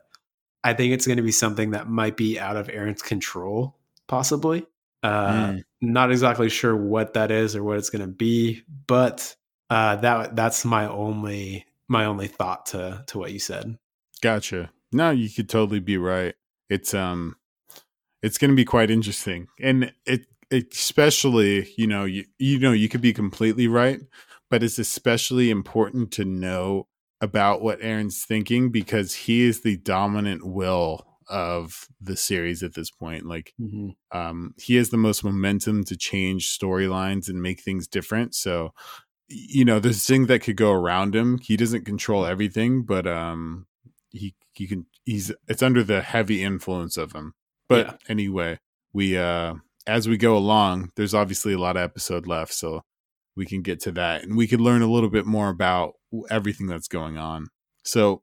I 0.64 0.74
think 0.74 0.94
it's 0.94 1.06
going 1.08 1.18
to 1.18 1.24
be 1.24 1.32
something 1.32 1.72
that 1.72 1.88
might 1.90 2.18
be 2.18 2.40
out 2.40 2.58
of 2.58 2.68
Eren's 2.68 3.02
control, 3.02 3.78
possibly. 4.08 4.66
Uh, 5.04 5.52
Mm. 5.54 5.64
Not 5.82 6.12
exactly 6.12 6.50
sure 6.50 6.76
what 6.76 7.14
that 7.14 7.30
is 7.30 7.56
or 7.56 7.64
what 7.64 7.78
it's 7.78 7.92
going 7.92 8.02
to 8.02 8.08
be, 8.12 8.64
but 8.88 9.36
uh, 9.70 9.96
that 9.98 10.36
that's 10.36 10.66
my 10.66 10.88
only 10.88 11.66
my 11.88 12.06
only 12.06 12.28
thought 12.28 12.68
to 12.68 13.04
to 13.08 13.18
what 13.18 13.32
you 13.32 13.40
said. 13.40 13.78
Gotcha. 14.22 14.72
No, 14.92 15.12
you 15.12 15.30
could 15.30 15.50
totally 15.50 15.80
be 15.80 15.98
right. 15.98 16.36
It's 16.70 16.94
um 16.94 17.36
it's 18.22 18.38
going 18.38 18.50
to 18.50 18.56
be 18.56 18.66
quite 18.66 18.90
interesting. 18.90 19.48
And 19.62 19.94
it 20.06 20.26
especially, 20.52 21.70
you 21.78 21.88
know, 21.88 22.06
you 22.06 22.26
you 22.40 22.60
know, 22.60 22.72
you 22.72 22.90
could 22.90 23.02
be 23.02 23.14
completely 23.14 23.68
right, 23.68 24.00
but 24.50 24.64
it's 24.64 24.80
especially 24.80 25.50
important 25.50 26.12
to 26.14 26.26
know 26.26 26.88
about 27.22 27.62
what 27.62 27.82
Eren's 27.82 28.24
thinking 28.26 28.72
because 28.72 29.14
he 29.14 29.42
is 29.44 29.62
the 29.62 29.78
dominant 29.78 30.46
will 30.46 31.06
of 31.28 31.88
the 32.00 32.16
series 32.16 32.62
at 32.62 32.76
this 32.76 32.92
point. 32.92 33.26
Like 33.26 33.54
um 34.12 34.54
he 34.58 34.76
has 34.76 34.90
the 34.90 34.98
most 34.98 35.24
momentum 35.24 35.84
to 35.86 35.98
change 35.98 36.58
storylines 36.58 37.28
and 37.28 37.42
make 37.42 37.62
things 37.62 37.88
different. 37.88 38.36
So 38.36 38.74
you 39.28 39.66
know, 39.66 39.80
there's 39.80 40.06
things 40.06 40.28
that 40.28 40.42
could 40.44 40.56
go 40.56 40.72
around 40.72 41.16
him. 41.16 41.40
He 41.40 41.58
doesn't 41.58 41.86
control 41.86 42.26
everything, 42.26 42.84
but 42.84 43.08
um 43.08 43.66
he 44.10 44.36
he 44.54 44.68
can 44.68 44.86
he's 45.04 45.32
it's 45.48 45.64
under 45.64 45.84
the 45.84 46.02
heavy 46.02 46.44
influence 46.44 46.98
of 46.98 47.14
him. 47.14 47.34
But 47.68 47.88
Yeah. 47.88 47.94
anyway, 48.08 48.60
we 48.94 49.18
uh 49.18 49.56
as 49.88 50.08
we 50.08 50.18
go 50.18 50.36
along, 50.38 50.92
there's 50.96 51.14
obviously 51.14 51.54
a 51.54 51.60
lot 51.60 51.78
of 51.78 51.84
episode 51.84 52.26
left, 52.28 52.54
so 52.54 52.84
we 53.36 53.46
can 53.46 53.62
get 53.62 53.80
to 53.82 53.92
that 53.92 54.24
and 54.24 54.38
we 54.38 54.48
could 54.48 54.62
learn 54.62 54.82
a 54.82 54.92
little 54.92 55.10
bit 55.10 55.26
more 55.26 55.50
about 55.50 55.94
everything 56.30 56.68
that's 56.68 56.88
going 56.88 57.18
on. 57.18 57.48
So 57.84 58.22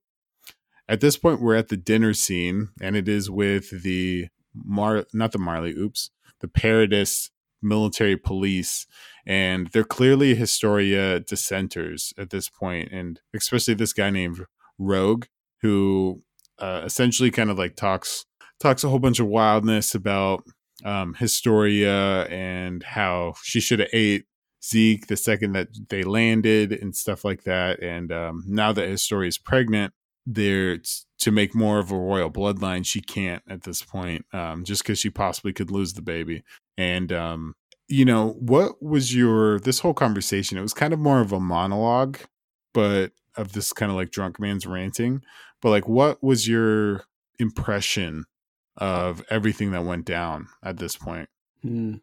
at 0.88 1.00
this 1.00 1.16
point 1.16 1.40
we're 1.40 1.54
at 1.54 1.68
the 1.68 1.76
dinner 1.76 2.14
scene 2.14 2.70
and 2.80 2.96
it 2.96 3.08
is 3.08 3.30
with 3.30 3.82
the 3.82 4.28
Mar 4.54 5.04
not 5.12 5.32
the 5.32 5.38
Marley, 5.38 5.72
oops, 5.72 6.10
the 6.40 6.48
Paradis 6.48 7.30
military 7.60 8.16
police 8.16 8.86
and 9.26 9.68
they're 9.68 9.84
clearly 9.84 10.34
Historia 10.34 11.20
dissenters 11.20 12.12
at 12.18 12.30
this 12.30 12.48
point 12.48 12.90
and 12.92 13.20
especially 13.34 13.74
this 13.74 13.92
guy 13.92 14.10
named 14.10 14.44
Rogue 14.78 15.26
who 15.60 16.22
uh, 16.58 16.82
essentially 16.84 17.30
kind 17.30 17.50
of 17.50 17.58
like 17.58 17.76
talks 17.76 18.24
talks 18.60 18.84
a 18.84 18.88
whole 18.88 18.98
bunch 18.98 19.20
of 19.20 19.26
wildness 19.26 19.94
about 19.94 20.44
um, 20.84 21.14
Historia 21.14 22.24
and 22.24 22.82
how 22.82 23.34
she 23.42 23.60
should 23.60 23.80
have 23.80 23.88
ate 23.92 24.26
Zeke 24.64 25.08
the 25.08 25.16
second 25.16 25.52
that 25.52 25.68
they 25.88 26.02
landed 26.02 26.72
and 26.72 26.94
stuff 26.94 27.24
like 27.24 27.44
that. 27.44 27.82
And 27.82 28.12
um, 28.12 28.44
now 28.46 28.72
that 28.72 28.88
Historia 28.88 29.28
is 29.28 29.38
pregnant, 29.38 29.92
there 30.24 30.78
to 31.18 31.30
make 31.32 31.54
more 31.54 31.80
of 31.80 31.90
a 31.90 31.98
royal 31.98 32.30
bloodline, 32.30 32.86
she 32.86 33.00
can't 33.00 33.42
at 33.48 33.64
this 33.64 33.82
point, 33.82 34.24
um, 34.32 34.64
just 34.64 34.82
because 34.82 35.00
she 35.00 35.10
possibly 35.10 35.52
could 35.52 35.70
lose 35.70 35.94
the 35.94 36.02
baby. 36.02 36.44
And 36.78 37.12
um, 37.12 37.54
you 37.92 38.06
know, 38.06 38.30
what 38.38 38.82
was 38.82 39.14
your 39.14 39.60
this 39.60 39.80
whole 39.80 39.92
conversation? 39.92 40.56
It 40.56 40.62
was 40.62 40.72
kind 40.72 40.94
of 40.94 40.98
more 40.98 41.20
of 41.20 41.30
a 41.30 41.38
monologue, 41.38 42.16
but 42.72 43.12
of 43.36 43.52
this 43.52 43.74
kind 43.74 43.90
of 43.90 43.96
like 43.96 44.10
drunk 44.10 44.40
man's 44.40 44.66
ranting. 44.66 45.20
But 45.60 45.68
like, 45.68 45.86
what 45.86 46.22
was 46.22 46.48
your 46.48 47.04
impression 47.38 48.24
of 48.78 49.22
everything 49.28 49.72
that 49.72 49.84
went 49.84 50.06
down 50.06 50.48
at 50.62 50.78
this 50.78 50.96
point? 50.96 51.28
Hmm. 51.60 51.96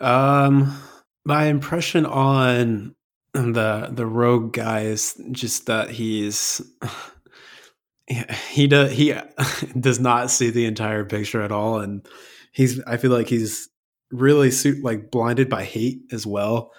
Um, 0.00 0.76
my 1.24 1.44
impression 1.44 2.04
on 2.04 2.96
the 3.34 3.88
the 3.88 4.06
rogue 4.06 4.52
guy 4.52 4.80
is 4.80 5.14
just 5.30 5.66
that 5.66 5.90
he's 5.90 6.60
he 8.50 8.66
does 8.66 8.90
he 8.90 9.14
does 9.78 10.00
not 10.00 10.28
see 10.28 10.50
the 10.50 10.66
entire 10.66 11.04
picture 11.04 11.40
at 11.40 11.52
all, 11.52 11.78
and 11.78 12.04
he's 12.50 12.80
I 12.80 12.96
feel 12.96 13.12
like 13.12 13.28
he's 13.28 13.68
really 14.12 14.50
su- 14.50 14.80
like 14.82 15.10
blinded 15.10 15.48
by 15.48 15.64
hate 15.64 16.02
as 16.12 16.26
well, 16.26 16.72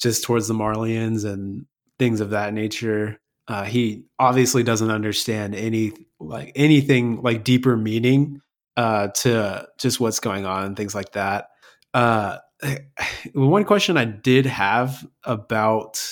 just 0.00 0.24
towards 0.24 0.48
the 0.48 0.54
Marleyans 0.54 1.24
and 1.24 1.66
things 1.98 2.20
of 2.20 2.30
that 2.30 2.52
nature. 2.52 3.18
Uh, 3.48 3.64
he 3.64 4.04
obviously 4.18 4.62
doesn't 4.62 4.90
understand 4.90 5.54
any 5.54 5.92
like 6.18 6.52
anything 6.54 7.22
like 7.22 7.44
deeper 7.44 7.76
meaning 7.76 8.40
uh, 8.76 9.08
to 9.08 9.66
just 9.78 10.00
what's 10.00 10.20
going 10.20 10.46
on 10.46 10.64
and 10.64 10.76
things 10.76 10.94
like 10.94 11.12
that. 11.12 11.48
Uh, 11.94 12.38
one 13.34 13.64
question 13.64 13.96
I 13.96 14.04
did 14.04 14.46
have 14.46 15.06
about 15.24 16.02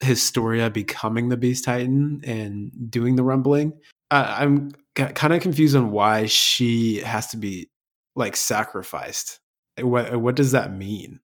Historia 0.00 0.70
becoming 0.70 1.28
the 1.28 1.36
Beast 1.36 1.64
Titan 1.64 2.22
and 2.24 2.90
doing 2.90 3.16
the 3.16 3.22
rumbling, 3.22 3.74
uh, 4.10 4.34
I'm 4.38 4.72
kind 4.94 5.34
of 5.34 5.42
confused 5.42 5.76
on 5.76 5.90
why 5.90 6.26
she 6.26 7.00
has 7.00 7.28
to 7.28 7.36
be 7.36 7.70
like 8.16 8.36
sacrificed. 8.36 9.39
What 9.82 10.20
what 10.20 10.34
does 10.34 10.52
that 10.52 10.72
mean? 10.72 11.20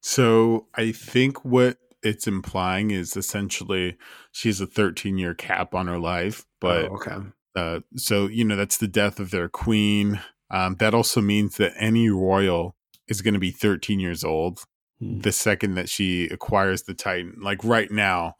So 0.00 0.66
I 0.74 0.92
think 0.92 1.44
what 1.44 1.78
it's 2.02 2.26
implying 2.26 2.90
is 2.90 3.16
essentially 3.16 3.96
she's 4.30 4.60
a 4.60 4.66
13 4.66 5.18
year 5.18 5.34
cap 5.34 5.74
on 5.74 5.88
her 5.88 5.98
life, 5.98 6.44
but 6.60 6.84
oh, 6.84 6.96
okay, 6.96 7.16
uh, 7.56 7.80
so 7.96 8.26
you 8.26 8.44
know 8.44 8.56
that's 8.56 8.76
the 8.76 8.88
death 8.88 9.18
of 9.20 9.30
their 9.30 9.48
queen. 9.48 10.20
Um, 10.50 10.76
that 10.76 10.94
also 10.94 11.20
means 11.20 11.56
that 11.56 11.74
any 11.78 12.08
royal 12.08 12.74
is 13.06 13.20
going 13.20 13.34
to 13.34 13.40
be 13.40 13.50
13 13.50 14.00
years 14.00 14.24
old 14.24 14.64
Hmm. 15.00 15.20
the 15.20 15.32
second 15.32 15.74
that 15.74 15.88
she 15.88 16.24
acquires 16.26 16.82
the 16.82 16.94
Titan. 16.94 17.36
Like 17.40 17.62
right 17.62 17.90
now, 17.90 18.34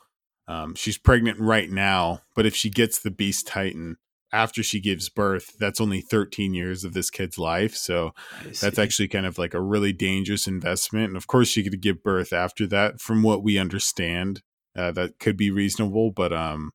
um, 0.49 0.75
she's 0.75 0.99
pregnant 0.99 1.39
right 1.39 1.71
now, 1.71 2.23
but 2.35 2.47
if 2.47 2.55
she 2.55 2.71
gets 2.71 2.99
the 2.99 3.11
Beast 3.11 3.47
Titan 3.47 3.97
after 4.33 4.63
she 4.63 4.81
gives 4.81 5.09
birth, 5.09 5.57
that's 5.59 5.81
only 5.81 6.01
13 6.01 6.53
years 6.55 6.85
of 6.85 6.93
this 6.93 7.11
kid's 7.11 7.39
life. 7.39 7.75
So 7.75 8.13
that's 8.61 8.79
actually 8.79 9.09
kind 9.09 9.25
of 9.27 9.39
like 9.39 9.55
a 9.55 9.61
really 9.61 9.93
dangerous 9.93 10.47
investment. 10.47 11.07
And 11.09 11.17
of 11.17 11.27
course, 11.27 11.49
she 11.49 11.63
could 11.63 11.81
give 11.81 12.03
birth 12.03 12.33
after 12.33 12.67
that, 12.69 13.01
from 13.01 13.23
what 13.23 13.43
we 13.43 13.59
understand. 13.59 14.43
Uh, 14.77 14.93
that 14.93 15.19
could 15.19 15.37
be 15.37 15.51
reasonable, 15.51 16.11
but 16.13 16.33
um, 16.33 16.71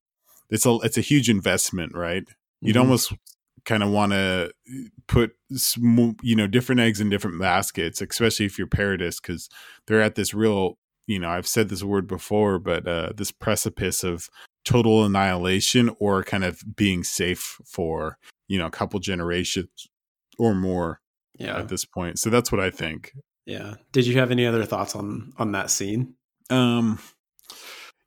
it's 0.50 0.66
a 0.66 0.78
it's 0.84 0.98
a 0.98 1.02
huge 1.02 1.30
investment, 1.30 1.96
right? 1.96 2.24
You'd 2.60 2.76
Mhm. 2.76 2.80
almost 2.82 3.14
kind 3.66 3.82
of 3.82 3.90
want 3.92 4.12
to 4.12 4.52
put 5.08 5.32
you 5.50 6.36
know 6.36 6.48
different 6.48 6.82
eggs 6.82 7.00
in 7.00 7.10
different 7.10 7.40
baskets, 7.40 8.02
especially 8.02 8.46
if 8.46 8.58
you're 8.58 8.68
Paradis, 8.68 9.22
because 9.22 9.48
they're 9.88 10.02
at 10.02 10.16
this 10.16 10.34
real 10.34 10.78
you 11.08 11.20
know 11.20 11.30
I've 11.30 11.48
said 11.48 11.70
this 11.70 11.84
word 11.84 12.08
before, 12.08 12.60
but 12.60 12.88
uh, 12.88 13.14
this 13.16 13.32
precipice 13.32 14.04
of 14.04 14.28
total 14.66 15.04
annihilation 15.06 15.90
or 16.00 16.24
kind 16.24 16.44
of 16.44 16.62
being 16.76 17.04
safe 17.04 17.58
for 17.66 18.18
you 18.48 18.58
know 18.58 18.66
a 18.68 18.72
couple 18.72 19.00
generations 19.00 19.88
or 20.40 20.54
more 20.56 21.00
Yeah. 21.38 21.58
at 21.60 21.68
this 21.70 21.86
point. 21.86 22.20
So 22.20 22.30
that's 22.30 22.52
what 22.52 22.62
I 22.62 22.70
think. 22.70 23.14
Yeah. 23.46 23.76
Did 23.92 24.08
you 24.08 24.18
have 24.20 24.32
any 24.32 24.46
other 24.46 24.66
thoughts 24.66 24.96
on 24.96 25.34
on 25.38 25.52
that 25.52 25.70
scene? 25.70 26.16
Um, 26.50 27.00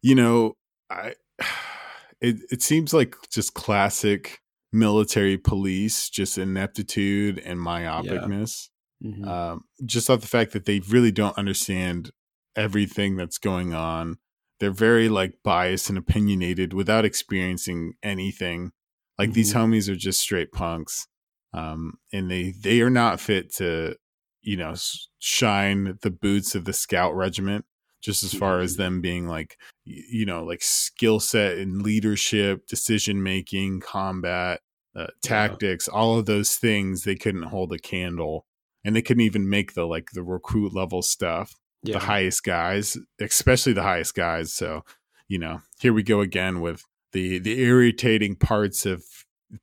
you 0.03 0.15
know, 0.15 0.55
I 0.91 1.15
it 2.21 2.37
it 2.51 2.63
seems 2.63 2.93
like 2.95 3.17
just 3.31 3.55
classic 3.55 4.41
military 4.73 5.39
police, 5.39 6.09
just 6.11 6.39
ineptitude 6.39 7.39
and 7.39 7.59
myopicness. 7.61 8.69
Mhm. 9.05 9.27
Um, 9.27 9.65
just 9.85 10.09
off 10.11 10.21
the 10.23 10.27
fact 10.27 10.53
that 10.53 10.65
they 10.65 10.81
really 10.81 11.13
don't 11.13 11.37
understand 11.39 12.11
everything 12.57 13.17
that's 13.17 13.39
going 13.39 13.75
on. 13.75 14.17
They're 14.61 14.71
very 14.71 15.09
like 15.09 15.43
biased 15.43 15.89
and 15.91 15.99
opinionated 15.99 16.73
without 16.73 17.05
experiencing 17.05 17.95
anything. 18.03 18.73
Like 19.19 19.33
these 19.33 19.53
Mhm. 19.53 19.55
homies 19.55 19.89
are 19.89 19.97
just 19.97 20.21
straight 20.21 20.53
punks, 20.53 21.07
um, 21.53 21.95
and 22.13 22.31
they 22.31 22.53
they 22.53 22.81
are 22.83 22.91
not 22.91 23.21
fit 23.21 23.53
to, 23.55 23.97
you 24.43 24.57
know, 24.57 24.75
shine 25.19 25.99
the 26.03 26.11
boots 26.11 26.55
of 26.55 26.65
the 26.65 26.73
scout 26.73 27.15
regiment. 27.15 27.65
Just 28.03 28.23
as 28.23 28.33
far 28.35 28.61
as 28.61 28.77
them 28.77 29.01
being 29.01 29.27
like, 29.27 29.59
you 29.85 30.25
know, 30.27 30.45
like 30.45 30.63
skill 30.63 31.19
set 31.19 31.59
and 31.59 31.83
leadership, 31.83 32.67
decision 32.67 33.23
making, 33.23 33.81
combat, 33.81 34.61
uh, 34.95 35.09
tactics, 35.23 35.89
all 35.89 36.19
of 36.19 36.27
those 36.27 36.57
things, 36.57 37.03
they 37.03 37.17
couldn't 37.17 37.43
hold 37.45 37.73
a 37.73 37.79
candle, 37.79 38.47
and 38.85 38.95
they 38.95 39.03
couldn't 39.03 39.23
even 39.23 39.49
make 39.49 39.75
the 39.75 39.87
like 39.87 40.11
the 40.13 40.23
recruit 40.23 40.73
level 40.75 41.03
stuff 41.03 41.55
yeah. 41.87 41.99
the 41.99 42.05
highest 42.05 42.45
guys, 42.45 42.97
especially 43.21 43.73
the 43.73 43.83
highest 43.83 44.15
guys. 44.15 44.53
So, 44.53 44.85
you 45.29 45.39
know, 45.39 45.61
here 45.81 45.93
we 45.93 46.03
go 46.03 46.21
again 46.21 46.61
with 46.61 46.83
the 47.13 47.39
the 47.39 47.63
irritating 47.63 48.37
parts 48.37 48.87
of 48.87 49.05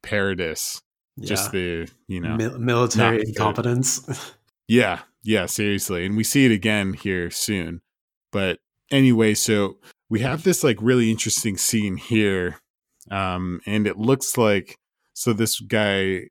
Paradis. 0.02 0.82
Just 1.20 1.52
the 1.52 1.88
you 2.08 2.20
know, 2.20 2.36
Mil- 2.36 2.58
military 2.58 3.22
incompetence. 3.26 4.34
yeah, 4.68 5.02
yeah, 5.24 5.46
seriously, 5.46 6.06
and 6.06 6.18
we 6.18 6.24
see 6.24 6.46
it 6.46 6.52
again 6.52 6.94
here 6.94 7.30
soon. 7.30 7.82
But 8.32 8.60
anyway, 8.90 9.36
so 9.36 9.78
we 10.10 10.22
have 10.22 10.44
this 10.44 10.64
like 10.64 10.78
really 10.82 11.12
interesting 11.12 11.58
scene 11.58 11.98
here, 11.98 12.60
um, 13.12 13.62
and 13.68 13.86
it 13.86 13.98
looks 13.98 14.38
like 14.38 14.76
so 15.14 15.34
this 15.34 15.60
guy 15.60 16.30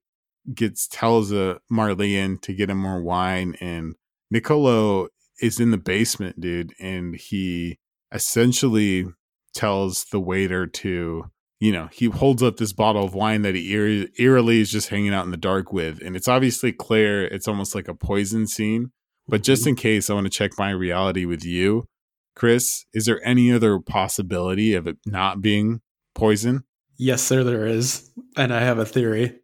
gets 0.52 0.88
tells 0.88 1.30
a 1.30 1.60
Marleyan 1.70 2.40
to 2.42 2.52
get 2.52 2.68
him 2.68 2.78
more 2.78 3.00
wine, 3.00 3.54
and 3.60 3.94
Nicolo 4.32 5.08
is 5.40 5.60
in 5.60 5.70
the 5.70 5.78
basement, 5.78 6.40
dude, 6.40 6.72
and 6.80 7.14
he 7.16 7.78
essentially 8.12 9.06
tells 9.54 10.04
the 10.06 10.20
waiter 10.20 10.66
to, 10.66 11.24
you 11.60 11.72
know, 11.72 11.88
he 11.92 12.06
holds 12.06 12.42
up 12.42 12.56
this 12.56 12.72
bottle 12.72 13.04
of 13.04 13.14
wine 13.14 13.42
that 13.42 13.54
he 13.54 13.72
eer- 13.72 14.08
eerily 14.18 14.60
is 14.60 14.70
just 14.70 14.88
hanging 14.88 15.14
out 15.14 15.24
in 15.24 15.30
the 15.30 15.36
dark 15.36 15.72
with, 15.72 16.00
and 16.00 16.16
it's 16.16 16.28
obviously 16.28 16.72
clear 16.72 17.24
it's 17.24 17.48
almost 17.48 17.74
like 17.74 17.88
a 17.88 17.94
poison 17.94 18.46
scene. 18.46 18.92
But 19.28 19.42
just 19.42 19.62
mm-hmm. 19.62 19.70
in 19.70 19.76
case, 19.76 20.10
I 20.10 20.14
want 20.14 20.26
to 20.26 20.30
check 20.30 20.52
my 20.58 20.70
reality 20.70 21.24
with 21.24 21.44
you, 21.44 21.86
Chris. 22.34 22.84
Is 22.92 23.04
there 23.04 23.24
any 23.24 23.52
other 23.52 23.78
possibility 23.78 24.74
of 24.74 24.86
it 24.86 24.96
not 25.06 25.40
being 25.40 25.80
poison? 26.14 26.64
yes, 26.98 27.22
sir, 27.22 27.42
there 27.42 27.66
is, 27.66 28.10
and 28.36 28.54
I 28.54 28.60
have 28.60 28.78
a 28.78 28.84
theory. 28.84 29.40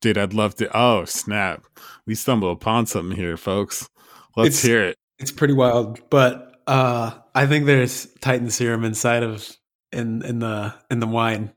Dude, 0.00 0.18
I'd 0.18 0.34
love 0.34 0.54
to. 0.56 0.76
Oh, 0.76 1.04
snap. 1.04 1.64
We 2.06 2.14
stumbled 2.14 2.56
upon 2.56 2.86
something 2.86 3.16
here, 3.16 3.36
folks. 3.36 3.88
Let's 4.36 4.58
It's- 4.58 4.62
hear 4.62 4.82
it. 4.84 4.96
It's 5.18 5.32
pretty 5.32 5.54
wild, 5.54 6.00
but 6.10 6.60
uh, 6.66 7.12
I 7.34 7.46
think 7.46 7.66
there's 7.66 8.06
Titan 8.20 8.50
serum 8.50 8.84
inside 8.84 9.22
of 9.22 9.56
in 9.92 10.22
in 10.22 10.40
the 10.40 10.74
in 10.90 11.00
the 11.00 11.06
wine. 11.06 11.52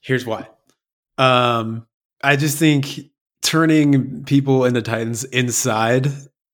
Here's 0.00 0.26
why. 0.26 0.48
Um, 1.18 1.86
I 2.22 2.36
just 2.36 2.58
think 2.58 3.00
turning 3.42 4.24
people 4.24 4.64
into 4.64 4.82
Titans 4.82 5.24
inside 5.24 6.08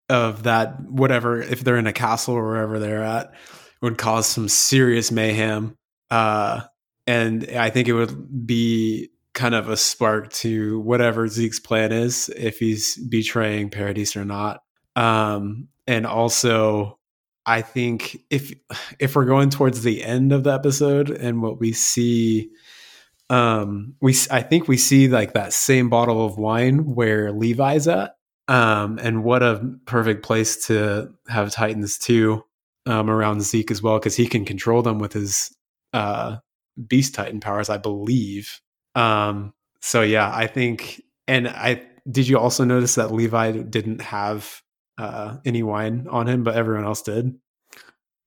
of 0.09 0.43
that 0.43 0.83
whatever 0.83 1.41
if 1.41 1.65
they're 1.65 1.79
in 1.79 1.87
a 1.87 1.93
castle 1.93 2.35
or 2.35 2.47
wherever 2.47 2.79
they're 2.79 3.03
at 3.03 3.33
would 3.81 3.99
cause 3.99 4.27
some 4.27 4.49
serious 4.49 5.11
mayhem. 5.11 5.77
Uh, 6.11 6.63
and 7.07 7.49
I 7.51 7.71
think 7.71 7.89
it 7.89 7.95
would 7.95 8.47
be 8.47 9.11
kind 9.35 9.55
of 9.55 9.69
a 9.69 9.77
spark 9.77 10.33
to 10.33 10.81
whatever 10.81 11.29
Zeke's 11.29 11.61
plan 11.61 11.93
is 11.93 12.31
if 12.37 12.59
he's 12.59 12.97
betraying 12.97 13.71
Paradis 13.71 14.17
or 14.17 14.25
not. 14.25 14.63
Um, 14.97 15.69
and 15.87 16.07
also 16.07 16.99
I 17.47 17.63
think 17.63 18.19
if 18.31 18.53
if 18.99 19.17
we're 19.17 19.27
going 19.27 19.51
towards 19.51 19.83
the 19.83 20.03
end 20.03 20.33
of 20.33 20.45
the 20.45 20.53
episode 20.53 21.11
and 21.11 21.43
what 21.43 21.61
we 21.61 21.73
see 21.73 22.51
um 23.31 23.95
we 24.01 24.15
I 24.31 24.43
think 24.43 24.69
we 24.69 24.77
see 24.77 25.09
like 25.09 25.35
that 25.35 25.53
same 25.53 25.89
bottle 25.91 26.25
of 26.25 26.39
wine 26.39 26.95
where 26.95 27.33
Levi's 27.33 27.89
at 27.89 28.17
um 28.49 28.99
and 29.03 29.25
what 29.25 29.43
a 29.43 29.77
perfect 29.87 30.23
place 30.25 30.67
to 30.67 31.13
have 31.29 31.53
Titans 31.53 31.99
too 31.99 32.43
um 32.87 33.11
around 33.11 33.43
Zeke 33.43 33.71
as 33.71 33.83
well 33.83 33.99
cuz 34.01 34.17
he 34.17 34.27
can 34.27 34.45
control 34.45 34.83
them 34.83 34.99
with 34.99 35.13
his 35.13 35.55
uh 35.93 36.37
beast 36.89 37.15
titan 37.15 37.41
powers 37.41 37.69
I 37.69 37.77
believe. 37.77 38.61
Um 38.95 39.53
so 39.81 40.01
yeah 40.03 40.31
I 40.35 40.47
think 40.47 41.03
and 41.29 41.49
I 41.49 41.83
did 42.11 42.29
you 42.29 42.39
also 42.39 42.65
notice 42.65 42.97
that 42.97 43.13
Levi 43.13 43.53
didn't 43.63 44.01
have 44.03 44.63
uh 44.99 45.37
any 45.45 45.63
wine 45.63 46.07
on 46.11 46.29
him 46.29 46.45
but 46.45 46.55
everyone 46.55 46.85
else 46.85 47.03
did 47.03 47.35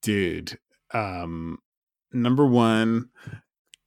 Dude, 0.02 0.58
um, 0.94 1.58
number 2.12 2.46
one, 2.46 3.10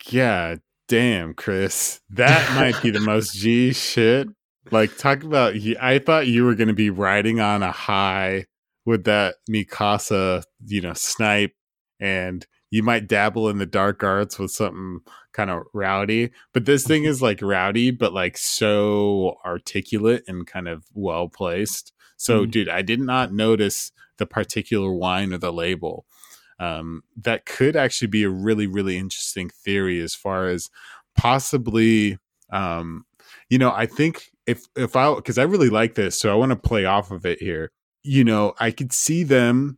yeah, 0.08 0.56
damn, 0.88 1.34
Chris. 1.34 2.02
That 2.10 2.54
might 2.56 2.82
be 2.82 2.92
the 2.92 3.00
most 3.06 3.34
G 3.34 3.74
shit. 3.74 4.28
Like, 4.72 4.98
talk 4.98 5.24
about, 5.24 5.56
I 5.82 6.00
thought 6.00 6.28
you 6.28 6.46
were 6.46 6.56
going 6.56 6.68
to 6.68 6.74
be 6.74 6.90
riding 6.90 7.40
on 7.40 7.64
a 7.64 7.72
high 7.72 8.46
with 8.86 9.06
that 9.06 9.36
Mikasa, 9.50 10.44
you 10.66 10.82
know, 10.82 10.94
snipe, 10.94 11.54
and 12.00 12.46
you 12.70 12.84
might 12.84 13.08
dabble 13.08 13.50
in 13.50 13.58
the 13.58 13.66
dark 13.66 14.04
arts 14.04 14.38
with 14.38 14.52
something 14.52 15.00
kind 15.34 15.50
of 15.50 15.64
rowdy. 15.74 16.32
But 16.54 16.66
this 16.66 16.86
thing 16.86 17.06
is 17.06 17.22
like 17.22 17.42
rowdy, 17.42 17.92
but 17.92 18.14
like 18.14 18.38
so 18.38 19.38
articulate 19.46 20.24
and 20.28 20.46
kind 20.46 20.68
of 20.68 20.84
well 20.94 21.30
placed. 21.30 21.94
So, 22.22 22.46
Mm. 22.46 22.52
dude, 22.52 22.70
I 22.70 22.82
did 22.84 23.00
not 23.00 23.34
notice 23.34 23.92
the 24.18 24.26
particular 24.26 24.92
wine 24.94 25.34
or 25.34 25.38
the 25.40 25.52
label. 25.52 26.06
Um, 26.60 27.02
that 27.20 27.46
could 27.46 27.76
actually 27.76 28.10
be 28.10 28.24
a 28.24 28.30
really, 28.30 28.68
really 28.68 28.96
interesting 28.98 29.50
theory 29.50 30.00
as 30.00 30.14
far 30.14 30.48
as 30.48 30.70
possibly, 31.16 32.20
um, 32.52 33.06
you 33.50 33.58
know, 33.58 33.72
I 33.72 33.86
think 33.88 34.32
if 34.46 34.66
if 34.76 34.96
I 34.96 35.16
because 35.16 35.38
I 35.40 35.44
really 35.44 35.70
like 35.70 35.96
this, 35.96 36.20
so 36.20 36.32
I 36.32 36.36
want 36.36 36.52
to 36.52 36.56
play 36.56 36.86
off 36.86 37.10
of 37.12 37.26
it 37.26 37.40
here. 37.40 37.72
You 38.04 38.24
know, 38.24 38.54
I 38.60 38.72
could 38.72 38.94
see 38.94 39.24
them 39.24 39.78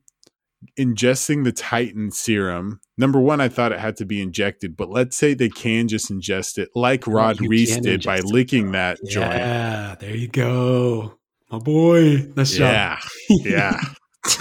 ingesting 0.80 1.44
the 1.44 1.52
Titan 1.52 2.12
serum. 2.12 2.80
Number 2.98 3.20
one, 3.20 3.42
I 3.42 3.50
thought 3.50 3.72
it 3.72 3.80
had 3.80 3.98
to 3.98 4.06
be 4.06 4.22
injected, 4.22 4.76
but 4.78 4.90
let's 4.90 5.16
say 5.16 5.34
they 5.34 5.50
can 5.50 5.88
just 5.88 6.12
ingest 6.12 6.58
it 6.58 6.70
like 6.76 7.06
Rod 7.08 7.40
you 7.42 7.50
Reiss 7.50 7.78
did 7.78 8.04
by 8.04 8.18
ingest 8.20 8.24
it, 8.24 8.26
licking 8.26 8.72
that 8.74 9.00
joint. 9.10 9.34
yeah 9.34 9.96
there 10.00 10.16
you 10.16 10.28
go 10.28 11.18
my 11.54 11.60
boy 11.60 12.18
job 12.36 13.00
Yeah, 13.44 13.80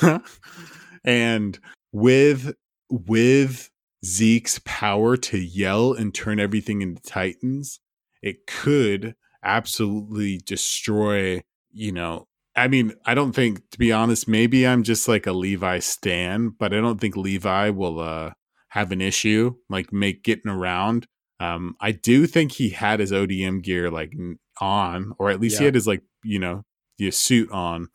yeah. 0.00 0.18
and 1.04 1.58
with 1.92 2.54
with 2.88 3.70
Zeke's 4.04 4.60
power 4.64 5.16
to 5.18 5.38
yell 5.38 5.92
and 5.92 6.14
turn 6.14 6.40
everything 6.40 6.80
into 6.80 7.02
titans, 7.02 7.80
it 8.22 8.46
could 8.46 9.14
absolutely 9.44 10.38
destroy, 10.38 11.42
you 11.70 11.92
know, 11.92 12.28
I 12.56 12.68
mean, 12.68 12.94
I 13.04 13.14
don't 13.14 13.32
think 13.32 13.60
to 13.72 13.78
be 13.78 13.92
honest, 13.92 14.26
maybe 14.26 14.66
I'm 14.66 14.82
just 14.82 15.06
like 15.06 15.26
a 15.26 15.32
Levi 15.32 15.80
stan, 15.80 16.54
but 16.58 16.72
I 16.72 16.80
don't 16.80 17.00
think 17.00 17.16
Levi 17.16 17.70
will 17.70 18.00
uh 18.00 18.30
have 18.68 18.90
an 18.90 19.02
issue 19.02 19.54
like 19.68 19.92
make 19.92 20.24
getting 20.24 20.50
around. 20.50 21.06
Um 21.40 21.76
I 21.78 21.92
do 21.92 22.26
think 22.26 22.52
he 22.52 22.70
had 22.70 23.00
his 23.00 23.12
ODM 23.12 23.62
gear 23.62 23.90
like 23.90 24.14
on 24.62 25.12
or 25.18 25.28
at 25.28 25.40
least 25.40 25.58
he 25.58 25.66
had 25.66 25.74
his 25.74 25.86
like, 25.86 26.02
you 26.24 26.38
know, 26.38 26.64
the 27.06 27.12
suit 27.12 27.50
on 27.52 27.88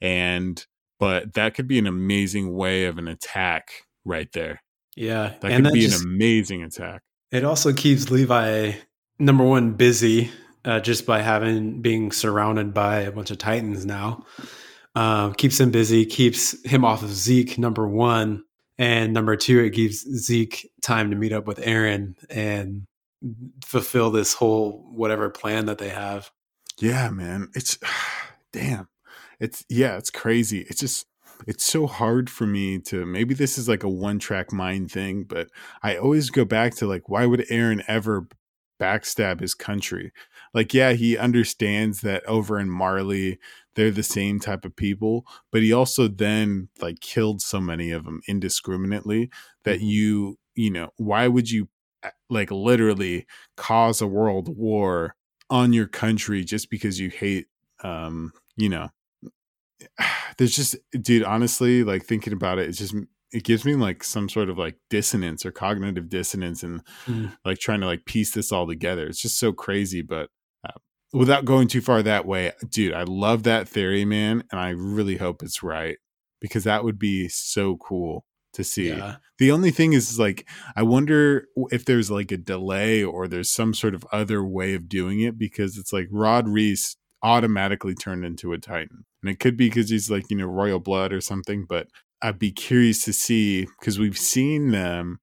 and 0.00 0.66
but 0.98 1.32
that 1.34 1.54
could 1.54 1.66
be 1.66 1.78
an 1.78 1.86
amazing 1.86 2.52
way 2.54 2.84
of 2.84 2.98
an 2.98 3.08
attack 3.08 3.70
right 4.04 4.30
there. 4.32 4.62
yeah 4.96 5.34
That 5.40 5.50
and 5.52 5.56
could 5.56 5.64
that 5.66 5.72
be 5.74 5.80
just- 5.86 6.02
an 6.04 6.10
amazing 6.10 6.62
attack. 6.62 7.02
it 7.30 7.44
also 7.44 7.72
keeps 7.72 8.10
levi 8.10 8.72
number 9.18 9.44
one 9.44 9.72
busy 9.72 10.30
uh, 10.64 10.78
just 10.80 11.06
by 11.06 11.22
having 11.22 11.80
being 11.80 12.12
surrounded 12.12 12.74
by 12.74 13.00
a 13.00 13.12
bunch 13.12 13.30
of 13.30 13.38
titans 13.38 13.86
now 13.86 14.24
um, 14.94 15.32
keeps 15.34 15.58
him 15.60 15.70
busy 15.70 16.04
keeps 16.04 16.54
him 16.66 16.84
off 16.84 17.02
of 17.02 17.10
zeke 17.10 17.56
number 17.58 17.88
one 17.88 18.42
and 18.78 19.12
number 19.14 19.36
two 19.36 19.60
it 19.60 19.70
gives 19.70 20.00
zeke 20.18 20.70
time 20.82 21.10
to 21.10 21.16
meet 21.16 21.32
up 21.32 21.46
with 21.46 21.58
Eren 21.60 22.14
and 22.28 22.86
fulfill 23.64 24.10
this 24.10 24.34
whole 24.34 24.86
whatever 24.92 25.30
plan 25.30 25.66
that 25.66 25.78
they 25.78 25.90
have 25.90 26.30
Yeah, 26.80 27.10
man. 27.10 27.48
It's 27.54 27.76
damn. 28.52 28.88
It's 29.40 29.64
yeah, 29.68 29.96
it's 29.96 30.10
crazy. 30.10 30.60
It's 30.68 30.80
just 30.80 31.06
it's 31.46 31.64
so 31.64 31.86
hard 31.86 32.28
for 32.30 32.46
me 32.46 32.78
to 32.80 33.06
maybe 33.06 33.34
this 33.34 33.58
is 33.58 33.68
like 33.68 33.82
a 33.82 33.88
one 33.88 34.18
track 34.18 34.52
mind 34.52 34.92
thing, 34.92 35.24
but 35.24 35.48
I 35.82 35.96
always 35.96 36.30
go 36.30 36.44
back 36.44 36.74
to 36.76 36.86
like 36.86 37.08
why 37.08 37.26
would 37.26 37.40
Eren 37.50 37.82
ever 37.88 38.28
backstab 38.80 39.40
his 39.40 39.54
country. 39.54 40.12
Like, 40.54 40.74
yeah, 40.74 40.92
he 40.92 41.16
understands 41.16 42.00
that 42.00 42.24
over 42.26 42.58
in 42.58 42.70
Marley, 42.70 43.38
they're 43.74 43.90
the 43.90 44.02
same 44.02 44.40
type 44.40 44.64
of 44.64 44.74
people, 44.74 45.26
but 45.52 45.62
he 45.62 45.72
also 45.72 46.08
then 46.08 46.68
like 46.80 47.00
killed 47.00 47.42
so 47.42 47.60
many 47.60 47.90
of 47.92 48.04
them 48.04 48.20
indiscriminately 48.26 49.30
that 49.64 49.80
Mm-hmm. 49.80 49.86
you, 49.86 50.38
you 50.54 50.70
know, 50.70 50.90
why 50.96 51.28
would 51.28 51.50
you 51.50 51.68
uh, 52.02 52.10
like 52.28 52.50
literally 52.50 53.26
cause 53.56 54.00
a 54.00 54.06
world 54.06 54.48
war 54.56 55.14
on 55.50 55.72
your 55.72 55.86
country 55.86 56.44
just 56.44 56.70
because 56.70 56.98
you 56.98 57.10
hate, 57.10 57.46
um, 57.84 58.32
you 58.56 58.68
know, 58.68 58.88
there's 60.38 60.54
just, 60.54 60.76
dude, 61.00 61.24
honestly, 61.24 61.84
like 61.84 62.04
thinking 62.04 62.32
about 62.32 62.58
it, 62.58 62.68
it's 62.68 62.78
just, 62.78 62.94
it 63.32 63.44
gives 63.44 63.64
me 63.64 63.74
like 63.74 64.02
some 64.02 64.28
sort 64.28 64.48
of 64.50 64.58
like 64.58 64.76
dissonance 64.88 65.46
or 65.46 65.52
cognitive 65.52 66.08
dissonance 66.08 66.62
and 66.62 66.82
Mm. 67.06 67.36
like 67.44 67.58
trying 67.58 67.80
to 67.80 67.86
like 67.86 68.04
piece 68.04 68.32
this 68.32 68.50
all 68.52 68.66
together. 68.66 69.06
It's 69.06 69.22
just 69.22 69.38
so 69.38 69.52
crazy, 69.52 70.02
but 70.02 70.30
uh, 70.66 70.78
without 71.12 71.44
going 71.44 71.68
too 71.68 71.80
far 71.80 72.02
that 72.02 72.26
way, 72.26 72.52
dude, 72.68 72.92
I 72.92 73.04
love 73.04 73.44
that 73.44 73.68
theory, 73.68 74.04
man, 74.04 74.42
and 74.50 74.60
I 74.60 74.70
really 74.70 75.16
hope 75.16 75.42
it's 75.42 75.62
right 75.62 75.96
because 76.40 76.64
that 76.64 76.84
would 76.84 76.98
be 76.98 77.28
so 77.28 77.76
cool 77.76 78.24
to 78.54 78.64
see. 78.64 78.88
Yeah. 78.88 79.16
The 79.38 79.52
only 79.52 79.70
thing 79.70 79.92
is 79.92 80.18
like 80.18 80.48
I 80.74 80.82
wonder 80.82 81.46
if 81.70 81.84
there's 81.84 82.10
like 82.10 82.32
a 82.32 82.36
delay 82.36 83.04
or 83.04 83.28
there's 83.28 83.50
some 83.50 83.74
sort 83.74 83.94
of 83.94 84.04
other 84.10 84.44
way 84.44 84.74
of 84.74 84.88
doing 84.88 85.20
it 85.20 85.38
because 85.38 85.78
it's 85.78 85.92
like 85.92 86.08
Rod 86.10 86.48
Reiss 86.48 86.96
automatically 87.22 87.94
turned 87.94 88.24
into 88.24 88.52
a 88.52 88.58
Titan. 88.58 89.04
And 89.22 89.30
it 89.30 89.38
could 89.38 89.56
be 89.56 89.68
because 89.68 89.90
he's 89.90 90.10
like, 90.10 90.30
you 90.30 90.36
know, 90.36 90.46
royal 90.46 90.80
blood 90.80 91.12
or 91.12 91.20
something, 91.20 91.64
but 91.68 91.88
I'd 92.22 92.38
be 92.38 92.52
curious 92.52 93.04
to 93.04 93.12
see 93.12 93.66
because 93.78 93.98
we've 93.98 94.18
seen 94.18 94.70
them, 94.70 95.20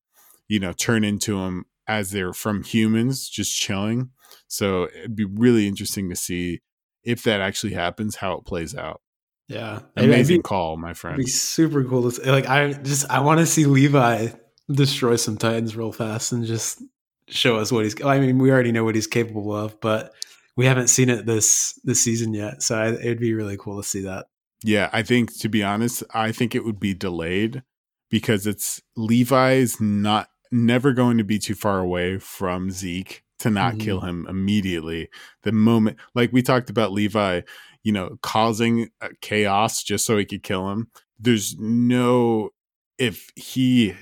you 0.47 0.59
know, 0.59 0.73
turn 0.73 1.03
into 1.03 1.39
them 1.39 1.65
as 1.87 2.11
they're 2.11 2.33
from 2.33 2.63
humans 2.63 3.29
just 3.29 3.55
chilling. 3.55 4.11
So 4.47 4.85
it'd 4.95 5.15
be 5.15 5.25
really 5.25 5.67
interesting 5.67 6.09
to 6.09 6.15
see 6.15 6.61
if 7.03 7.23
that 7.23 7.41
actually 7.41 7.73
happens, 7.73 8.17
how 8.17 8.33
it 8.33 8.45
plays 8.45 8.75
out. 8.75 9.01
Yeah. 9.47 9.79
Amazing 9.95 10.37
be- 10.39 10.43
call, 10.43 10.75
my 10.77 10.89
It'd 10.89 10.97
friend. 10.97 11.17
be 11.17 11.25
super 11.25 11.83
cool 11.83 12.11
to. 12.11 12.31
Like 12.31 12.47
I 12.47 12.73
just 12.73 13.09
I 13.09 13.21
want 13.21 13.39
to 13.39 13.45
see 13.45 13.65
Levi 13.65 14.27
destroy 14.69 15.15
some 15.15 15.37
Titans 15.37 15.75
real 15.75 15.93
fast 15.93 16.33
and 16.33 16.45
just 16.45 16.83
show 17.29 17.55
us 17.55 17.71
what 17.71 17.85
he's. 17.85 18.01
I 18.03 18.19
mean, 18.19 18.39
we 18.39 18.51
already 18.51 18.73
know 18.73 18.83
what 18.83 18.95
he's 18.95 19.07
capable 19.07 19.55
of, 19.55 19.79
but 19.79 20.13
we 20.57 20.65
haven't 20.65 20.89
seen 20.89 21.09
it 21.09 21.25
this 21.25 21.79
this 21.85 22.03
season 22.03 22.33
yet. 22.33 22.61
So 22.61 22.75
I, 22.77 22.89
it'd 22.89 23.19
be 23.19 23.33
really 23.33 23.55
cool 23.57 23.81
to 23.81 23.87
see 23.87 24.01
that. 24.01 24.25
Yeah, 24.63 24.89
I 24.91 25.03
think 25.03 25.37
to 25.39 25.47
be 25.49 25.63
honest, 25.63 26.03
I 26.13 26.31
think 26.33 26.53
it 26.55 26.65
would 26.65 26.79
be 26.79 26.93
delayed 26.93 27.63
because 28.09 28.45
it's 28.47 28.81
Levi's 28.97 29.79
not 29.79 30.27
never 30.51 30.93
going 30.93 31.17
to 31.17 31.23
be 31.23 31.39
too 31.39 31.55
far 31.55 31.79
away 31.79 32.17
from 32.17 32.71
Zeke 32.71 33.23
to 33.39 33.49
not 33.51 33.75
Mhm. 33.75 33.79
kill 33.81 33.99
him 34.01 34.25
immediately. 34.27 35.09
The 35.43 35.51
moment, 35.51 35.97
like 36.15 36.33
we 36.33 36.41
talked 36.41 36.69
about 36.71 36.91
Levi, 36.91 37.41
you 37.83 37.91
know, 37.91 38.17
causing 38.23 38.89
uh, 38.99 39.09
chaos 39.21 39.83
just 39.83 40.05
so 40.05 40.17
he 40.17 40.25
could 40.25 40.41
kill 40.43 40.71
him. 40.71 40.87
There's 41.19 41.55
no 41.59 42.49
if 42.97 43.29
he 43.35 43.93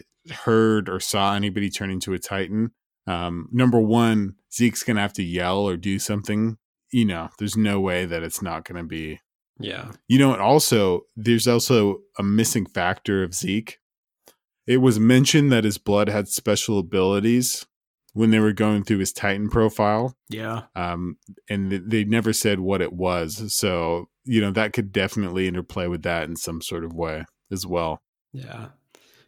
heard 0.46 0.88
or 0.88 1.00
saw 1.02 1.34
anybody 1.36 1.70
turn 1.70 1.92
into 1.92 2.14
a 2.14 2.20
Titan. 2.20 2.72
Um, 3.08 3.50
number 3.52 3.80
one, 3.80 4.36
Zeke's 4.56 4.84
gonna 4.84 5.02
have 5.02 5.14
to 5.14 5.24
yell 5.24 5.60
or 5.60 5.78
do 5.78 6.00
something. 6.00 6.58
You 6.92 7.06
know, 7.06 7.30
there's 7.40 7.58
no 7.58 7.80
way 7.80 8.06
that 8.06 8.24
it's 8.24 8.42
not 8.42 8.64
gonna 8.66 8.84
be 8.84 9.20
Yeah. 9.60 9.92
you 10.08 10.20
know, 10.20 10.34
and 10.34 10.42
also 10.42 11.02
there's 11.16 11.48
also 11.48 12.00
a 12.18 12.24
missing 12.24 12.66
factor 12.66 13.24
of 13.24 13.34
Zeke. 13.34 13.80
It 14.68 14.78
was 14.78 15.00
mentioned 15.00 15.52
that 15.52 15.64
his 15.64 15.78
blood 15.78 16.10
had 16.10 16.28
special 16.28 16.80
abilities 16.80 17.66
when 18.14 18.32
they 18.32 18.40
were 18.40 18.54
going 18.54 18.84
through 18.84 19.00
his 19.00 19.12
Titan 19.14 19.50
profile, 19.50 20.16
Yeah. 20.30 20.64
um, 20.76 21.18
and 21.50 21.70
th- 21.70 21.82
they 21.86 22.04
never 22.06 22.32
said 22.34 22.60
what 22.62 22.82
it 22.82 22.94
was. 22.94 23.54
So 23.54 24.10
you 24.24 24.42
know 24.42 24.52
that 24.52 24.74
could 24.74 24.92
definitely 24.92 25.48
interplay 25.48 25.88
with 25.88 26.02
that 26.04 26.28
in 26.28 26.36
some 26.36 26.62
sort 26.62 26.84
of 26.84 26.94
way 26.94 27.26
as 27.52 27.66
well. 27.68 28.02
Yeah. 28.34 28.70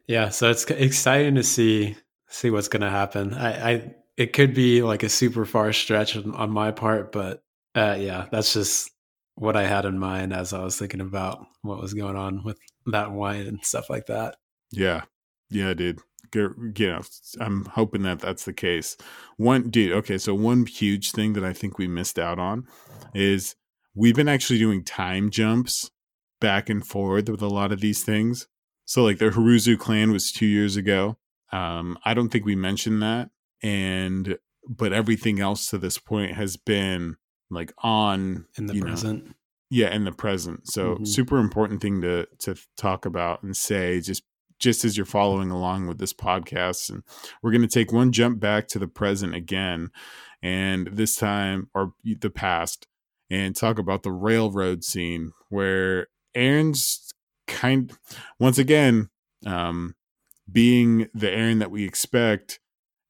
Yeah. 0.07 0.30
So 0.30 0.49
it's 0.49 0.63
exciting 0.65 1.36
to 1.36 1.43
see 1.43 1.95
see 2.30 2.49
what's 2.49 2.67
going 2.67 2.82
to 2.82 2.89
happen. 2.89 3.34
I, 3.34 3.71
I 3.73 3.95
it 4.18 4.34
could 4.34 4.53
be 4.53 4.82
like 4.82 5.03
a 5.03 5.09
super 5.09 5.45
far 5.45 5.72
stretch 5.72 6.18
on, 6.18 6.49
my 6.49 6.72
part, 6.72 7.11
but 7.11 7.43
uh, 7.76 7.95
yeah, 7.99 8.26
that's 8.32 8.53
just 8.53 8.91
what 9.36 9.55
I 9.55 9.68
had 9.68 9.86
in 9.86 9.99
mind 9.99 10.34
as 10.34 10.53
I 10.53 10.63
was 10.63 10.78
thinking 10.78 11.01
about 11.01 11.45
what 11.61 11.80
was 11.80 11.93
going 11.93 12.15
on 12.15 12.43
with 12.43 12.57
that 12.88 13.11
wine 13.11 13.45
and 13.45 13.63
stuff 13.63 13.89
like 13.89 14.07
that. 14.07 14.38
Yeah, 14.72 15.03
yeah, 15.49 15.74
dude. 15.74 15.99
You 16.34 16.53
know, 16.80 17.01
I'm 17.39 17.65
hoping 17.65 18.01
that 18.03 18.20
that's 18.20 18.43
the 18.43 18.53
case. 18.53 18.97
One, 19.38 19.70
dude. 19.70 19.93
Okay, 19.93 20.18
so 20.18 20.34
one 20.34 20.65
huge 20.65 21.11
thing 21.11 21.34
that 21.34 21.45
I 21.45 21.53
think 21.53 21.78
we 21.78 21.88
missed 21.88 22.20
out 22.20 22.38
on 22.38 22.68
is 23.13 23.55
we've 23.95 24.15
been 24.15 24.28
actually 24.28 24.59
doing 24.59 24.84
time 24.84 25.30
jumps 25.30 25.89
back 26.41 26.70
and 26.70 26.86
forth 26.86 27.30
with 27.30 27.41
a 27.41 27.47
lot 27.47 27.72
of 27.72 27.80
these 27.80 28.03
things. 28.03 28.47
So, 28.86 29.03
like 29.03 29.20
the 29.20 29.26
Hizuru 29.26 29.78
clan 29.78 30.11
was 30.11 30.32
two 30.32 30.45
years 30.45 30.76
ago. 30.76 31.18
Um, 31.51 31.97
I 32.03 32.13
don't 32.13 32.30
think 32.30 32.45
we 32.45 32.55
mentioned 32.55 33.01
that, 33.01 33.30
and 33.63 34.37
but 34.67 34.91
everything 34.93 35.39
else 35.39 35.69
to 35.69 35.77
this 35.77 35.97
point 35.97 36.33
has 36.33 36.57
been 36.57 37.15
like 37.49 37.71
on 37.79 38.45
in 38.57 38.65
the 38.67 38.75
you 38.75 38.81
know, 38.81 38.87
present. 38.87 39.35
yeah 39.69 39.93
in 39.93 40.03
the 40.03 40.11
present 40.11 40.67
so 40.67 40.95
Mhm. 40.97 41.07
super 41.07 41.37
important 41.39 41.81
thing 41.81 42.01
to 42.01 42.27
to 42.39 42.55
talk 42.77 43.05
about 43.05 43.43
and 43.43 43.55
say 43.55 43.99
just 44.01 44.23
just 44.59 44.83
as 44.83 44.97
you're 44.97 45.05
following 45.05 45.51
along 45.51 45.87
with 45.87 45.99
this 45.99 46.13
podcast 46.13 46.89
and 46.89 47.03
we're 47.41 47.51
going 47.51 47.61
to 47.61 47.67
take 47.67 47.91
one 47.93 48.11
jump 48.11 48.39
back 48.39 48.67
to 48.67 48.79
the 48.79 48.87
present 48.87 49.35
again 49.35 49.89
and 50.41 50.87
this 50.91 51.15
time 51.15 51.69
or 51.75 51.93
the 52.03 52.29
past 52.29 52.87
and 53.29 53.55
talk 53.55 53.77
about 53.79 54.03
the 54.03 54.11
railroad 54.11 54.83
scene 54.83 55.31
where 55.49 56.07
Eren's 56.35 57.11
kind 57.47 57.93
once 58.39 58.57
again 58.57 59.09
um 59.45 59.95
being 60.51 61.07
the 61.13 61.27
Eren 61.27 61.59
that 61.59 61.71
we 61.71 61.83
expect 61.85 62.59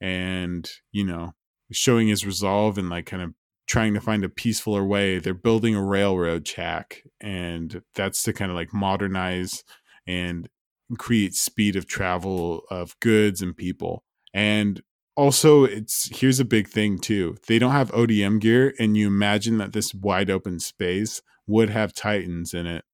and 0.01 0.69
you 0.91 1.05
know 1.05 1.33
showing 1.71 2.07
his 2.07 2.25
resolve 2.25 2.77
and 2.77 2.89
like 2.89 3.05
kind 3.05 3.23
of 3.23 3.33
trying 3.67 3.93
to 3.93 4.01
find 4.01 4.23
a 4.23 4.29
peacefuler 4.29 4.87
way. 4.87 5.19
They're 5.19 5.33
building 5.33 5.75
a 5.75 5.83
railroad 5.83 6.45
track, 6.45 7.03
and 7.19 7.81
that's 7.95 8.23
to 8.23 8.33
kind 8.33 8.49
of 8.49 8.55
like 8.55 8.73
modernize 8.73 9.63
and 10.07 10.49
create 10.97 11.35
speed 11.35 11.75
of 11.75 11.85
travel 11.85 12.63
of 12.71 12.97
goods 13.01 13.41
and 13.41 13.55
people. 13.55 14.03
And 14.33 14.81
also, 15.15 15.65
it's 15.65 16.09
here's 16.17 16.39
a 16.39 16.45
big 16.45 16.69
thing 16.69 16.97
too. 16.97 17.35
They 17.47 17.59
don't 17.59 17.71
have 17.71 17.91
ODM 17.91 18.39
gear, 18.39 18.73
and 18.79 18.95
you 18.95 19.07
imagine 19.07 19.57
that 19.57 19.73
this 19.73 19.93
wide 19.93 20.29
open 20.29 20.59
space 20.59 21.21
would 21.45 21.69
have 21.69 21.93
Titans 21.93 22.53
in 22.53 22.65
it, 22.65 22.85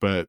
but 0.00 0.28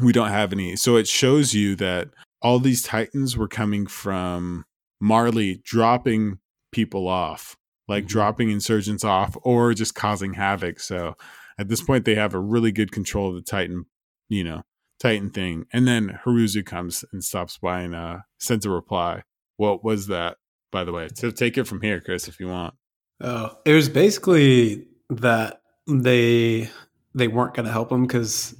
we 0.00 0.12
don't 0.12 0.28
have 0.28 0.52
any. 0.52 0.76
So 0.76 0.96
it 0.96 1.08
shows 1.08 1.54
you 1.54 1.74
that 1.76 2.08
all 2.40 2.58
these 2.60 2.82
Titans 2.82 3.36
were 3.36 3.48
coming 3.48 3.86
from 3.86 4.64
Marley 5.00 5.60
dropping 5.64 6.38
people 6.72 7.08
off 7.08 7.56
like 7.88 8.04
Mhm. 8.04 8.08
dropping 8.08 8.50
insurgents 8.50 9.02
off 9.02 9.36
or 9.42 9.72
just 9.72 9.94
causing 9.94 10.34
havoc. 10.34 10.78
So 10.80 11.14
at 11.58 11.68
this 11.68 11.82
point, 11.82 12.04
they 12.04 12.14
have 12.14 12.34
a 12.34 12.38
really 12.40 12.70
good 12.70 12.92
control 12.92 13.30
of 13.30 13.34
the 13.36 13.42
Titan, 13.42 13.86
you 14.28 14.44
know, 14.44 14.62
Titan 15.00 15.30
thing. 15.30 15.64
And 15.72 15.88
then 15.88 16.18
Hizuru 16.24 16.64
comes 16.66 17.04
and 17.12 17.24
stops 17.24 17.56
by 17.58 17.80
and 17.80 17.94
uh, 17.94 18.18
sends 18.38 18.66
a 18.66 18.70
reply. 18.70 19.22
What 19.56 19.82
was 19.82 20.06
that, 20.08 20.36
by 20.70 20.84
the 20.84 20.92
way? 20.92 21.08
So 21.14 21.30
take 21.30 21.56
it 21.56 21.64
from 21.66 21.80
here, 21.80 22.00
Chris, 22.00 22.28
if 22.28 22.38
you 22.38 22.48
want. 22.48 22.74
Oh, 23.20 23.56
it 23.64 23.72
was 23.72 23.88
basically 23.88 24.86
that 25.10 25.62
they 25.88 26.68
they 27.14 27.26
weren't 27.28 27.54
going 27.54 27.66
to 27.66 27.72
help 27.72 27.90
him 27.90 28.02
because 28.06 28.54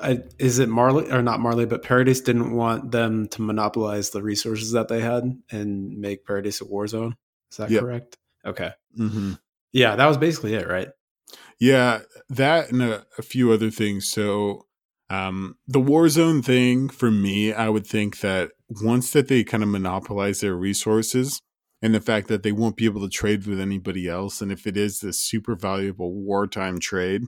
I 0.00 0.18
is 0.38 0.58
it 0.58 0.68
Marley 0.68 1.10
or 1.10 1.22
not 1.22 1.40
Marley, 1.40 1.66
but 1.66 1.82
Paradis 1.82 2.20
didn't 2.20 2.54
want 2.54 2.90
them 2.92 3.28
to 3.28 3.42
monopolize 3.42 4.10
the 4.10 4.22
resources 4.22 4.72
that 4.72 4.88
they 4.88 5.00
had 5.00 5.24
and 5.50 5.98
make 5.98 6.24
Paradis 6.24 6.60
a 6.60 6.64
war 6.64 6.86
zone. 6.86 7.16
Is 7.50 7.58
that 7.58 7.70
Yep. 7.70 7.82
correct? 7.82 8.18
Okay. 8.44 8.70
Mm-hmm. 8.98 9.32
Yeah, 9.72 9.96
that 9.96 10.06
was 10.06 10.18
basically 10.18 10.54
it, 10.54 10.68
right? 10.68 10.88
Yeah, 11.58 12.00
that 12.28 12.70
and 12.70 12.82
a, 12.82 13.06
a 13.18 13.22
few 13.22 13.52
other 13.52 13.70
things. 13.70 14.08
So, 14.08 14.66
um, 15.10 15.56
the 15.66 15.80
war 15.80 16.08
zone 16.08 16.42
thing 16.42 16.88
for 16.88 17.10
me, 17.10 17.52
I 17.52 17.68
would 17.68 17.86
think 17.86 18.20
that 18.20 18.50
once 18.68 19.10
that 19.12 19.28
they 19.28 19.44
kind 19.44 19.62
of 19.62 19.68
monopolize 19.68 20.40
their 20.40 20.54
resources 20.54 21.40
and 21.82 21.94
the 21.94 22.00
fact 22.00 22.28
that 22.28 22.42
they 22.42 22.52
won't 22.52 22.76
be 22.76 22.86
able 22.86 23.02
to 23.02 23.08
trade 23.08 23.46
with 23.46 23.60
anybody 23.60 24.08
else, 24.08 24.40
and 24.40 24.50
if 24.50 24.66
it 24.66 24.76
is 24.76 25.00
this 25.00 25.20
super 25.20 25.54
valuable 25.54 26.12
wartime 26.12 26.78
trade, 26.80 27.22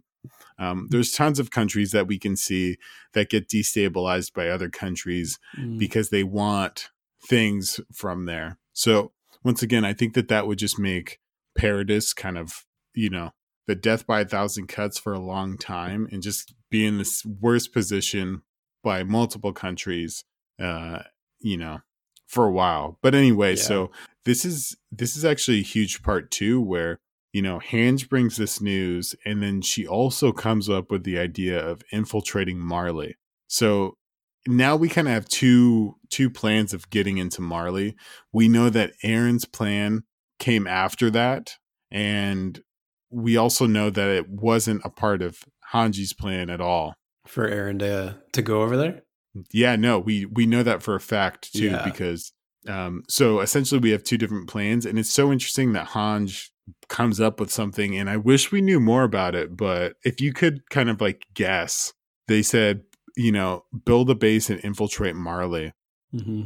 um, 0.59 0.89
there's 0.91 1.13
tons 1.13 1.39
of 1.39 1.51
countries 1.51 1.91
that 1.93 2.07
we 2.07 2.19
can 2.19 2.37
see 2.37 2.77
that 3.13 3.31
get 3.31 3.49
destabilized 3.49 4.33
by 4.33 4.49
other 4.49 4.69
countries 4.69 5.39
Mm. 5.59 5.79
because 5.79 6.11
they 6.11 6.23
want 6.25 6.91
things 7.29 7.81
from 7.93 8.27
there. 8.27 8.59
So 8.73 9.13
once 9.45 9.63
again, 9.63 9.85
I 9.85 9.93
think 9.93 10.15
that 10.15 10.29
that 10.29 10.47
would 10.47 10.59
just 10.59 10.79
make 10.79 11.19
Paradis 11.57 12.13
kind 12.13 12.37
of, 12.39 12.65
you 12.95 13.11
know, 13.11 13.33
the 13.67 13.75
death 13.75 14.07
by 14.07 14.21
a 14.21 14.25
thousand 14.25 14.69
cuts 14.69 14.99
for 14.99 15.13
a 15.13 15.19
long 15.19 15.57
time 15.59 16.09
and 16.13 16.23
just 16.23 16.55
be 16.71 16.87
in 16.87 16.99
this 16.99 17.25
worst 17.25 17.73
position 17.73 18.43
by 18.85 19.03
multiple 19.03 19.53
countries, 19.53 20.25
uh, 20.61 21.01
you 21.41 21.57
know, 21.57 21.81
for 22.27 22.45
a 22.47 22.53
while. 22.53 22.99
But 23.03 23.15
anyway, 23.15 23.57
Yeah. 23.57 23.63
so 23.63 23.91
this 24.25 24.45
is 24.45 24.77
this 24.93 25.17
is 25.17 25.25
actually 25.25 25.61
a 25.61 25.65
huge 25.65 26.03
part 26.03 26.31
too 26.31 26.61
where 26.61 26.99
you 27.37 27.43
know 27.43 27.59
Hange 27.71 28.09
brings 28.09 28.35
this 28.37 28.61
news 28.63 29.15
and 29.27 29.43
then 29.43 29.61
she 29.61 29.87
also 29.87 30.33
comes 30.33 30.71
up 30.77 30.91
with 30.91 31.05
the 31.05 31.19
idea 31.19 31.59
of 31.73 31.83
infiltrating 31.93 32.59
Marley. 32.59 33.13
So 33.47 33.97
now 34.47 34.75
we 34.77 34.89
kind 34.89 35.07
of 35.09 35.13
have 35.13 35.29
two 35.29 35.97
two 36.09 36.31
plans 36.31 36.73
of 36.73 36.89
getting 36.89 37.19
into 37.19 37.43
Marley. 37.43 37.95
We 38.33 38.49
know 38.49 38.71
that 38.71 38.93
Eren's 39.05 39.45
plan 39.45 40.05
came 40.39 40.67
after 40.67 41.11
that 41.11 41.57
and 41.91 42.59
we 43.11 43.37
also 43.37 43.67
know 43.67 43.91
that 43.91 44.09
it 44.09 44.29
wasn't 44.31 44.81
a 44.85 44.91
part 44.91 45.21
of 45.21 45.33
Hange's 45.73 46.15
plan 46.15 46.49
at 46.49 46.61
all. 46.61 46.95
For 47.27 47.47
Eren 47.51 47.79
to 47.81 48.17
to 48.33 48.43
go 48.43 48.63
over 48.63 48.77
there. 48.79 49.03
Yeah, 49.53 49.77
no, 49.77 49.99
we 49.99 50.25
we 50.25 50.47
know 50.47 50.63
that 50.63 50.83
for 50.83 50.95
a 50.95 51.01
fact 51.01 51.53
too 51.53 51.67
Yeah. 51.71 51.85
because 51.85 52.33
um 52.67 53.03
so 53.09 53.41
essentially 53.41 53.81
we 53.81 53.91
have 53.91 54.05
two 54.05 54.17
different 54.23 54.49
plans 54.49 54.87
and 54.87 54.99
it's 54.99 55.11
so 55.21 55.31
interesting 55.31 55.75
that 55.75 55.89
Hange 55.89 56.49
comes 56.89 57.21
up 57.21 57.41
with 57.41 57.51
something 57.51 57.97
and 57.97 58.09
I 58.09 58.17
wish 58.17 58.53
we 58.53 58.61
knew 58.61 58.81
more 58.81 59.05
about 59.05 59.35
it, 59.35 59.57
but 59.57 59.95
if 60.05 60.21
you 60.21 60.33
could 60.33 60.69
kind 60.71 60.89
of 60.91 61.01
like 61.01 61.27
guess, 61.35 61.93
they 62.29 62.43
said, 62.43 62.83
you 63.17 63.33
know, 63.33 63.65
build 63.85 64.11
a 64.11 64.15
base 64.15 64.51
and 64.51 64.61
infiltrate 64.61 65.17
Marley. 65.17 65.73
Mm-hmm. 66.15 66.45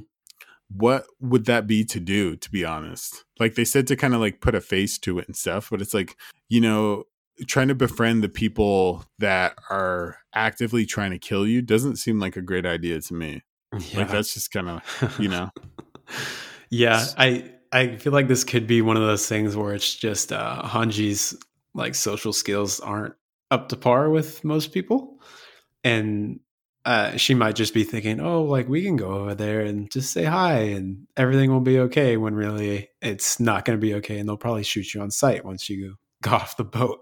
What 0.73 1.07
would 1.21 1.47
that 1.47 1.67
be 1.67 1.85
to 1.87 1.99
do, 1.99 2.37
to 2.37 2.51
be 2.51 2.65
honest? 2.65 3.25
Like 3.39 3.55
they 3.55 3.65
said 3.65 3.87
to 3.89 3.97
kind 3.97 4.15
of 4.15 4.21
like 4.21 4.41
put 4.41 4.55
a 4.55 4.61
face 4.61 4.99
to 4.99 5.19
it 5.19 5.27
and 5.27 5.37
stuff, 5.37 5.69
but 5.71 5.83
it's 5.83 5.95
like, 5.95 6.17
you 6.49 6.61
know, 6.61 7.05
trying 7.47 7.69
to 7.69 7.75
befriend 7.75 8.23
the 8.23 8.29
people 8.29 9.05
that 9.19 9.55
are 9.69 10.19
actively 10.35 10.87
trying 10.87 11.11
to 11.11 11.19
kill 11.19 11.47
you 11.47 11.63
doesn't 11.63 11.97
seem 11.97 12.21
like 12.21 12.37
a 12.37 12.43
great 12.43 12.67
idea 12.67 13.01
to 13.01 13.15
me. 13.15 13.43
Yeah. 13.73 13.99
Like 13.99 14.11
that's 14.11 14.35
just 14.35 14.51
kind 14.53 14.69
of 14.69 15.21
you 15.21 15.29
know. 15.29 15.51
yeah, 16.71 17.05
I 17.17 17.53
I 17.73 17.97
feel 17.97 18.13
like 18.13 18.29
this 18.29 18.45
could 18.45 18.67
be 18.67 18.83
one 18.83 18.97
of 18.97 19.03
those 19.03 19.27
things 19.29 19.57
where 19.57 19.75
it's 19.75 19.95
just 19.95 20.33
uh 20.33 20.63
Hange's 20.67 21.37
like 21.75 21.95
social 21.95 22.33
skills 22.33 22.81
aren't 22.81 23.15
up 23.51 23.69
to 23.69 23.77
par 23.77 24.11
with 24.11 24.43
most 24.45 24.73
people. 24.73 25.21
And 25.85 26.41
uh 26.85 27.17
she 27.17 27.35
might 27.35 27.55
just 27.57 27.75
be 27.75 27.85
thinking, 27.85 28.21
"Oh, 28.21 28.43
like 28.43 28.69
we 28.69 28.83
can 28.83 28.97
go 28.97 29.13
over 29.13 29.35
there 29.35 29.61
and 29.61 29.91
just 29.91 30.13
say 30.13 30.25
hi 30.25 30.55
and 30.77 31.07
everything 31.17 31.51
will 31.53 31.61
be 31.61 31.79
okay," 31.81 32.17
when 32.17 32.35
really 32.35 32.89
it's 33.03 33.39
not 33.41 33.65
going 33.65 33.79
to 33.79 33.81
be 33.87 33.95
okay 33.97 34.19
and 34.19 34.29
they'll 34.29 34.37
probably 34.37 34.65
shoot 34.65 34.93
you 34.95 35.01
on 35.03 35.11
sight 35.11 35.45
once 35.45 35.69
you 35.71 35.97
go 36.23 36.33
off 36.33 36.57
the 36.57 36.65
boat. 36.65 37.01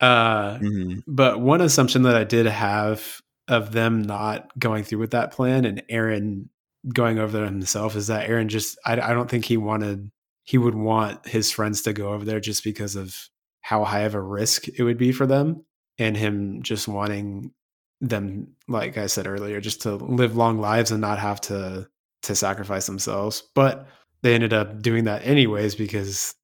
Uh 0.00 0.58
Mhm. 0.58 1.02
but 1.08 1.40
one 1.40 1.60
assumption 1.60 2.02
that 2.02 2.14
I 2.14 2.24
did 2.24 2.46
have 2.46 3.20
of 3.48 3.72
them 3.72 4.02
not 4.02 4.56
going 4.58 4.84
through 4.84 5.00
with 5.00 5.10
that 5.12 5.32
plan 5.32 5.64
and 5.64 5.82
Eren 5.90 6.48
going 6.94 7.18
over 7.18 7.32
there 7.32 7.44
himself 7.44 7.96
is 7.96 8.06
that 8.06 8.28
Eren 8.28 8.48
just 8.48 8.78
I, 8.84 8.94
I 8.94 9.12
don't 9.12 9.30
think 9.30 9.44
he 9.44 9.56
wanted 9.56 10.10
he 10.44 10.58
would 10.58 10.74
want 10.74 11.26
his 11.26 11.50
friends 11.50 11.82
to 11.82 11.92
go 11.92 12.12
over 12.12 12.24
there 12.24 12.40
just 12.40 12.64
because 12.64 12.96
of 12.96 13.14
how 13.60 13.84
high 13.84 14.00
of 14.00 14.14
a 14.14 14.20
risk 14.20 14.68
it 14.68 14.82
would 14.82 14.98
be 14.98 15.12
for 15.12 15.26
them 15.26 15.64
and 15.98 16.16
him 16.16 16.62
just 16.62 16.88
wanting 16.88 17.52
them 18.00 18.54
like 18.68 18.96
I 18.96 19.06
said 19.06 19.26
earlier 19.26 19.60
just 19.60 19.82
to 19.82 19.96
live 19.96 20.36
long 20.36 20.58
lives 20.58 20.90
and 20.90 21.00
not 21.00 21.18
have 21.18 21.40
to 21.42 21.88
to 22.22 22.34
sacrifice 22.34 22.86
themselves. 22.86 23.42
But 23.54 23.86
they 24.22 24.34
ended 24.34 24.52
up 24.52 24.82
doing 24.82 25.04
that 25.04 25.24
anyways 25.24 25.74
because 25.74 26.34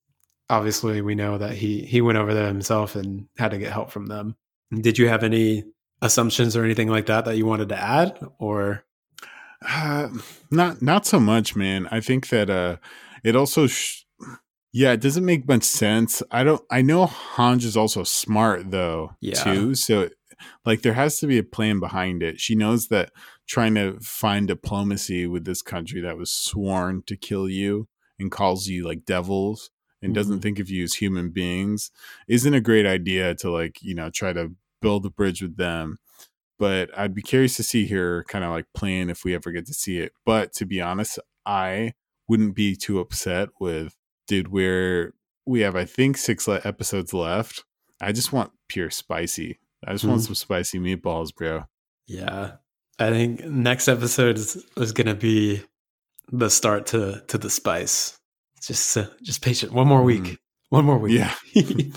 obviously 0.50 1.00
we 1.00 1.14
know 1.14 1.38
that 1.38 1.52
he 1.52 1.82
he 1.84 2.00
went 2.00 2.18
over 2.18 2.34
there 2.34 2.46
himself 2.46 2.96
and 2.96 3.26
had 3.38 3.52
to 3.52 3.58
get 3.58 3.72
help 3.72 3.90
from 3.90 4.06
them. 4.06 4.36
Did 4.70 4.98
you 4.98 5.08
have 5.08 5.22
any 5.22 5.64
assumptions 6.02 6.56
or 6.56 6.64
anything 6.64 6.88
like 6.88 7.06
that 7.06 7.24
that 7.24 7.36
you 7.36 7.46
wanted 7.46 7.70
to 7.70 7.80
add 7.80 8.18
or 8.38 8.84
Uh, 9.66 10.08
not 10.50 10.82
not 10.82 11.06
so 11.06 11.18
much, 11.18 11.56
man. 11.56 11.88
I 11.90 12.00
think 12.00 12.28
that 12.28 12.50
uh 12.50 12.76
it 13.22 13.34
also 13.36 13.66
sh- 13.66 14.02
yeah, 14.72 14.92
it 14.92 15.00
doesn't 15.00 15.24
make 15.24 15.46
much 15.48 15.62
sense. 15.64 16.22
I 16.30 16.44
don't 16.44 16.62
I 16.70 16.82
know 16.82 17.06
Hange 17.06 17.64
is 17.64 17.76
also 17.76 18.02
smart 18.04 18.70
though, 18.70 19.12
Yeah. 19.20 19.42
too. 19.42 19.74
So 19.74 20.10
like 20.66 20.82
there 20.82 20.94
has 20.94 21.18
to 21.20 21.26
be 21.26 21.38
a 21.38 21.42
plan 21.44 21.80
behind 21.80 22.22
it. 22.22 22.40
She 22.40 22.54
knows 22.54 22.88
that 22.88 23.10
trying 23.46 23.74
to 23.76 23.98
find 24.00 24.48
diplomacy 24.48 25.26
with 25.26 25.44
this 25.44 25.62
country 25.62 26.00
that 26.02 26.18
was 26.18 26.30
sworn 26.32 27.02
to 27.06 27.16
kill 27.16 27.48
you 27.48 27.88
and 28.18 28.30
calls 28.30 28.66
you 28.66 28.86
like 28.86 29.04
devils 29.06 29.70
and 30.02 30.14
doesn't 30.14 30.40
Mhm. 30.40 30.42
think 30.42 30.58
of 30.58 30.68
you 30.68 30.84
as 30.84 30.94
human 30.94 31.30
beings 31.30 31.90
isn't 32.28 32.52
a 32.54 32.60
great 32.60 32.84
idea 32.84 33.34
to 33.36 33.50
like, 33.50 33.80
you 33.82 33.94
know, 33.94 34.10
try 34.10 34.32
to 34.34 34.52
build 34.82 35.06
a 35.06 35.10
bridge 35.10 35.40
with 35.40 35.56
them 35.56 35.98
but 36.64 36.96
I'd 36.98 37.14
be 37.14 37.20
curious 37.22 37.56
to 37.56 37.62
see 37.62 37.86
her 37.88 38.24
kind 38.28 38.42
of 38.44 38.50
like 38.50 38.64
playing 38.74 39.10
if 39.10 39.22
we 39.24 39.34
ever 39.34 39.50
get 39.52 39.66
to 39.66 39.74
see 39.74 39.98
it. 39.98 40.12
But 40.24 40.52
to 40.54 40.64
be 40.64 40.80
honest, 40.80 41.18
I 41.44 41.92
wouldn't 42.28 42.54
be 42.54 42.74
too 42.74 43.00
upset 43.00 43.50
with 43.60 43.94
dude. 44.28 44.48
We're 44.48 45.12
we 45.46 45.60
have 45.60 45.76
I 45.76 45.84
think 45.84 46.16
six 46.16 46.48
le- 46.48 46.62
episodes 46.64 47.12
left. 47.12 47.64
I 48.00 48.12
just 48.12 48.32
want 48.32 48.52
pure 48.68 48.88
spicy. 48.90 49.58
I 49.86 49.92
just 49.92 50.04
want 50.06 50.20
Mhm. 50.22 50.26
some 50.26 50.34
spicy 50.34 50.78
meatballs, 50.78 51.34
bro. 51.34 51.64
yeah 52.06 52.56
i 53.00 53.10
think 53.10 53.44
next 53.44 53.88
episode 53.88 54.36
is, 54.38 54.50
is 54.76 54.92
gonna 54.92 55.14
be 55.16 55.60
the 56.30 56.48
start 56.48 56.86
to 56.86 57.22
to 57.30 57.36
the 57.38 57.50
spice 57.50 58.18
just 58.62 58.96
uh, 58.96 59.06
just 59.22 59.42
patient 59.42 59.72
one 59.72 59.88
more 59.88 60.02
week 60.04 60.22
Mhm. 60.22 60.38
one 60.70 60.84
more 60.84 60.98
week 60.98 61.18
Yeah. 61.20 61.34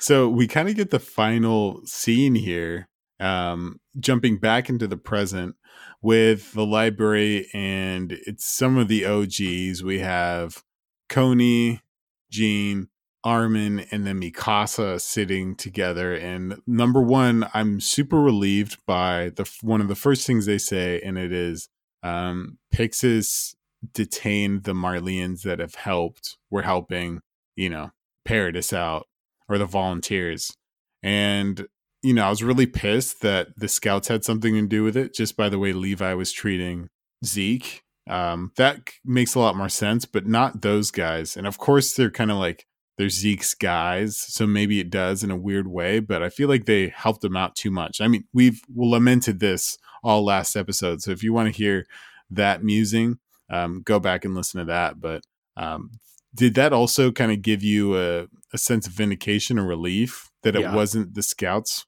So 0.00 0.28
we 0.28 0.46
kind 0.46 0.68
of 0.68 0.76
get 0.76 0.90
the 0.90 1.00
final 1.00 1.80
scene 1.84 2.34
here, 2.36 2.88
um, 3.20 3.80
jumping 3.98 4.38
back 4.38 4.68
into 4.68 4.86
the 4.86 4.96
present 4.96 5.56
with 6.02 6.52
the 6.52 6.66
library, 6.66 7.48
and 7.52 8.12
it's 8.26 8.44
some 8.44 8.78
of 8.78 8.88
the 8.88 9.04
OGs. 9.04 9.82
We 9.82 9.98
have 10.00 10.62
Connie, 11.08 11.82
Jean, 12.30 12.88
Armin, 13.24 13.80
and 13.90 14.06
then 14.06 14.20
Mikasa 14.20 15.00
sitting 15.00 15.54
together. 15.56 16.14
And 16.14 16.60
number 16.66 17.02
one, 17.02 17.48
I'm 17.52 17.80
super 17.80 18.20
relieved 18.20 18.78
by 18.86 19.32
the 19.34 19.50
one 19.62 19.80
of 19.80 19.88
the 19.88 19.96
first 19.96 20.26
things 20.26 20.46
they 20.46 20.58
say, 20.58 21.00
and 21.00 21.18
it 21.18 21.32
is 21.32 21.68
um, 22.02 22.58
Pixis 22.72 23.54
detained 23.92 24.64
the 24.64 24.72
Marleyans 24.72 25.42
that 25.42 25.58
have 25.58 25.74
helped. 25.74 26.36
Were 26.50 26.62
helping, 26.62 27.20
you 27.56 27.68
know, 27.68 27.90
Paradis 28.24 28.72
out 28.72 29.06
or 29.48 29.58
the 29.58 29.66
volunteers. 29.66 30.56
And, 31.02 31.66
you 32.02 32.14
know, 32.14 32.24
I 32.26 32.30
was 32.30 32.42
really 32.42 32.66
pissed 32.66 33.22
that 33.22 33.48
the 33.56 33.68
scouts 33.68 34.08
had 34.08 34.24
something 34.24 34.54
to 34.54 34.66
do 34.66 34.84
with 34.84 34.96
it 34.96 35.14
just 35.14 35.36
by 35.36 35.48
the 35.48 35.58
way 35.58 35.72
Levi 35.72 36.14
was 36.14 36.32
treating 36.32 36.88
Zeke. 37.24 37.82
Um, 38.08 38.52
that 38.56 38.88
makes 39.04 39.34
a 39.34 39.40
lot 39.40 39.56
more 39.56 39.68
sense, 39.68 40.04
but 40.06 40.26
not 40.26 40.62
those 40.62 40.90
guys. 40.90 41.36
And 41.36 41.46
of 41.46 41.58
course, 41.58 41.92
they're 41.94 42.10
kind 42.10 42.30
of 42.30 42.38
like, 42.38 42.64
they're 42.96 43.10
Zeke's 43.10 43.54
guys. 43.54 44.16
So 44.16 44.46
maybe 44.46 44.80
it 44.80 44.90
does 44.90 45.22
in 45.22 45.30
a 45.30 45.36
weird 45.36 45.68
way, 45.68 46.00
but 46.00 46.22
I 46.22 46.30
feel 46.30 46.48
like 46.48 46.64
they 46.64 46.88
helped 46.88 47.22
him 47.24 47.36
out 47.36 47.54
too 47.54 47.70
much. 47.70 48.00
I 48.00 48.08
mean, 48.08 48.24
we've 48.32 48.62
lamented 48.74 49.40
this 49.40 49.76
all 50.02 50.24
last 50.24 50.56
episode. 50.56 51.02
So 51.02 51.10
if 51.10 51.22
you 51.22 51.32
want 51.32 51.52
to 51.52 51.56
hear 51.56 51.84
that 52.30 52.62
musing, 52.64 53.18
um, 53.50 53.82
go 53.84 54.00
back 54.00 54.24
and 54.24 54.34
listen 54.34 54.58
to 54.58 54.64
that. 54.66 55.00
But 55.00 55.22
um, 55.56 55.90
did 56.34 56.54
that 56.54 56.72
also 56.72 57.12
kind 57.12 57.30
of 57.32 57.42
give 57.42 57.62
you 57.62 57.96
a, 57.98 58.26
a 58.52 58.58
sense 58.58 58.86
of 58.86 58.94
vindication 58.94 59.58
or 59.58 59.66
relief 59.66 60.30
that 60.42 60.56
it 60.56 60.62
Yeah. 60.62 60.74
wasn't 60.74 61.14
the 61.14 61.22
scouts? 61.22 61.84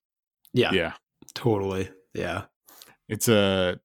Yeah 0.53 0.73
Yeah. 0.73 0.93
totally 1.35 1.91
yeah 2.15 2.45
It's 3.09 3.29
a, 3.29 3.81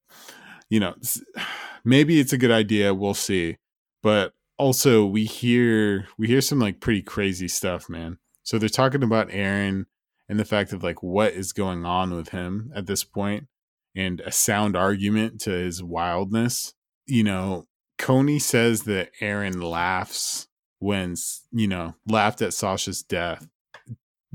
you 0.69 0.79
know, 0.79 0.95
maybe 1.85 2.19
it's 2.19 2.33
a 2.33 2.37
good 2.37 2.51
idea. 2.51 2.93
We'll 2.93 3.13
see. 3.13 3.57
But 4.03 4.33
also 4.57 5.05
we 5.05 5.25
hear, 5.25 6.07
we 6.17 6.27
hear 6.27 6.41
some 6.41 6.59
like 6.59 6.79
pretty 6.79 7.01
crazy 7.01 7.47
stuff, 7.47 7.89
man. 7.89 8.19
So 8.43 8.59
they're 8.59 8.69
talking 8.69 9.03
about 9.03 9.29
Eren 9.29 9.85
and 10.29 10.39
the 10.39 10.45
fact 10.45 10.73
of 10.73 10.83
like 10.83 11.01
what 11.01 11.33
is 11.33 11.53
going 11.53 11.85
on 11.85 12.15
with 12.15 12.29
him 12.29 12.71
at 12.75 12.85
this 12.85 13.03
point 13.03 13.47
and 13.95 14.21
a 14.21 14.31
sound 14.31 14.75
argument 14.75 15.41
to 15.41 15.51
his 15.51 15.81
wildness. 15.81 16.73
You 17.07 17.23
know, 17.23 17.67
Connie 17.97 18.39
says 18.39 18.83
that 18.83 19.11
Eren 19.21 19.63
laughs 19.63 20.47
when, 20.79 21.15
you 21.51 21.67
know, 21.67 21.95
laughed 22.07 22.41
at 22.41 22.53
Sasha's 22.53 23.01
death. 23.01 23.47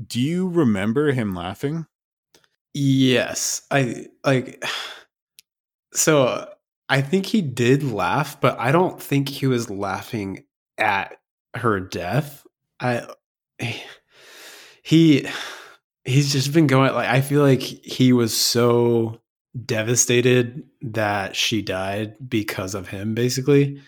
Do 0.05 0.19
you 0.19 0.49
remember 0.49 1.11
him 1.11 1.33
laughing? 1.33 1.85
Yes 2.73 3.61
i 3.71 4.07
like 4.25 4.63
so 5.93 6.47
i 6.89 7.01
think 7.01 7.25
he 7.25 7.41
did 7.41 7.83
laugh 7.83 8.39
but 8.39 8.57
i 8.59 8.71
don't 8.71 9.01
think 9.01 9.29
he 9.29 9.47
was 9.47 9.69
laughing 9.69 10.43
at 10.77 11.17
her 11.55 11.79
death. 11.79 12.45
I 12.79 13.07
eh, 13.59 13.79
he 14.83 15.27
he's 16.03 16.31
just 16.31 16.51
been 16.51 16.65
going 16.65 16.91
like 16.93 17.07
i 17.07 17.21
feel 17.21 17.43
like 17.43 17.61
he 17.61 18.11
was 18.11 18.35
so 18.35 19.21
devastated 19.65 20.63
that 20.81 21.35
she 21.35 21.61
died 21.61 22.15
because 22.27 22.73
of 22.73 22.87
him 22.87 23.13
basically 23.13 23.79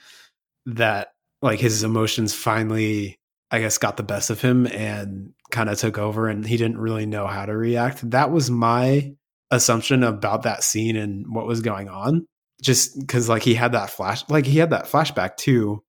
that 0.68 1.14
like 1.42 1.60
his 1.60 1.82
emotions 1.84 2.36
finally 2.36 3.18
i 3.50 3.60
guess 3.60 3.80
got 3.80 3.98
the 3.98 4.04
best 4.04 4.30
of 4.30 4.42
him 4.42 4.68
and 4.68 5.34
kind 5.54 5.70
of 5.70 5.80
took 5.80 5.98
over 5.98 6.28
and 6.28 6.46
he 6.46 6.58
didn't 6.58 6.78
really 6.78 7.06
know 7.06 7.28
how 7.28 7.46
to 7.46 7.56
react 7.56 8.10
that 8.12 8.30
was 8.30 8.52
my 8.52 9.14
assumption 9.52 10.04
about 10.04 10.44
that 10.44 10.64
scene 10.64 10.98
and 10.98 11.34
what 11.34 11.46
was 11.46 11.62
going 11.62 11.88
on 11.88 12.26
just 12.64 13.00
because 13.00 13.30
like 13.30 13.44
he 13.44 13.54
had 13.54 13.74
that 13.74 13.90
flash, 13.90 14.28
like 14.30 14.46
he 14.46 14.58
had 14.58 14.72
that 14.72 14.86
flashback 14.86 15.38
too 15.38 15.84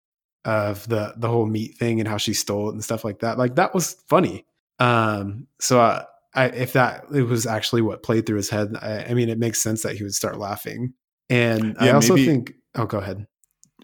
of 0.44 0.86
the 0.88 1.14
the 1.16 1.28
whole 1.28 1.46
meat 1.46 1.78
thing 1.78 2.00
and 2.00 2.08
how 2.08 2.18
she 2.18 2.34
stole 2.34 2.68
it 2.68 2.72
and 2.72 2.84
stuff 2.84 3.04
like 3.04 3.20
that. 3.20 3.38
Like 3.38 3.54
that 3.54 3.72
was 3.72 3.94
funny. 4.08 4.44
Um, 4.80 5.46
so 5.60 5.80
I, 5.80 6.04
I 6.34 6.46
if 6.46 6.74
that 6.74 7.04
it 7.14 7.22
was 7.22 7.46
actually 7.46 7.82
what 7.82 8.02
played 8.02 8.26
through 8.26 8.36
his 8.36 8.50
head, 8.50 8.74
I, 8.82 9.04
I 9.04 9.14
mean, 9.14 9.28
it 9.28 9.38
makes 9.38 9.62
sense 9.62 9.82
that 9.84 9.96
he 9.96 10.02
would 10.02 10.14
start 10.14 10.38
laughing. 10.38 10.92
And 11.30 11.76
I 11.78 11.90
also 11.90 12.14
maybe- 12.14 12.26
think, 12.26 12.54
oh, 12.74 12.84
go 12.84 12.98
ahead. 12.98 13.26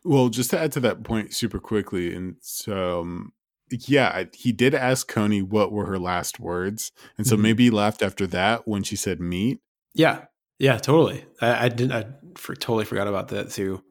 Well, 0.02 0.30
just 0.30 0.50
to 0.50 0.58
add 0.58 0.72
to 0.72 0.80
that 0.80 1.04
point 1.04 1.34
super 1.34 1.58
quickly, 1.58 2.14
and 2.14 2.36
so 2.40 3.00
um, 3.00 3.32
yeah, 3.70 4.24
he 4.34 4.52
did 4.52 4.74
ask 4.74 5.08
Connie 5.08 5.42
what 5.42 5.72
were 5.72 5.86
her 5.86 5.98
last 5.98 6.40
words, 6.40 6.92
and 7.16 7.26
so 7.26 7.36
Mhm. 7.36 7.40
maybe 7.40 7.64
he 7.64 7.70
laughed 7.70 8.02
after 8.02 8.26
that 8.28 8.66
when 8.66 8.82
she 8.82 8.96
said 8.96 9.20
meat. 9.20 9.60
Yeah, 9.94 10.24
yeah, 10.58 10.78
totally. 10.78 11.24
I, 11.40 11.66
I 11.66 11.68
didn't. 11.68 11.92
I 11.92 12.06
for, 12.36 12.54
totally 12.54 12.84
forgot 12.84 13.08
about 13.08 13.28
that 13.28 13.50
too. 13.50 13.82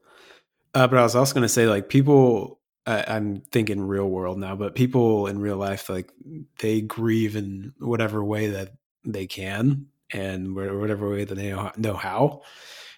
Uh, 0.73 0.87
but 0.87 0.99
I 0.99 1.03
was 1.03 1.15
also 1.15 1.33
going 1.33 1.43
to 1.43 1.49
say, 1.49 1.67
like, 1.67 1.89
people. 1.89 2.59
I, 2.85 3.03
I'm 3.07 3.41
thinking 3.51 3.81
real 3.81 4.09
world 4.09 4.39
now, 4.39 4.55
but 4.55 4.73
people 4.73 5.27
in 5.27 5.39
real 5.39 5.57
life, 5.57 5.89
like, 5.89 6.11
they 6.59 6.81
grieve 6.81 7.35
in 7.35 7.73
whatever 7.79 8.23
way 8.23 8.47
that 8.47 8.71
they 9.05 9.27
can, 9.27 9.87
and 10.11 10.55
whatever 10.55 11.09
way 11.09 11.23
that 11.25 11.35
they 11.35 11.51
know, 11.51 11.71
know 11.77 11.93
how, 11.93 12.41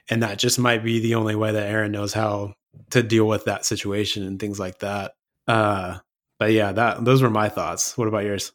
and 0.10 0.24
that 0.24 0.38
just 0.38 0.60
might 0.60 0.84
be 0.84 1.00
the 1.00 1.16
only 1.16 1.36
way 1.36 1.52
that 1.52 1.70
Eren 1.70 1.92
knows 1.92 2.14
how 2.14 2.54
to 2.92 3.04
deal 3.04 3.28
with 3.28 3.46
that 3.46 3.66
situation 3.66 4.24
and 4.24 4.40
things 4.40 4.60
like 4.60 4.80
that. 4.80 5.14
Uh, 5.48 5.98
but 6.42 6.54
yeah, 6.54 6.72
that 6.72 7.06
those 7.06 7.22
were 7.22 7.30
my 7.30 7.50
thoughts. 7.50 7.96
What 8.00 8.08
about 8.08 8.24
yours? 8.24 8.52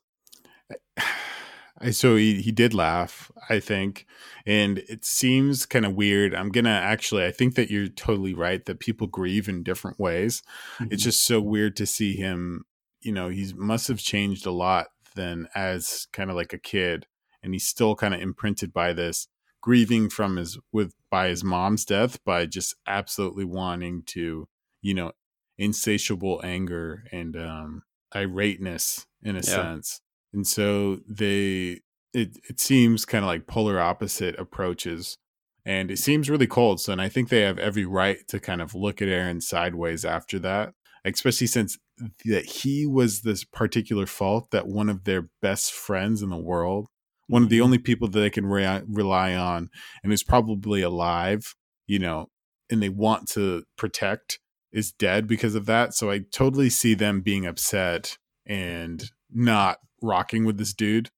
I 1.78 1.92
so 1.92 2.16
he 2.16 2.42
he 2.42 2.50
did 2.50 2.74
laugh, 2.74 3.30
I 3.48 3.60
think, 3.60 4.06
and 4.44 4.78
it 4.88 5.04
seems 5.04 5.66
kind 5.66 5.86
of 5.86 5.94
weird. 5.94 6.34
I'm 6.34 6.48
gonna 6.48 6.70
actually, 6.70 7.24
I 7.24 7.30
think 7.30 7.54
that 7.54 7.70
you're 7.70 7.86
totally 7.86 8.34
right 8.34 8.64
that 8.64 8.80
people 8.80 9.06
grieve 9.06 9.48
in 9.48 9.62
different 9.62 10.00
ways. 10.00 10.42
It's 10.80 10.88
mm-hmm. 10.88 10.96
just 10.96 11.24
so 11.24 11.40
weird 11.40 11.76
to 11.76 11.86
see 11.86 12.16
him. 12.16 12.64
You 13.02 13.12
know, 13.12 13.28
he 13.28 13.52
must 13.54 13.86
have 13.86 14.00
changed 14.00 14.46
a 14.46 14.50
lot 14.50 14.88
than 15.14 15.46
as 15.54 16.08
kind 16.12 16.28
of 16.28 16.34
like 16.34 16.52
a 16.52 16.58
kid, 16.58 17.06
and 17.40 17.52
he's 17.54 17.68
still 17.68 17.94
kind 17.94 18.14
of 18.14 18.20
imprinted 18.20 18.72
by 18.72 18.94
this 18.94 19.28
grieving 19.60 20.10
from 20.10 20.38
his 20.38 20.58
with 20.72 20.92
by 21.08 21.28
his 21.28 21.44
mom's 21.44 21.84
death 21.84 22.18
by 22.24 22.46
just 22.46 22.74
absolutely 22.88 23.44
wanting 23.44 24.02
to, 24.06 24.48
you 24.82 24.92
know, 24.94 25.12
insatiable 25.58 26.40
anger 26.44 27.04
and 27.12 27.36
um 27.36 27.82
irateness 28.14 29.06
in 29.22 29.36
a 29.36 29.38
Yeah. 29.40 29.42
sense. 29.42 30.00
And 30.32 30.46
so 30.46 31.00
they 31.08 31.80
it 32.12 32.38
it 32.48 32.60
seems 32.60 33.04
kind 33.04 33.24
of 33.24 33.28
like 33.28 33.46
polar 33.46 33.78
opposite 33.80 34.38
approaches 34.38 35.16
and 35.64 35.90
it 35.90 35.98
seems 35.98 36.30
really 36.30 36.46
cold. 36.46 36.80
So 36.80 36.92
and 36.92 37.00
i 37.02 37.08
think 37.08 37.28
they 37.28 37.40
have 37.42 37.58
every 37.58 37.84
right 37.84 38.18
to 38.28 38.38
kind 38.40 38.62
of 38.62 38.74
look 38.74 39.02
at 39.02 39.08
Eren 39.08 39.42
sideways 39.42 40.04
after 40.04 40.38
that 40.40 40.72
especially 41.04 41.46
since 41.46 41.78
that 42.24 42.44
he 42.44 42.84
was 42.86 43.22
this 43.22 43.44
particular 43.44 44.06
fault 44.06 44.50
that 44.50 44.66
one 44.66 44.88
of 44.88 45.04
their 45.04 45.28
best 45.40 45.72
friends 45.72 46.22
in 46.22 46.30
the 46.30 46.36
world 46.36 46.88
one 47.28 47.42
of 47.42 47.48
the 47.48 47.60
only 47.60 47.78
people 47.78 48.06
that 48.08 48.20
they 48.20 48.30
can 48.30 48.46
re- 48.46 48.82
rely 48.88 49.34
on 49.34 49.68
and 50.02 50.12
is 50.12 50.22
probably 50.22 50.82
alive 50.82 51.54
you 51.86 51.98
know 51.98 52.26
and 52.70 52.82
they 52.82 52.88
want 52.88 53.28
to 53.28 53.62
protect 53.76 54.38
is 54.72 54.92
dead 54.92 55.26
because 55.26 55.54
of 55.54 55.66
that 55.66 55.94
so 55.94 56.10
i 56.10 56.18
totally 56.32 56.68
see 56.70 56.94
them 56.94 57.20
being 57.20 57.46
upset 57.46 58.18
and 58.46 59.10
not 59.32 59.78
rocking 60.02 60.44
with 60.44 60.58
this 60.58 60.72
dude 60.74 61.10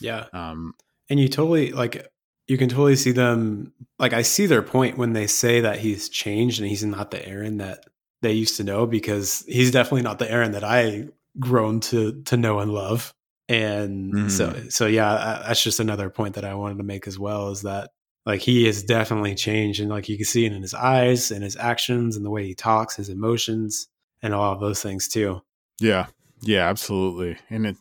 Yeah. 0.00 0.26
um 0.32 0.74
And 1.10 1.20
you 1.20 1.28
totally 1.28 1.72
like 1.72 2.06
you 2.48 2.58
can 2.58 2.68
totally 2.68 2.96
see 2.96 3.12
them 3.12 3.72
like 3.98 4.12
I 4.12 4.22
see 4.22 4.46
their 4.46 4.62
point 4.62 4.98
when 4.98 5.12
they 5.12 5.26
say 5.28 5.60
that 5.60 5.78
he's 5.78 6.08
changed 6.08 6.60
and 6.60 6.68
he's 6.68 6.82
not 6.84 7.10
the 7.12 7.18
Eren 7.18 7.58
that 7.58 7.84
they 8.20 8.32
used 8.32 8.56
to 8.56 8.64
know 8.64 8.84
because 8.84 9.44
he's 9.46 9.70
definitely 9.70 10.02
not 10.02 10.18
the 10.18 10.26
Eren 10.26 10.52
that 10.52 10.64
I 10.64 11.08
grown 11.38 11.78
to 11.80 12.20
to 12.24 12.36
know 12.36 12.58
and 12.58 12.72
love. 12.72 13.14
And 13.48 14.30
so 14.32 14.54
so 14.70 14.86
yeah, 14.86 15.12
I- 15.12 15.48
that's 15.48 15.62
just 15.62 15.78
another 15.80 16.10
point 16.10 16.34
that 16.34 16.44
I 16.44 16.54
wanted 16.54 16.78
to 16.78 16.84
make 16.84 17.06
as 17.06 17.18
well 17.18 17.50
is 17.50 17.62
that 17.62 17.90
like 18.24 18.40
he 18.40 18.64
has 18.66 18.82
definitely 18.82 19.34
changed 19.34 19.80
and 19.80 19.90
like 19.90 20.08
you 20.08 20.16
can 20.16 20.24
see 20.24 20.46
it 20.46 20.52
in 20.52 20.62
his 20.62 20.74
eyes 20.74 21.30
and 21.30 21.42
his 21.42 21.56
actions 21.56 22.16
and 22.16 22.24
the 22.24 22.30
way 22.30 22.46
he 22.46 22.54
talks, 22.54 22.96
his 22.96 23.08
emotions 23.08 23.88
and 24.22 24.34
all 24.34 24.52
of 24.52 24.60
those 24.60 24.82
things 24.82 25.08
too. 25.08 25.42
Yeah. 25.80 26.06
Yeah, 26.42 26.68
absolutely. 26.68 27.38
And 27.50 27.66
it, 27.66 27.76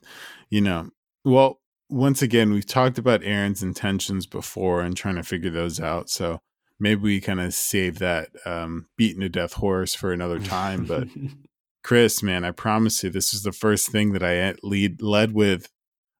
you 0.49 0.61
know, 0.61 0.89
well, 1.23 1.59
once 1.89 2.21
again, 2.21 2.53
we've 2.53 2.65
talked 2.65 2.97
about 2.97 3.21
Eren's 3.21 3.61
intentions 3.61 4.25
before 4.25 4.81
and 4.81 4.95
trying 4.95 5.15
to 5.15 5.23
figure 5.23 5.49
those 5.49 5.79
out. 5.79 6.09
So 6.09 6.39
maybe 6.79 7.01
we 7.01 7.21
kind 7.21 7.41
of 7.41 7.53
save 7.53 7.99
that 7.99 8.29
um, 8.45 8.87
beaten 8.97 9.21
to 9.21 9.29
death 9.29 9.53
horse 9.53 9.93
for 9.93 10.11
another 10.11 10.39
time. 10.39 10.85
But 10.85 11.07
Chris, 11.83 12.23
man, 12.23 12.45
I 12.45 12.51
promise 12.51 13.03
you, 13.03 13.09
this 13.09 13.33
is 13.33 13.43
the 13.43 13.51
first 13.51 13.89
thing 13.89 14.13
that 14.13 14.23
I 14.23 14.55
lead 14.63 15.01
led 15.01 15.33
with 15.33 15.71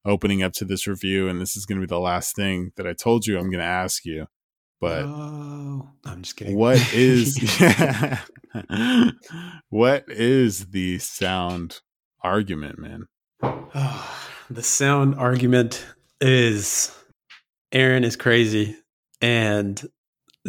opening 0.04 0.42
up 0.42 0.52
to 0.54 0.64
this 0.64 0.86
review, 0.86 1.28
and 1.28 1.40
this 1.40 1.56
is 1.56 1.66
going 1.66 1.80
to 1.80 1.86
be 1.86 1.90
the 1.90 2.00
last 2.00 2.34
thing 2.34 2.72
that 2.76 2.86
I 2.86 2.92
told 2.92 3.26
you 3.26 3.38
I'm 3.38 3.50
going 3.50 3.60
to 3.60 3.64
ask 3.64 4.04
you. 4.04 4.26
But 4.80 5.04
oh, 5.04 5.88
I'm 6.04 6.22
just 6.22 6.36
kidding. 6.36 6.56
what 6.56 6.92
is 6.92 7.38
what 9.68 10.04
is 10.08 10.66
the 10.66 10.98
sound 10.98 11.80
argument, 12.22 12.78
man? 12.78 13.06
the 14.50 14.62
sound 14.62 15.14
argument 15.14 15.86
is 16.20 16.94
Eren 17.72 18.04
is 18.04 18.16
crazy 18.16 18.76
and 19.20 19.82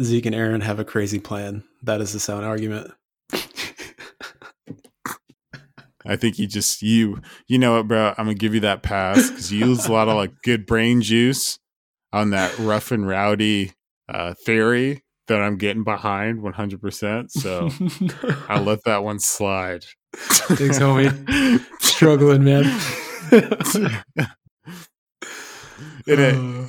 Zeke 0.02 0.26
and 0.26 0.34
Eren 0.34 0.62
have 0.62 0.80
a 0.80 0.84
crazy 0.84 1.20
plan. 1.20 1.64
That 1.82 2.00
is 2.00 2.12
the 2.12 2.20
sound 2.20 2.44
argument. 2.44 2.92
I 6.06 6.16
think 6.16 6.38
you 6.38 6.46
just 6.46 6.82
you 6.82 7.20
you 7.46 7.58
know 7.58 7.76
what, 7.76 7.88
bro? 7.88 8.08
I'm 8.16 8.26
gonna 8.26 8.34
give 8.34 8.54
you 8.54 8.60
that 8.60 8.82
pass 8.82 9.30
because 9.30 9.52
you 9.52 9.66
use 9.66 9.86
a 9.86 9.92
lot 9.92 10.08
of 10.08 10.16
like 10.16 10.32
good 10.42 10.66
brain 10.66 11.00
juice 11.00 11.58
on 12.12 12.30
that 12.30 12.56
rough 12.58 12.90
and 12.92 13.06
rowdy 13.06 13.72
uh, 14.08 14.34
theory 14.34 15.02
that 15.26 15.40
I'm 15.40 15.56
getting 15.56 15.84
behind 15.84 16.42
100. 16.42 16.80
percent 16.80 17.32
So 17.32 17.70
I'll 18.48 18.62
let 18.62 18.84
that 18.84 19.02
one 19.02 19.18
slide. 19.18 19.84
Thanks, 20.14 20.78
homie. 20.78 21.60
Struggling, 21.80 22.44
man. 22.44 22.64
in 26.06 26.20
a 26.20 26.68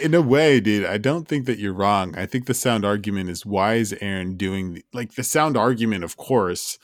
in 0.00 0.14
a 0.14 0.22
way, 0.22 0.60
dude, 0.60 0.86
I 0.86 0.98
don't 0.98 1.28
think 1.28 1.46
that 1.46 1.58
you're 1.58 1.72
wrong. 1.72 2.16
I 2.16 2.26
think 2.26 2.46
the 2.46 2.54
sound 2.54 2.84
argument 2.84 3.30
is 3.30 3.46
why 3.46 3.74
is 3.74 3.92
Eren 3.92 4.36
doing 4.36 4.74
the, 4.74 4.84
like 4.92 5.14
the 5.14 5.22
sound 5.22 5.56
argument, 5.56 6.04
of 6.04 6.16
course, 6.16 6.78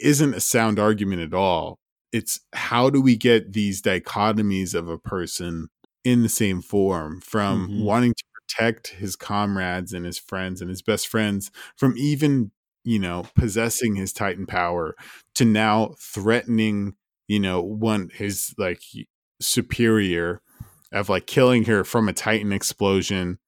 isn't 0.00 0.34
a 0.34 0.40
sound 0.40 0.78
argument 0.78 1.22
at 1.22 1.34
all. 1.34 1.78
It's 2.12 2.40
how 2.52 2.90
do 2.90 3.00
we 3.00 3.16
get 3.16 3.52
these 3.52 3.82
dichotomies 3.82 4.74
of 4.74 4.88
a 4.88 4.98
person 4.98 5.68
in 6.04 6.22
the 6.22 6.28
same 6.28 6.62
form 6.62 7.20
from 7.20 7.68
Mhm. 7.68 7.84
wanting 7.84 8.14
to 8.14 8.24
protect 8.34 8.88
his 8.88 9.16
comrades 9.16 9.92
and 9.92 10.04
his 10.06 10.18
friends 10.18 10.60
and 10.60 10.70
his 10.70 10.82
best 10.82 11.08
friends 11.08 11.50
from 11.76 11.94
even, 11.96 12.50
you 12.84 12.98
know, 12.98 13.26
possessing 13.36 13.94
his 13.96 14.12
Titan 14.12 14.46
power 14.46 14.96
to 15.36 15.44
now 15.44 15.94
threatening, 16.00 16.94
you 17.28 17.38
know, 17.40 17.60
one 17.62 18.10
his 18.14 18.54
like 18.58 18.82
superior 19.40 20.40
of 20.92 21.08
like 21.08 21.26
killing 21.26 21.64
her 21.64 21.84
from 21.84 22.08
a 22.08 22.12
titan 22.12 22.52
explosion 22.52 23.38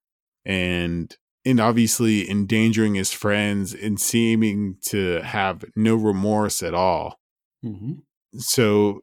and 0.44 1.16
and 1.44 1.60
obviously 1.60 2.28
endangering 2.30 2.94
his 2.94 3.12
friends 3.12 3.74
and 3.74 4.00
seeming 4.00 4.76
to 4.86 5.20
have 5.22 5.64
no 5.76 5.94
remorse 5.96 6.62
at 6.62 6.74
all 6.74 7.18
Mhm. 7.64 7.98
so 8.36 9.00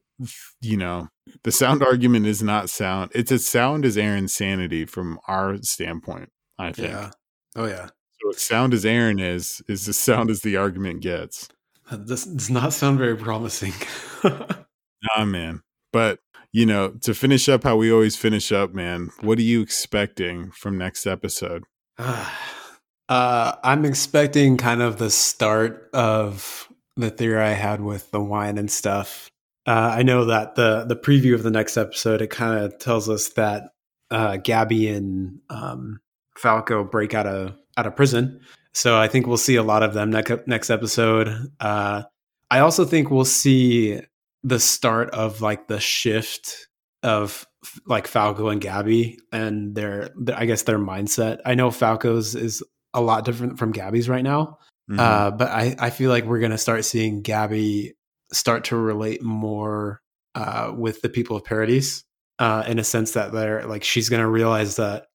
you 0.62 0.76
know 0.78 1.08
the 1.44 1.52
sound 1.52 1.82
argument 1.82 2.26
is 2.26 2.44
not 2.44 2.70
sound 2.70 3.12
it's 3.16 3.32
as 3.32 3.48
sound 3.48 3.86
as 3.86 3.96
Eren's 3.96 4.34
sanity 4.34 4.86
from 4.86 5.18
our 5.28 5.58
standpoint 5.62 6.30
i 6.58 6.72
think 6.74 6.90
Yeah. 6.90 7.12
Oh 7.56 7.66
yeah. 7.66 7.88
so 8.22 8.30
as 8.30 8.42
sound 8.42 8.74
as 8.74 8.84
Eren 8.86 9.22
is 9.22 9.62
is 9.70 9.88
as 9.88 9.98
sound 9.98 10.30
as 10.30 10.42
the 10.42 10.58
argument 10.58 11.02
gets 11.02 11.48
This 11.92 12.26
does 12.26 12.50
not 12.52 12.74
sound 12.74 12.98
very 13.00 13.16
promising. 13.16 13.74
ah 14.24 15.24
man 15.26 15.62
but 15.94 16.20
you 16.52 16.66
know 16.66 16.90
to 17.02 17.14
finish 17.14 17.48
up 17.48 17.64
how 17.64 17.78
we 17.78 17.92
always 17.92 18.16
finish 18.18 18.52
up 18.52 18.74
man 18.74 19.10
what 19.22 19.38
are 19.40 19.44
you 19.44 19.62
expecting 19.62 20.52
from 20.52 20.78
next 20.78 21.06
episode 21.08 21.64
uh, 23.10 23.56
I'm 23.64 23.84
expecting 23.84 24.58
kind 24.58 24.82
of 24.82 24.98
the 24.98 25.10
start 25.10 25.90
of 25.94 26.70
the 26.96 27.10
theory 27.10 27.42
I 27.42 27.52
had 27.52 27.82
with 27.82 28.10
the 28.12 28.22
wine 28.22 28.58
and 28.58 28.72
stuff. 28.72 29.30
Uh, 29.68 29.96
I 29.98 30.04
know 30.04 30.26
that 30.26 30.56
the 30.56 30.86
the 30.86 30.96
preview 30.96 31.34
of 31.34 31.44
the 31.44 31.52
next 31.52 31.78
episode 31.78 32.22
it 32.22 32.30
kind 32.30 32.64
of 32.64 32.80
tells 32.80 33.10
us 33.10 33.30
that 33.30 33.72
uh, 34.10 34.38
Gabi 34.38 34.96
and 34.96 35.40
um, 35.50 36.00
Falco 36.38 36.84
break 36.84 37.14
out 37.14 37.28
of 37.28 37.56
out 37.78 37.86
of 37.86 37.96
prison, 37.96 38.40
so 38.74 38.98
I 38.98 39.08
think 39.10 39.28
we'll 39.28 39.38
see 39.38 39.56
a 39.56 39.64
lot 39.64 39.84
of 39.84 39.94
them 39.94 40.10
next 40.10 40.48
next 40.48 40.70
episode. 40.70 41.52
Uh, 41.60 42.04
I 42.50 42.60
also 42.60 42.86
think 42.86 43.12
we'll 43.12 43.26
see 43.26 44.00
the 44.42 44.60
start 44.60 45.10
of 45.12 45.42
like 45.42 45.68
the 45.68 45.82
shift 45.82 46.68
of 47.04 47.46
like 47.86 48.08
Falco 48.08 48.50
and 48.50 48.62
Gabi 48.62 49.18
and 49.32 49.76
their, 49.76 50.10
I 50.34 50.46
guess 50.46 50.64
their 50.64 50.80
mindset. 50.80 51.40
I 51.46 51.56
know 51.56 51.72
Falco's 51.72 52.36
is 52.36 52.64
a 52.94 53.02
lot 53.02 53.26
different 53.26 53.60
from 53.60 53.74
Gabi's 53.74 54.10
right 54.10 54.24
now. 54.24 54.58
Mm-hmm. 54.90 55.00
Uh, 55.00 55.32
but 55.32 55.50
I, 55.50 55.76
I 55.78 55.90
feel 55.90 56.10
like 56.10 56.26
we're 56.26 56.40
going 56.40 56.52
to 56.52 56.58
start 56.58 56.86
seeing 56.86 57.22
Gabi 57.22 57.92
start 58.32 58.66
to 58.66 58.78
relate 58.78 59.22
more 59.22 60.02
uh, 60.36 60.72
with 60.76 61.02
the 61.02 61.10
people 61.10 61.36
of 61.36 61.44
Paradis 61.44 62.04
uh, 62.40 62.64
in 62.68 62.80
a 62.80 62.84
sense 62.84 63.12
that 63.12 63.32
they're 63.32 63.66
like 63.66 63.84
she's 63.84 64.10
going 64.10 64.22
to 64.22 64.28
realize 64.28 64.78
that 64.78 65.06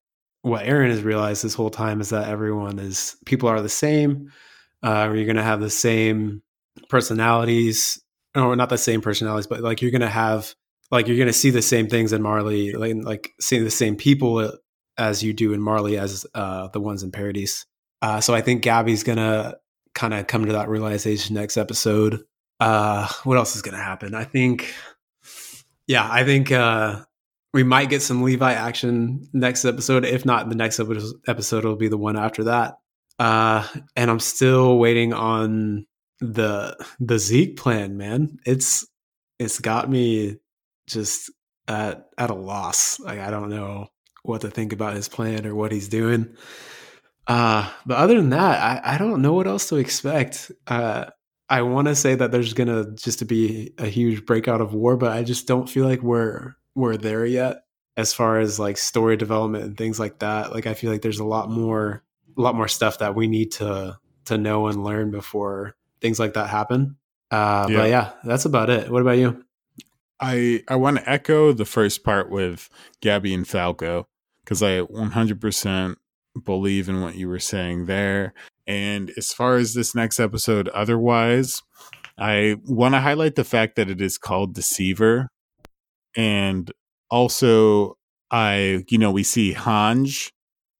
what 0.41 0.65
Eren 0.65 0.89
has 0.89 1.01
realized 1.01 1.43
this 1.43 1.55
whole 1.55 1.71
time 1.71 1.99
is 2.01 2.09
that 2.09 2.27
everyone 2.27 2.77
is 2.77 3.17
people 3.25 3.49
are 3.49 3.61
the 3.61 3.69
same. 3.69 4.31
Uh, 4.83 5.11
you're 5.13 5.25
going 5.25 5.35
to 5.35 5.43
have 5.43 5.59
the 5.59 5.69
same 5.69 6.43
personalities, 6.89 7.99
or 8.35 8.55
not 8.55 8.69
the 8.69 8.77
same 8.77 9.01
personalities, 9.01 9.47
but 9.47 9.61
like 9.61 9.81
you're 9.81 9.91
going 9.91 10.01
to 10.01 10.07
have 10.07 10.53
like 10.91 11.07
you're 11.07 11.17
going 11.17 11.27
to 11.27 11.33
see 11.33 11.49
the 11.49 11.61
same 11.61 11.87
things 11.87 12.13
in 12.13 12.21
Marley, 12.21 12.73
like 12.73 12.95
like 13.01 13.33
seeing 13.39 13.63
the 13.63 13.71
same 13.71 13.95
people 13.95 14.51
as 14.97 15.23
you 15.23 15.33
do 15.33 15.53
in 15.53 15.61
Marley 15.61 15.97
as 15.97 16.25
uh, 16.33 16.67
the 16.69 16.79
ones 16.79 17.03
in 17.03 17.11
Paradis. 17.11 17.65
Uh, 18.01 18.21
so 18.21 18.33
I 18.33 18.41
think 18.41 18.63
Gabi's 18.63 19.03
going 19.03 19.17
to 19.17 19.57
kind 19.93 20.13
of 20.13 20.27
come 20.27 20.45
to 20.45 20.53
that 20.53 20.69
realization 20.69 21.35
next 21.35 21.57
episode. 21.57 22.23
Uh, 22.59 23.07
what 23.23 23.37
else 23.37 23.55
is 23.55 23.61
going 23.61 23.75
to 23.75 23.83
happen? 23.83 24.13
I 24.13 24.23
think, 24.23 24.73
yeah, 25.87 26.07
I 26.09 26.23
think 26.23 26.51
uh, 26.51 27.01
we 27.53 27.63
might 27.63 27.89
get 27.89 28.01
some 28.01 28.21
Levi 28.21 28.53
action 28.53 29.27
next 29.33 29.65
episode. 29.65 30.05
If 30.05 30.25
not, 30.25 30.49
the 30.49 30.55
next 30.55 30.79
episode 30.79 31.65
will 31.65 31.75
be 31.75 31.87
the 31.87 31.97
one 31.97 32.17
after 32.17 32.45
that. 32.45 32.75
Uh, 33.17 33.67
and 33.95 34.11
I'm 34.11 34.19
still 34.19 34.77
waiting 34.77 35.13
on 35.13 35.85
the 36.19 36.77
the 36.99 37.17
Zeke 37.17 37.57
plan, 37.57 37.97
man. 37.97 38.37
It's 38.45 38.85
it's 39.39 39.59
got 39.59 39.89
me 39.89 40.37
just 40.87 41.31
at 41.67 42.07
at 42.17 42.29
a 42.29 42.35
loss. 42.35 42.99
Like 42.99 43.19
I 43.19 43.29
don't 43.31 43.49
know 43.49 43.87
what 44.23 44.41
to 44.41 44.49
think 44.49 44.73
about 44.73 44.95
his 44.95 45.07
plan 45.07 45.45
or 45.45 45.55
what 45.55 45.71
he's 45.71 45.87
doing. 45.87 46.35
Uh, 47.27 47.71
but 47.85 47.97
other 47.97 48.15
than 48.15 48.29
that, 48.29 48.85
I, 48.85 48.95
I 48.95 48.97
don't 48.97 49.21
know 49.21 49.33
what 49.33 49.47
else 49.47 49.69
to 49.69 49.77
expect. 49.77 50.51
Uh, 50.67 51.05
I 51.49 51.61
want 51.63 51.87
to 51.87 51.95
say 51.95 52.15
that 52.15 52.31
there's 52.31 52.53
gonna 52.53 52.91
just 52.95 53.19
to 53.19 53.25
be 53.25 53.73
a 53.77 53.87
huge 53.87 54.25
breakout 54.25 54.61
of 54.61 54.73
war, 54.73 54.97
but 54.97 55.11
I 55.11 55.23
just 55.23 55.47
don't 55.47 55.69
feel 55.69 55.85
like 55.85 56.01
we're 56.01 56.55
we're 56.73 56.97
there 56.97 57.25
yet 57.25 57.63
as 57.97 58.13
far 58.13 58.39
as 58.39 58.59
like 58.59 58.77
story 58.77 59.15
development 59.15 59.63
and 59.63 59.77
things 59.77 59.99
like 59.99 60.19
that. 60.19 60.51
Like 60.51 60.67
I 60.67 60.73
feel 60.73 60.91
like 60.91 61.01
there's 61.01 61.19
a 61.19 61.25
lot 61.25 61.49
more 61.49 62.03
a 62.37 62.41
lot 62.41 62.55
more 62.55 62.67
stuff 62.67 62.99
that 62.99 63.15
we 63.15 63.27
need 63.27 63.51
to 63.53 63.97
to 64.25 64.37
know 64.37 64.67
and 64.67 64.83
learn 64.83 65.11
before 65.11 65.75
things 66.01 66.19
like 66.19 66.33
that 66.33 66.49
happen. 66.49 66.97
Uh, 67.31 67.67
yeah. 67.69 67.77
But 67.77 67.89
yeah, 67.89 68.11
that's 68.23 68.45
about 68.45 68.69
it. 68.69 68.89
What 68.89 69.01
about 69.01 69.17
you? 69.17 69.44
I 70.19 70.63
I 70.67 70.75
want 70.75 70.97
to 70.97 71.09
echo 71.09 71.51
the 71.53 71.65
first 71.65 72.03
part 72.03 72.29
with 72.29 72.69
Gabi 73.01 73.33
and 73.33 73.47
Falco 73.47 74.07
because 74.43 74.61
I 74.61 74.81
100% 74.81 75.95
believe 76.43 76.87
in 76.87 77.01
what 77.01 77.15
you 77.15 77.27
were 77.27 77.39
saying 77.39 77.85
there. 77.85 78.33
And 78.67 79.11
as 79.17 79.33
far 79.33 79.55
as 79.57 79.73
this 79.73 79.95
next 79.95 80.19
episode, 80.19 80.67
otherwise, 80.69 81.63
I 82.17 82.57
want 82.65 82.93
to 82.93 83.01
highlight 83.01 83.35
the 83.35 83.43
fact 83.43 83.75
that 83.75 83.89
it 83.89 84.01
is 84.01 84.17
called 84.17 84.53
Deceiver 84.53 85.29
and 86.15 86.71
also 87.09 87.97
I 88.31 88.85
you 88.89 88.97
know 88.97 89.11
we 89.11 89.23
see 89.23 89.53
Hange 89.53 90.31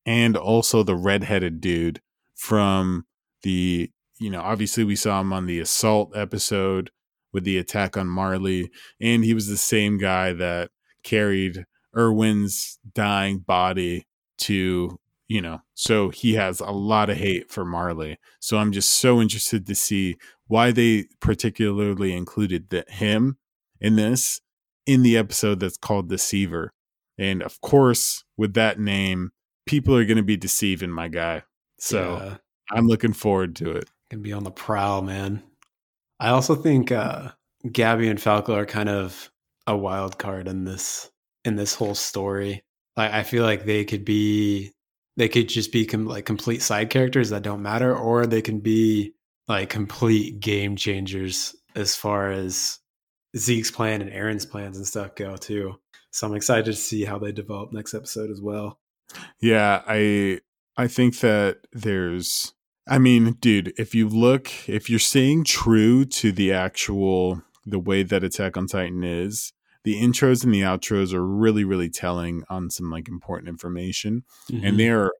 and 0.05 0.37
also 0.37 0.83
the 0.83 0.95
redheaded 0.95 1.61
dude 1.61 1.99
from 2.35 3.05
the 3.43 3.91
you 4.19 4.29
know 4.29 4.41
obviously 4.41 4.83
we 4.83 4.95
saw 4.95 5.21
him 5.21 5.33
on 5.33 5.45
the 5.45 5.59
assault 5.59 6.15
episode 6.15 6.89
with 7.35 7.43
the 7.43 7.59
attack 7.59 7.95
on 7.95 8.07
Marley 8.07 8.71
and 8.99 9.23
he 9.23 9.33
was 9.33 9.47
the 9.47 9.57
same 9.57 9.99
guy 9.99 10.33
that 10.33 10.71
carried 11.03 11.65
Erwin's 11.95 12.79
dying 12.93 13.39
body 13.39 14.07
to 14.39 14.99
you 15.27 15.41
know 15.41 15.61
so 15.75 16.09
he 16.09 16.33
has 16.33 16.59
a 16.59 16.71
lot 16.71 17.09
of 17.09 17.17
hate 17.17 17.51
for 17.51 17.63
Marley 17.63 18.17
so 18.39 18.57
I'm 18.57 18.71
just 18.71 18.89
so 18.89 19.21
interested 19.21 19.67
to 19.67 19.75
see 19.75 20.17
why 20.47 20.71
they 20.71 21.05
particularly 21.19 22.13
included 22.13 22.69
that 22.69 22.89
him 22.89 23.37
in 23.79 23.95
this 23.95 24.41
in 24.85 25.01
the 25.01 25.17
episode 25.17 25.59
that's 25.59 25.77
called 25.77 26.09
Deceiver. 26.09 26.71
And 27.17 27.41
of 27.41 27.59
course, 27.61 28.23
with 28.37 28.53
that 28.53 28.79
name, 28.79 29.31
people 29.65 29.95
are 29.95 30.05
going 30.05 30.17
to 30.17 30.23
be 30.23 30.37
deceiving 30.37 30.91
my 30.91 31.07
guy. 31.07 31.43
So 31.79 32.17
yeah. 32.17 32.37
I'm 32.71 32.87
looking 32.87 33.13
forward 33.13 33.55
to 33.57 33.71
it. 33.71 33.89
Gonna 34.09 34.21
be 34.21 34.33
on 34.33 34.43
the 34.43 34.51
prowl, 34.51 35.01
man. 35.01 35.43
I 36.19 36.29
also 36.29 36.55
think 36.55 36.91
uh, 36.91 37.31
Gabi 37.65 38.09
and 38.09 38.21
Falco 38.21 38.55
are 38.55 38.65
kind 38.65 38.89
of 38.89 39.31
a 39.67 39.75
wild 39.75 40.17
card 40.17 40.47
in 40.47 40.63
this 40.63 41.09
in 41.43 41.55
this 41.55 41.75
whole 41.75 41.95
story. 41.95 42.63
Like 42.95 43.11
I 43.11 43.23
feel 43.23 43.43
like 43.43 43.65
they 43.65 43.85
could 43.85 44.05
be 44.05 44.71
they 45.17 45.29
could 45.29 45.49
just 45.49 45.71
be 45.71 45.85
com- 45.85 46.05
like 46.07 46.25
complete 46.25 46.61
side 46.61 46.89
characters 46.89 47.29
that 47.29 47.43
don't 47.43 47.61
matter, 47.61 47.95
or 47.95 48.25
they 48.25 48.41
can 48.41 48.59
be 48.59 49.13
like 49.47 49.69
complete 49.69 50.39
game 50.39 50.75
changers 50.75 51.55
as 51.75 51.95
far 51.95 52.31
as 52.31 52.79
Zeke's 53.37 53.71
plan 53.71 54.01
and 54.01 54.11
Eren's 54.11 54.45
plans 54.45 54.77
and 54.77 54.87
stuff 54.87 55.15
go 55.15 55.35
too. 55.35 55.75
So 56.11 56.27
I'm 56.27 56.35
excited 56.35 56.65
to 56.65 56.73
see 56.73 57.03
how 57.03 57.19
they 57.19 57.31
develop 57.31 57.73
next 57.73 57.93
episode 57.93 58.29
as 58.29 58.41
well. 58.41 58.79
Yeah, 59.41 59.81
I 59.85 60.39
I 60.77 60.87
think 60.87 61.19
that 61.19 61.59
there's 61.73 62.53
I 62.87 62.99
mean, 62.99 63.33
dude, 63.39 63.73
if 63.77 63.95
you 63.95 64.07
look 64.07 64.51
if 64.69 64.89
you're 64.89 64.99
staying 64.99 65.43
true 65.45 66.05
to 66.05 66.31
the 66.31 66.53
actual 66.53 67.41
the 67.65 67.79
way 67.79 68.03
that 68.03 68.23
Attack 68.23 68.57
on 68.57 68.67
Titan 68.67 69.03
is, 69.03 69.53
the 69.83 69.95
intros 70.01 70.43
and 70.43 70.53
the 70.53 70.61
outros 70.61 71.13
are 71.13 71.25
really 71.25 71.63
really 71.63 71.89
telling 71.89 72.43
on 72.49 72.69
some 72.69 72.91
like 72.91 73.07
important 73.07 73.49
information 73.49 74.23
mm-hmm. 74.51 74.65
and 74.65 74.79
they're 74.79 75.11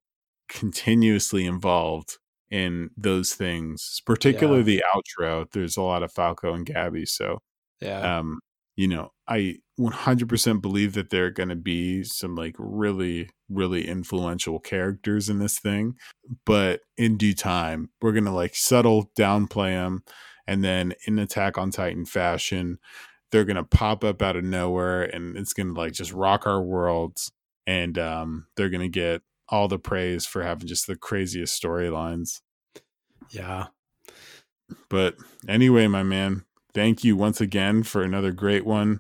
continuously 0.50 1.46
involved 1.46 2.18
in 2.52 2.92
those 2.96 3.34
things 3.34 4.02
particularly 4.06 4.60
yeah. 4.60 4.82
the 4.82 4.84
outro 4.96 5.52
there's 5.52 5.78
a 5.78 5.82
lot 5.82 6.04
of 6.04 6.12
falco 6.12 6.54
and 6.54 6.68
Gabi 6.68 7.08
so 7.08 7.40
yeah. 7.82 8.20
Um, 8.20 8.40
you 8.76 8.88
know, 8.88 9.12
I 9.28 9.58
100% 9.80 10.62
believe 10.62 10.94
that 10.94 11.10
there 11.10 11.26
are 11.26 11.32
going 11.32 11.50
to 11.50 11.56
be 11.56 12.04
some 12.04 12.36
like 12.36 12.56
really, 12.58 13.30
really 13.50 13.88
influential 13.88 14.60
characters 14.60 15.30
in 15.30 15.40
this 15.40 15.60
thing. 15.60 15.96
But 16.46 16.82
in 16.98 17.18
due 17.18 17.34
time, 17.34 17.90
we're 18.02 18.12
going 18.12 18.26
to 18.26 18.32
like 18.32 18.56
subtle 18.56 19.12
downplay 19.18 19.72
them. 19.72 20.04
And 20.48 20.64
then 20.64 20.94
in 21.08 21.20
Attack 21.20 21.58
on 21.58 21.72
Titan 21.72 22.06
fashion, 22.06 22.78
they're 23.32 23.46
going 23.46 23.56
to 23.56 23.64
pop 23.64 24.04
up 24.04 24.22
out 24.22 24.36
of 24.36 24.44
nowhere 24.44 25.04
and 25.04 25.36
it's 25.36 25.54
going 25.54 25.74
to 25.74 25.80
like 25.80 25.94
just 25.94 26.14
rock 26.14 26.46
our 26.46 26.62
worlds. 26.62 27.32
And 27.68 27.98
um, 27.98 28.48
they're 28.56 28.70
going 28.70 28.82
to 28.82 28.90
get 28.90 29.24
all 29.50 29.68
the 29.68 29.80
praise 29.80 30.26
for 30.26 30.44
having 30.44 30.68
just 30.68 30.88
the 30.88 30.96
craziest 30.96 31.62
storylines. 31.62 32.42
Yeah. 33.30 33.68
But 34.90 35.16
anyway, 35.48 35.88
my 35.88 36.04
man, 36.04 36.45
thank 36.76 37.04
you 37.04 37.16
once 37.16 37.42
again 37.42 37.82
for 37.82 38.04
another 38.04 38.32
great 38.32 38.66
one. 38.66 39.00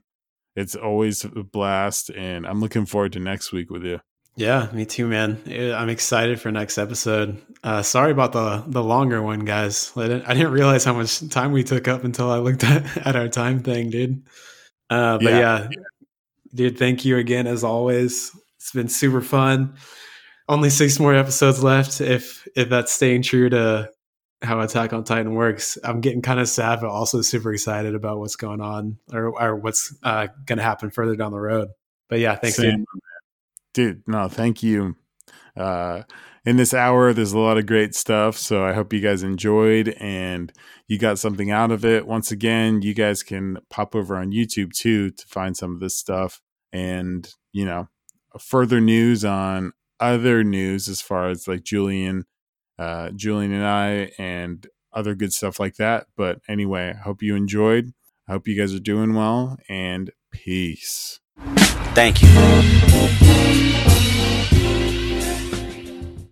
It's 0.55 0.76
always 0.76 1.26
a 1.26 1.43
blast, 1.43 2.09
and 2.09 2.47
I'm 2.47 2.61
looking 2.61 2.86
forward 2.86 3.13
to 3.13 3.19
next 3.19 3.51
week 3.51 3.69
with 3.69 3.84
you. 3.84 3.99
Yeah, 4.38 4.69
me 4.73 4.86
too, 4.86 5.07
man. 5.07 5.41
I'm 5.76 5.89
excited 5.89 6.41
for 6.41 6.51
next 6.51 6.78
episode. 6.78 7.41
Uh, 7.63 7.82
sorry 7.82 8.11
about 8.11 8.32
the 8.32 8.63
the 8.67 8.84
longer 8.84 9.21
one, 9.21 9.41
guys. 9.41 9.91
I 9.95 10.03
didn't, 10.03 10.26
I 10.26 10.34
didn't 10.34 10.51
realize 10.51 10.84
how 10.84 10.93
much 10.93 11.28
time 11.30 11.51
we 11.51 11.63
took 11.63 11.88
up 11.88 12.03
until 12.03 12.32
I 12.32 12.38
looked 12.38 12.63
at, 12.65 13.05
at 13.05 13.15
our 13.15 13.28
time 13.28 13.61
thing, 13.61 13.89
dude. 13.89 14.23
Uh, 14.89 15.17
but 15.17 15.34
yeah. 15.34 15.67
yeah, 15.69 15.78
dude, 16.53 16.80
thank 16.80 17.05
you 17.05 17.17
again 17.17 17.47
as 17.47 17.63
always. 17.63 18.32
It's 18.57 18.71
been 18.71 18.89
super 18.89 19.21
fun. 19.21 19.76
Only 20.47 20.69
six 20.69 20.99
more 20.99 21.13
episodes 21.13 21.63
left. 21.63 22.01
If 22.01 22.47
if 22.55 22.69
that's 22.69 22.91
staying 22.91 23.23
true 23.23 23.49
to 23.49 23.89
how 24.46 24.62
Attack 24.62 24.93
on 24.93 25.04
Titan 25.04 25.34
works, 25.34 25.78
I'm 25.84 26.02
getting 26.02 26.22
kind 26.22 26.39
of 26.39 26.48
sad, 26.48 26.80
but 26.82 26.89
also 26.89 27.22
super 27.22 27.52
excited 27.54 27.96
about 27.96 28.20
what's 28.20 28.36
going 28.36 28.62
on 28.62 28.98
or, 29.12 29.39
or 29.39 29.56
what's 29.56 29.93
uh, 30.04 30.28
going 30.46 30.58
to 30.58 30.64
happen 30.64 30.89
further 30.89 31.16
down 31.16 31.32
the 31.32 31.39
road. 31.39 31.70
But 32.10 32.20
yeah, 32.20 32.36
thanks, 32.36 32.58
Same. 32.58 32.78
dude. 32.78 32.86
Dude, 33.74 34.04
no, 34.08 34.30
thank 34.30 34.64
you. 34.64 34.96
Uh, 35.58 36.04
in 36.46 36.58
this 36.58 36.74
hour, 36.74 37.12
there's 37.12 37.34
a 37.34 37.39
lot 37.39 37.58
of 37.58 37.66
great 37.66 37.96
stuff. 37.96 38.38
So 38.38 38.64
I 38.64 38.74
hope 38.74 38.93
you 38.93 39.02
guys 39.02 39.24
enjoyed 39.24 39.89
and 40.00 40.54
you 40.88 41.00
got 41.00 41.20
something 41.20 41.52
out 41.52 41.72
of 41.72 41.84
it. 41.84 42.08
Once 42.08 42.32
again, 42.32 42.82
you 42.84 42.93
guys 42.93 43.24
can 43.24 43.58
pop 43.70 43.96
over 43.96 44.16
on 44.16 44.32
YouTube 44.32 44.72
too 44.72 45.12
to 45.12 45.28
find 45.28 45.58
some 45.58 45.74
of 45.74 45.80
this 45.80 45.98
stuff 45.98 46.41
and, 46.72 47.28
you 47.52 47.66
know, 47.66 47.89
further 48.39 48.80
news 48.80 49.26
on 49.26 49.74
other 50.00 50.43
news 50.43 50.88
as 50.88 51.02
far 51.02 51.30
as 51.30 51.48
like 51.48 51.64
Julian 51.64 52.26
uh, 52.78 53.09
Julian 53.11 53.51
and 53.53 53.65
I, 53.65 54.11
and 54.17 54.65
other 54.93 55.15
good 55.15 55.34
stuff 55.34 55.59
like 55.59 55.76
that. 55.76 56.07
But 56.15 56.39
anyway, 56.47 56.93
I 56.95 57.01
hope 57.01 57.21
you 57.21 57.36
enjoyed. 57.36 57.93
I 58.28 58.34
hope 58.34 58.47
you 58.47 58.57
guys 58.57 58.73
are 58.73 58.80
doing 58.80 59.13
well, 59.13 59.57
and 59.69 60.11
peace. 60.32 61.19
Thank 61.93 62.21
you. 62.21 63.95